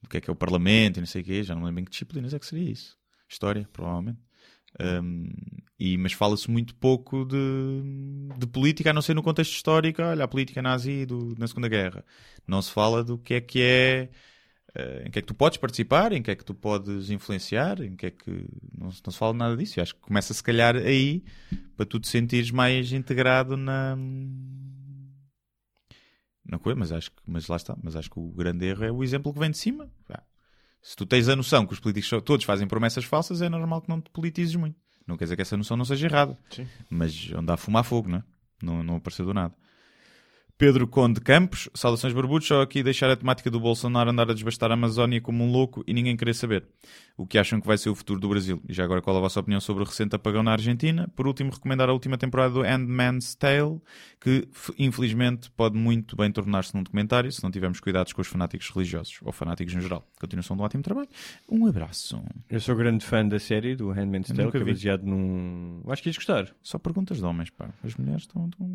[0.02, 1.80] do que é que é o Parlamento e não sei o quê, já não lembro
[1.80, 2.96] em que disciplinas é que seria isso.
[3.28, 4.18] História, provavelmente.
[4.80, 5.28] Um,
[5.78, 7.36] e, mas fala-se muito pouco de,
[8.38, 10.00] de política, a não ser no contexto histórico.
[10.02, 12.04] Olha, a política nazi do, na Segunda Guerra.
[12.46, 14.08] Não se fala do que é que é.
[14.74, 17.82] eh, em que é que tu podes participar, em que é que tu podes influenciar,
[17.82, 18.46] em que é que.
[18.76, 19.78] Não, se- não se fala nada disso.
[19.78, 21.22] Eu acho que começa se calhar aí
[21.76, 23.96] para tu te sentires mais integrado na.
[26.52, 27.74] Na coisa, mas acho que, mas lá está.
[27.82, 29.90] Mas acho que o grande erro é o exemplo que vem de cima.
[30.82, 33.88] Se tu tens a noção que os políticos todos fazem promessas falsas, é normal que
[33.88, 34.76] não te politizes muito.
[35.06, 36.38] Não quer dizer que essa noção não seja errada.
[36.90, 38.24] Mas onde há fumo há fogo, não é?
[38.62, 39.54] Não, não apareceu do nada.
[40.58, 44.70] Pedro Conde Campos, saudações barbudos, só aqui deixar a temática do Bolsonaro andar a desbastar
[44.70, 46.64] a Amazónia como um louco e ninguém querer saber.
[47.16, 48.62] O que acham que vai ser o futuro do Brasil?
[48.68, 51.08] E já agora qual a vossa opinião sobre o recente apagão na Argentina?
[51.16, 53.80] Por último, recomendar a última temporada do Handman's Tale,
[54.20, 54.48] que
[54.78, 59.18] infelizmente pode muito bem tornar-se num documentário se não tivermos cuidados com os fanáticos religiosos,
[59.22, 60.06] ou fanáticos no geral.
[60.20, 61.08] Continuação de um ótimo trabalho.
[61.50, 62.22] Um abraço.
[62.48, 65.82] Eu sou grande fã da série, do Handmaid's Tale, que é baseado num...
[65.88, 66.54] Acho que ias gostar.
[66.62, 67.68] Só perguntas de homens, pá.
[67.82, 68.46] As mulheres estão...
[68.46, 68.68] estão...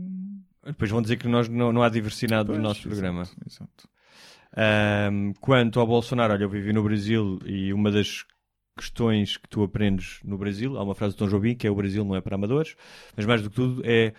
[0.66, 3.24] Depois vão dizer que nós não, não há diversidade Pois, no nosso exato, programa.
[3.46, 3.90] Exato.
[4.56, 8.26] Ahm, quanto ao Bolsonaro, olha, eu vivi no Brasil e uma das
[8.78, 11.76] questões que tu aprendes no Brasil, há uma frase do Tom Jobim que é o
[11.76, 12.76] Brasil não é para amadores,
[13.16, 14.14] mas mais do que tudo é,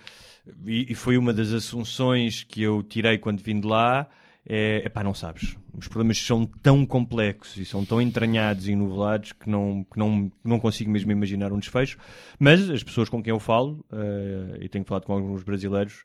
[0.67, 4.09] e, e foi uma das assunções que eu tirei quando vim de lá,
[4.47, 9.33] é, epá, não sabes, os problemas são tão complexos e são tão entranhados e novelados
[9.33, 11.99] que não, que não, não consigo mesmo imaginar um desfecho,
[12.39, 16.05] mas as pessoas com quem eu falo, eh, e tenho falado com alguns brasileiros,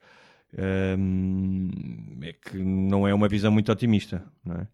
[0.58, 4.68] é que não é uma visão muito otimista, não é?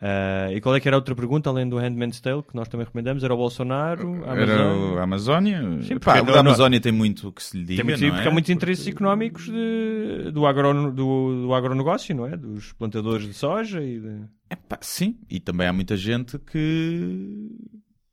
[0.00, 2.68] Ah, e qual é que era a outra pergunta, além do Handmaid's Tale, que nós
[2.68, 3.22] também recomendamos?
[3.22, 5.62] Era o Bolsonaro, a Era a Amazónia.
[5.82, 8.10] Sim, Pá, porque não- da Amazónia tem muito que se lhe diga, Tem muito, não
[8.10, 8.30] porque é?
[8.30, 12.36] há muitos interesses económicos de- do, agro, do, do agronegócio, não é?
[12.36, 14.24] Dos plantadores de soja e de...
[14.50, 17.48] Epá, sim, e também há muita gente que,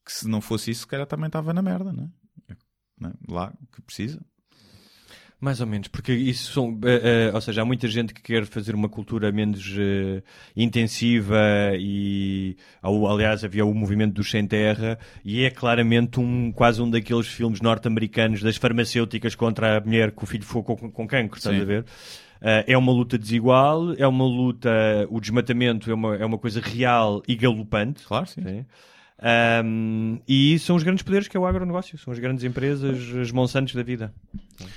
[0.06, 2.56] que se não fosse isso, se calhar também estava na merda, não é?
[3.00, 3.14] Não é?
[3.28, 4.24] Lá, que precisa.
[5.42, 8.46] Mais ou menos, porque isso são, eh, eh, ou seja, há muita gente que quer
[8.46, 10.22] fazer uma cultura menos eh,
[10.56, 11.36] intensiva
[11.80, 17.26] e, aliás, havia o movimento do sem terra e é claramente um, quase um daqueles
[17.26, 21.56] filmes norte-americanos das farmacêuticas contra a mulher que o filho ficou com, com cancro, estás
[21.56, 21.64] Sim.
[21.64, 21.86] a ver?
[22.68, 24.70] É uma luta desigual, é uma luta,
[25.10, 28.04] o desmatamento é uma, é uma coisa real e galopante.
[28.06, 28.44] Claro, sim.
[28.44, 28.66] Sim.
[29.20, 33.32] Ahm, e são os grandes poderes que é o agronegócio, são as grandes empresas, as
[33.32, 34.14] Monsantos da vida.
[34.58, 34.68] sim.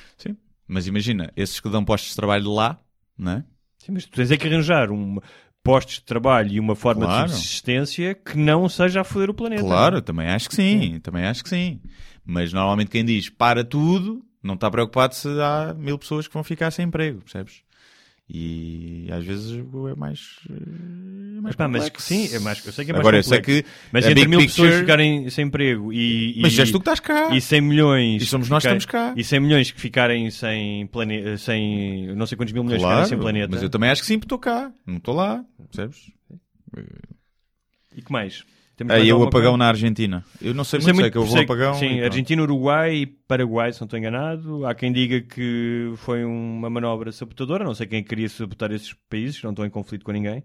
[0.66, 2.78] Mas imagina, esses que dão postos de trabalho lá,
[3.18, 3.44] não é?
[3.78, 5.18] Sim, mas tu tens é que arranjar um
[5.62, 7.26] postos de trabalho e uma forma Claro.
[7.28, 9.62] de subsistência que não seja a foder o planeta.
[9.62, 11.80] Claro, também acho que sim, também acho que sim.
[12.24, 16.44] Mas normalmente quem diz para tudo, Não está preocupado se há mil pessoas que vão
[16.44, 17.62] ficar sem emprego, percebes?
[18.26, 20.38] E às vezes é mais.
[20.48, 22.06] É mais Epá, mas complexo.
[22.06, 23.62] sim, é mais, eu sei que é mais Agora, eu sei complexo.
[23.64, 23.68] que.
[23.92, 27.00] Mas entre mil pessoas picture- ficarem sem emprego e, e, Mas és tu que estás
[27.00, 27.36] cá.
[27.36, 29.12] e 100 milhões E somos nós que estamos cá.
[29.14, 33.08] e 100 milhões que ficarem sem planeta sem não sei quantos mil milhões Claro, ficarem
[33.10, 34.72] sem planeta mas eu também acho que sim, porque estou cá.
[34.86, 35.98] Não estou lá, percebes?
[37.94, 38.42] e que mais
[38.76, 39.56] Temos Aí o apagão coisa?
[39.58, 40.24] na Argentina.
[40.42, 41.74] Eu não sei Sei muito, sei que houve um sei- apagão.
[41.74, 42.00] Sim.
[42.00, 44.66] Argentina, Uruguai e Paraguai, se não estou enganado.
[44.66, 47.62] Há quem diga que foi uma manobra sabotadora.
[47.64, 50.42] Não sei quem queria sabotar esses países, que não estão em conflito com ninguém.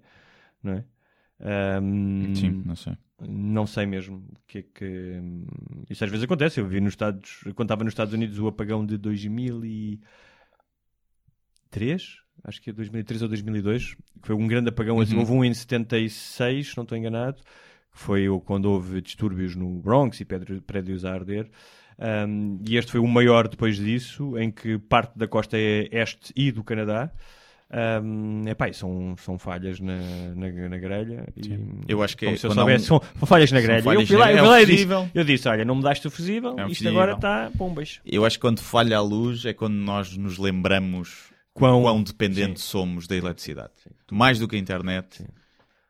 [0.62, 0.84] Não é?
[1.42, 2.94] Ahm, Sim, não sei.
[3.28, 5.20] Não sei mesmo o que é que.
[5.90, 6.60] Isso às vezes acontece.
[6.60, 7.40] Eu vi nos Estados.
[7.56, 10.02] Quando estava nos Estados Unidos o apagão de 2003,
[12.44, 15.00] acho que é 2003 ou 2002, que foi um grande apagão.
[15.00, 15.20] assim, Uhum.
[15.22, 17.42] Houve um em 76, se não estou enganado,
[17.92, 21.50] que foi o- quando houve distúrbios no Bronx e prédio- prédios a arder.
[22.28, 26.32] Um, e este foi o maior depois disso, em que parte da costa é este
[26.36, 27.12] e do Canadá.
[27.72, 29.96] Um, epá, são, são falhas na,
[30.36, 31.28] na, na grelha.
[31.38, 33.84] E, Eu acho que é como se eu soubesse, um- são, são falhas na grelha.
[33.84, 35.76] falhas eu na eu grelha, fui lá é e um disse, eu disse: Olha, não
[35.76, 36.92] me daste o fusível, É um isto fusível.
[37.00, 38.00] agora está pombas.
[38.06, 42.64] Eu acho que quando falha a luz é quando nós nos lembramos Quão- quão, dependentes
[42.64, 43.74] somos da eletricidade.
[44.12, 45.24] Mais do que a internet,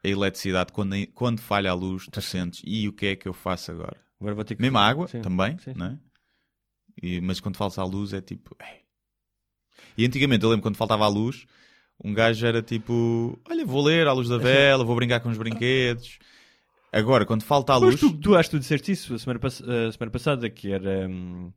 [0.03, 3.33] a eletricidade, quando, quando falha a luz, tu sentes, e o que é que eu
[3.33, 3.97] faço agora?
[4.19, 4.61] Agora vou ter que.
[4.61, 5.73] Mesmo a água Sim, também, sim.
[5.75, 5.99] não é?
[7.01, 8.55] E- mas quando falta a luz é tipo.
[8.61, 8.79] "Ei".
[9.97, 11.45] E antigamente eu lembro quando faltava a luz,
[12.03, 15.37] um gajo era tipo: Olha, vou ler à luz da vela, vou brincar com os
[15.37, 16.19] brinquedos.
[16.91, 17.99] Agora, quando falta a Mas luz.
[17.99, 21.07] tu, tu acho que tu disseste isso a semana, pass- a semana passada, que era.
[21.07, 21.51] hum,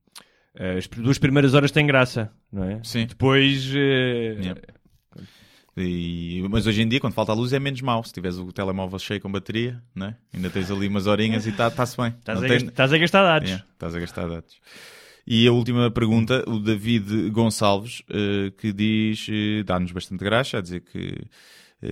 [0.76, 2.80] as duas primeiras horas têm graça, não é?
[2.84, 3.06] Sim.
[3.06, 3.72] Depois.
[3.74, 4.60] eh, Yeah.
[5.76, 8.04] E- mas hoje em dia, quando falta a luz, é menos mau.
[8.04, 10.16] Se tiveres o telemóvel cheio com bateria, né?
[10.34, 12.08] ainda tens ali umas horinhas e está-se bem.
[12.18, 13.48] Estás, a tem- a gastar dados.
[13.48, 14.54] Yeah, estás a gastar dados.
[15.26, 20.60] E a última pergunta, o David Gonçalves, eh, que diz, eh, dá-nos bastante graxa, a
[20.60, 21.14] dizer que
[21.80, 21.88] eh,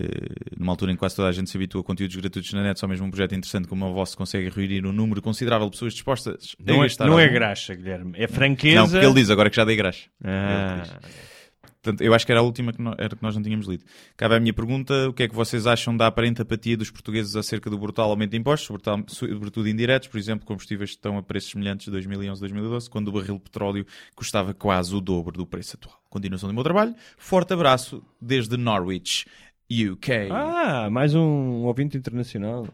[0.59, 2.79] numa altura em que quase toda a gente se habitua a conteúdos gratuitos na net,
[2.79, 5.93] só mesmo um projeto interessante como o vosso consegue reunir um número considerável de pessoas
[5.95, 8.13] dispostas a Não, é, gastar não é algum- graxa, Guilherme.
[8.17, 8.81] É franqueza.
[8.81, 10.09] Não, porque ele diz agora que já dei graxa.
[10.23, 10.83] Ah.
[11.83, 13.85] Portanto, eu acho que era a última que, no- era que nós não tínhamos lido.
[14.17, 17.37] Cabe a minha pergunta: o que é que vocês acham da aparente apatia dos portugueses
[17.37, 21.23] acerca do brutal aumento de impostos, sobretudo, sobretudo indiretos, por exemplo, combustíveis que estão a
[21.23, 25.77] preços semelhantes de 2011-2012, quando o barril de petróleo custava quase o dobro do preço
[25.77, 25.99] atual?
[26.11, 26.95] Continuação do meu trabalho.
[27.17, 29.25] Forte abraço desde Norwich,
[29.71, 30.29] UK.
[30.31, 32.67] Ah, mais um ouvinte internacional.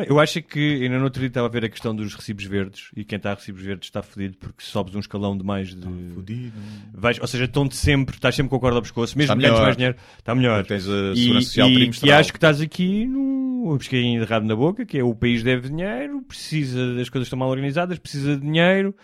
[0.00, 2.44] Bem, Eu acho que ainda no outro dia estava a ver a questão dos recibos
[2.44, 5.74] verdes e quem está a recibos verdes está fodido porque sobes um escalão de mais
[5.74, 5.86] de.
[6.14, 6.52] Fudido.
[6.94, 9.40] Vais, ou seja, estão-te sempre, estás sempre com a corda ao pescoço, mesmo Está que
[9.42, 9.64] ganhes melhor.
[9.64, 10.66] mais dinheiro, está melhor.
[10.66, 14.46] Tens a E, segurança social e, e acho que estás aqui num pesquinho de rabo
[14.46, 18.34] na boca, que é o país deve dinheiro, precisa das coisas estão mal organizadas, precisa
[18.36, 18.94] de dinheiro,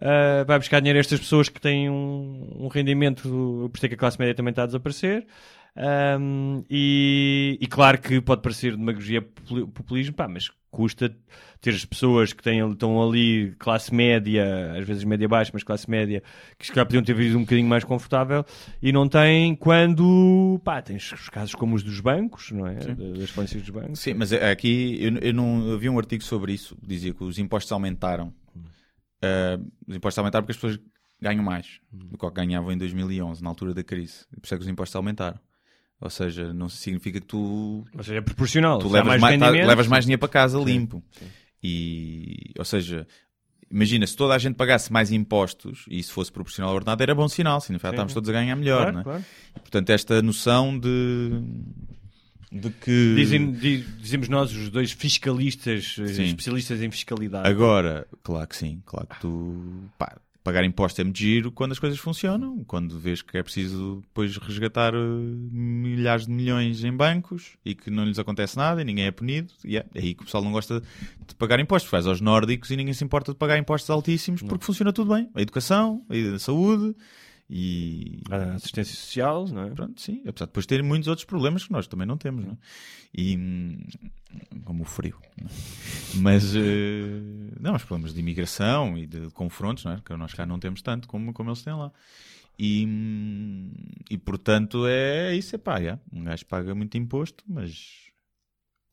[0.00, 3.22] ah, vai buscar dinheiro a estas pessoas que têm um, um rendimento,
[3.70, 5.26] por isso é que a classe média também está a desaparecer.
[5.76, 11.16] Ahm, e, e claro que pode parecer demagogia populi- populismo, pá, mas custa
[11.60, 15.88] ter as pessoas que têm, estão ali, classe média, às vezes média baixa, mas classe
[15.90, 16.22] média,
[16.58, 18.44] que se calhar podiam ter vivido um bocadinho mais confortável
[18.82, 22.74] e não têm quando, pá, tens os casos como os dos bancos, não é?
[22.74, 23.98] Das falências dos bancos.
[24.00, 27.22] Sim, mas é- aqui eu, eu não eu vi um artigo sobre isso, dizia que
[27.24, 28.32] os impostos aumentaram.
[29.22, 30.78] Ah, os impostos aumentaram porque as pessoas
[31.20, 34.24] ganham mais do que ganhavam em 2011, na altura da crise.
[34.36, 35.38] E Por isso é que os impostos aumentaram.
[36.04, 38.78] Ou seja, não significa que tu, Ou seja, é proporcional.
[38.78, 41.02] tu levas, mais, tá- rendimento, levas mais dinheiro para casa limpo.
[41.62, 43.06] E, ou seja,
[43.70, 47.14] imagina, se toda a gente pagasse mais impostos e isso fosse proporcional ao ordenado, era
[47.14, 47.94] bom sinal, significa que Sim.
[47.96, 48.82] estávamos todos a ganhar melhor.
[48.82, 49.04] Claro, não é?
[49.04, 49.24] claro.
[49.54, 51.40] Portanto, esta noção de,
[52.52, 53.14] de que.
[53.16, 56.24] Dizem, di- dizemos nós, os dois fiscalistas, eh, Sim.
[56.24, 57.48] especialistas em fiscalidade.
[57.48, 61.78] Agora, claro que sim, claro que tu pá, pagar imposto é muito giro quando as
[61.78, 67.56] coisas funcionam, quando vês que é preciso depois resgatar eh, milhares de milhões em bancos
[67.64, 70.26] e que não lhes acontece nada e ninguém é punido, e é aí que o
[70.26, 70.82] pessoal não gosta
[71.26, 71.90] de pagar impostos.
[71.90, 75.30] Faz aos nórdicos e ninguém se importa de pagar impostos altíssimos porque funciona tudo bem.
[75.34, 76.04] A educação,
[76.34, 76.94] a saúde
[77.48, 79.70] e A assistência social, não é?
[79.70, 80.22] Pronto, sim.
[80.26, 82.56] Apesar de depois terem muitos outros problemas que nós também não temos, não é?
[83.12, 83.78] E, hum,
[84.64, 85.18] como o frio.
[85.40, 85.50] não é?
[86.16, 87.20] Mas, eh,
[87.60, 90.00] não, os problemas de imigração e de confrontos, não é?
[90.04, 91.92] Que nós cá não temos tanto como, como eles têm lá.
[92.58, 93.72] E, hum,
[94.10, 95.98] e portanto, é isso, é pá, é.
[96.12, 98.04] um gajo paga muito imposto, mas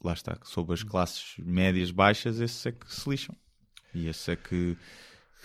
[0.03, 3.36] lá está, sobre as classes médias baixas, esses é que se lixam.
[3.94, 4.78] E esses é que,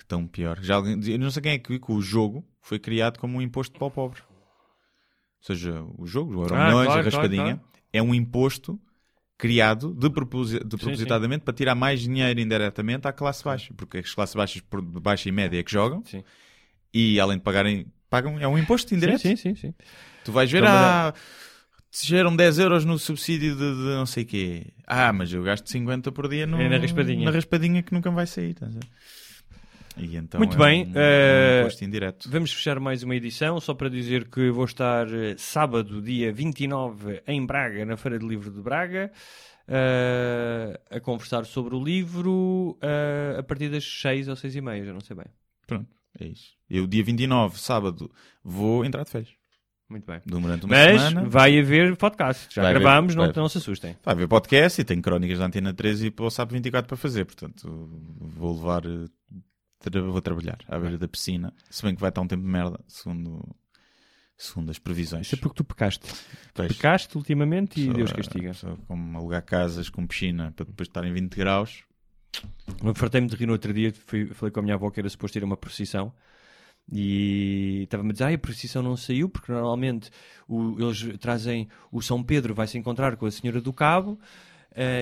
[0.07, 0.59] estão pior.
[0.63, 3.39] Já alguém, eu não sei quem é que viu que o jogo foi criado como
[3.39, 4.21] um imposto para o pobre.
[5.41, 7.61] Ou seja, o jogo, o Euro Ah, Milhões, claro, a raspadinha, claro,
[7.93, 8.81] é um imposto
[9.39, 13.75] criado de, proposi- de propositadamente para tirar mais dinheiro indiretamente à classe baixa.
[13.75, 16.03] Porque as classes baixas, por baixa e média, é que jogam.
[16.05, 16.25] Sim.
[16.93, 19.21] E além de pagarem, pagam, é um imposto indireto.
[19.21, 19.69] Sim, sim, sim.
[19.69, 19.75] sim.
[20.25, 21.15] Tu vais ver, Então, ah,
[22.03, 24.73] geram 10 euros no subsídio de, de não sei quê.
[24.87, 27.25] Ah, mas eu gasto 50 por dia no, É na raspadinha.
[27.27, 28.51] na raspadinha que nunca vai sair.
[28.51, 28.89] estás a ver?
[29.99, 32.31] Então Muito é bem, um, eh, um imposto indireto.
[32.31, 37.23] Vamos fechar mais uma edição, só para dizer que vou estar eh, sábado, dia 29,
[37.27, 39.11] em Braga, na Feira de Livro de Braga,
[39.67, 44.85] eh, a conversar sobre o livro eh, a partir das 6 ou 6 e meia,
[44.85, 45.27] já não sei bem.
[45.67, 45.89] Pronto,
[46.21, 46.53] é isso.
[46.69, 48.11] Eu, dia 29, sábado,
[48.45, 49.31] vou entrar de férias.
[49.89, 50.21] Muito bem.
[50.27, 51.29] Durante uma Mas semana.
[51.29, 53.37] vai haver podcast, já Vai haver, vai não, haver.
[53.37, 53.97] não se assustem.
[54.05, 56.97] Vai haver podcast e tenho crónicas da Antena 13 e para o SAP 24 para
[56.97, 57.25] fazer.
[57.25, 58.83] Portanto, vou levar.
[60.11, 61.53] Vou trabalhar à beira da piscina.
[61.71, 63.41] Se bem que vai estar um tempo de merda, segundo,
[64.37, 65.27] segundo as previsões.
[65.27, 66.13] Isso é porque tu pecaste.
[66.55, 66.73] Pois.
[66.73, 68.55] Pecaste ultimamente e Só- Deus castiga.
[68.55, 71.85] Só como alugar casas com piscina para depois estar em 20 graus.
[72.85, 75.09] Eu fartei-me de rir no outro dia, fui- falei com a minha avó que era
[75.09, 76.13] suposto ir a uma procissão
[76.91, 80.11] e estava-me a dizer, ah, a procissão não saiu porque normalmente
[80.49, 84.19] o- eles trazem o São Pedro vai se encontrar com a Senhora do Cabo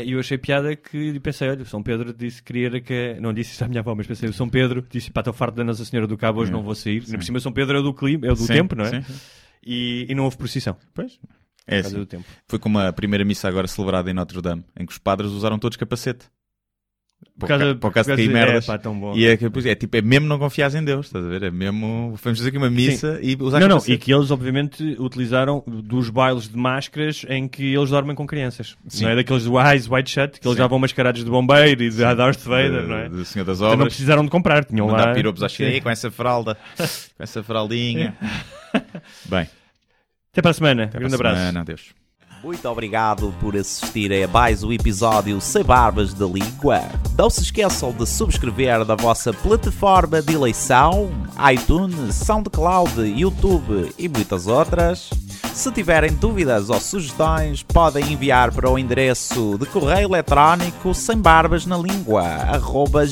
[0.05, 3.33] e eu achei piada que pensei, olha, o São Pedro disse que queria que, não
[3.33, 5.65] disse isso à minha avó, mas pensei, o São Pedro disse, pá, estou farto da
[5.65, 7.03] Nossa Senhora do Cabo, hoje não vou sair.
[7.05, 8.91] Ainda por cima, São Pedro é do clima, é do Sim, tempo, não é?
[8.91, 9.21] sim, sim.
[9.67, 11.19] E, e não houve procissão, Pois.
[11.67, 12.07] É assim.
[12.47, 15.59] Foi como a primeira missa agora celebrada em Notre Dame, em que os padres usaram
[15.59, 16.27] todos capacete.
[17.39, 18.65] Por causa, o caso de por causa- merdas.
[18.65, 19.15] É, pá, tão bom.
[19.17, 21.43] E é, que, pois é, tipo, é mesmo não confiares em Deus, estás a ver?
[21.43, 22.15] É mesmo.
[22.23, 26.11] Vamos fazer aqui uma missa e usar Não, não, e que eles obviamente utilizaram dos
[26.11, 28.77] bailes de máscaras em que eles dormem com crianças.
[28.89, 29.05] Sim.
[29.05, 30.63] Não é daqueles do Eyes Wide Shut, que eles Sim.
[30.63, 33.09] já vão mascarados de bombeiro e de Darth Vader, de- não é?
[33.09, 33.89] do Senhor das Então não Obras.
[33.89, 35.15] precisaram de comprar, tinham Mandar lá.
[35.15, 38.15] piropos à Chile com essa fralda, com essa fraldinha.
[39.27, 39.49] Bem,
[40.33, 40.85] Até para a semana.
[40.85, 41.47] até Grande para a abraço.
[41.47, 42.04] semana, adeus.
[42.45, 46.83] Muito obrigado por assistirem a mais um episódio Sem Barbas da Língua.
[47.17, 51.11] Não se esqueçam de subscrever na vossa plataforma de eleição,
[51.51, 55.09] iTunes, SoundCloud, YouTube e muitas outras.
[55.55, 61.65] Se tiverem dúvidas ou sugestões, podem enviar para o endereço de correio eletrónico sem barbas
[61.65, 62.29] na língua,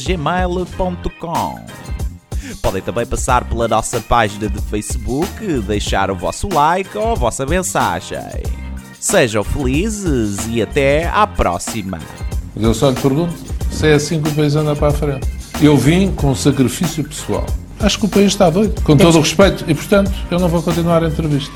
[0.07, 1.65] gmail.com.
[2.61, 7.47] Podem também passar pela nossa página de Facebook, deixar o vosso like ou a vossa
[7.47, 8.19] mensagem.
[9.03, 11.99] Sejam felizes e até à próxima!
[12.55, 13.35] Mas eu só lhe pergunto
[13.69, 15.29] se é assim que o país anda para a frente.
[15.61, 17.45] Eu vim com sacrifício pessoal.
[17.81, 20.63] Acho que o país está doido, com todo o respeito, e portanto eu não vou
[20.63, 21.53] continuar a entrevista.